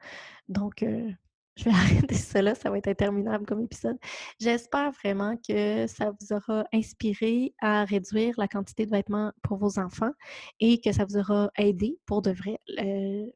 [0.48, 1.10] Donc, euh,
[1.56, 2.54] je vais arrêter cela.
[2.54, 3.98] Ça va être interminable comme épisode.
[4.40, 9.78] J'espère vraiment que ça vous aura inspiré à réduire la quantité de vêtements pour vos
[9.78, 10.12] enfants
[10.60, 12.58] et que ça vous aura aidé pour de vrai.
[12.80, 13.26] Euh,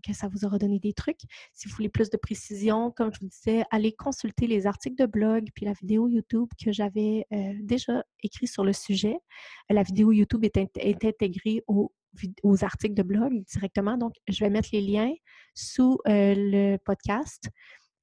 [0.00, 1.20] que ça vous aura donné des trucs.
[1.54, 5.06] Si vous voulez plus de précision, comme je vous disais, allez consulter les articles de
[5.06, 9.16] blog puis la vidéo YouTube que j'avais euh, déjà écrit sur le sujet.
[9.68, 11.62] La vidéo YouTube est, intégrée
[12.42, 13.96] aux, articles de blog directement.
[13.96, 15.12] Donc, je vais mettre les liens
[15.54, 17.48] sous euh, le podcast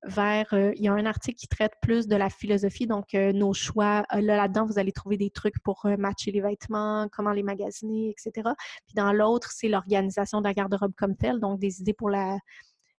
[0.04, 3.34] vers, euh, il y a un article qui traite plus de la philosophie, donc euh,
[3.34, 4.04] nos choix.
[4.12, 8.50] Là, là-dedans, vous allez trouver des trucs pour matcher les vêtements, comment les magasiner, etc.
[8.86, 12.38] Puis dans l'autre, c'est l'organisation de la garde-robe comme telle, donc des idées pour la,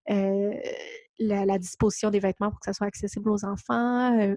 [0.09, 4.37] la, disposition des vêtements pour que ça soit accessible aux enfants.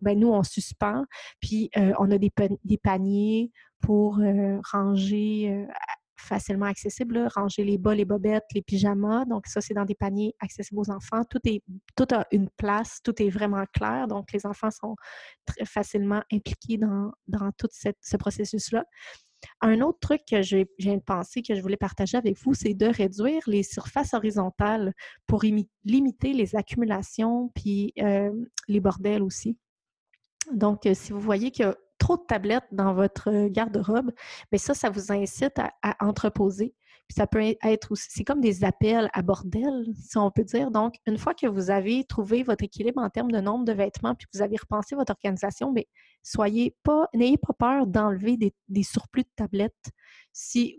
[0.00, 1.04] Ben, nous, on suspend,
[1.40, 2.30] puis on a des,
[2.82, 3.50] paniers
[3.80, 4.20] pour
[4.72, 5.66] ranger
[6.24, 9.24] facilement accessible, ranger les bas, les bobettes, les pyjamas.
[9.26, 11.22] Donc, ça, c'est dans des paniers accessibles aux enfants.
[11.28, 11.62] Tout, est,
[11.96, 14.08] tout a une place, tout est vraiment clair.
[14.08, 14.96] Donc, les enfants sont
[15.44, 18.84] très facilement impliqués dans, dans tout ce processus-là.
[19.60, 21.02] Un autre truc que je viens de
[21.42, 24.92] que je voulais partager avec vous, c'est de réduire les surfaces horizontales
[25.26, 28.30] pour limiter les accumulations puis euh,
[28.68, 29.56] les bordels aussi.
[30.52, 34.10] Donc, si vous voyez qu'il y a trop de tablettes dans votre garde-robe,
[34.52, 35.72] mais ça, ça vous incite à,
[36.04, 36.74] entreposer.
[37.08, 40.70] Puis ça peut être aussi, c'est comme des appels à bordel, si on peut dire.
[40.70, 44.14] Donc, une fois que vous avez trouvé votre équilibre en termes de nombre de vêtements,
[44.14, 45.86] puis que vous avez repensé votre organisation, mais
[46.22, 49.90] soyez pas, n'ayez pas peur d'enlever des, surplus de tablettes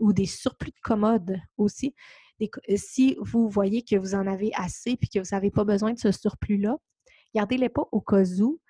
[0.00, 1.94] ou des surplus de commodes aussi.
[2.74, 5.98] si vous voyez que vous en avez assez puis que vous n'avez pas besoin de
[5.98, 6.76] ce surplus-là,
[7.34, 8.60] gardez-les pas au cas où,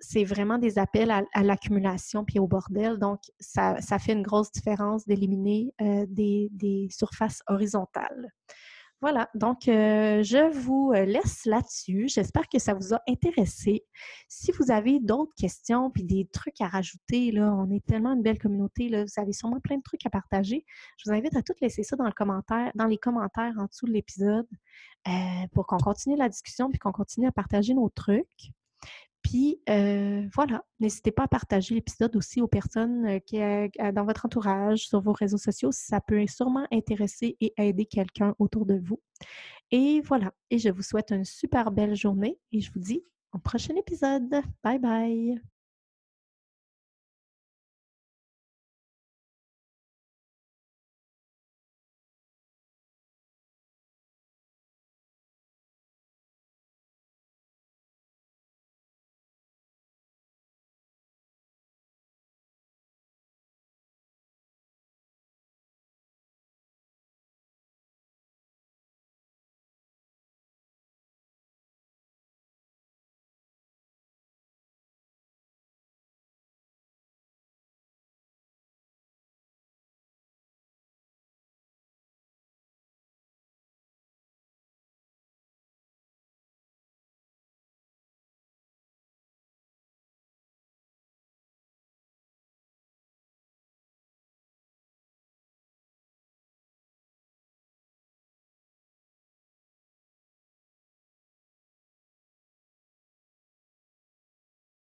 [0.00, 2.98] c'est vraiment des appels à, l'accumulation puis au bordel.
[2.98, 5.74] Donc, ça, fait une grosse différence d'éliminer
[6.08, 8.32] des, surfaces horizontales.
[9.00, 12.06] Voilà, donc je vous laisse là-dessus.
[12.06, 13.84] J'espère que ça vous a intéressé.
[14.28, 18.22] Si vous avez d'autres questions puis des trucs à rajouter, là, on est tellement une
[18.22, 20.64] belle communauté, là, vous avez sûrement plein de trucs à partager.
[20.98, 24.46] Je vous invite à tout laisser ça dans les commentaires en dessous de l'épisode
[25.52, 28.52] pour qu'on continue la discussion puis qu'on continue à partager nos trucs.
[29.32, 34.04] Puis euh, voilà, n'hésitez pas à partager l'épisode aussi aux personnes euh, qui euh, dans
[34.04, 38.74] votre entourage, sur vos réseaux sociaux, ça peut sûrement intéresser et aider quelqu'un autour de
[38.74, 39.00] vous.
[39.70, 43.38] Et voilà, et je vous souhaite une super belle journée et je vous dis au
[43.38, 44.42] prochain épisode.
[44.62, 45.51] Bye bye!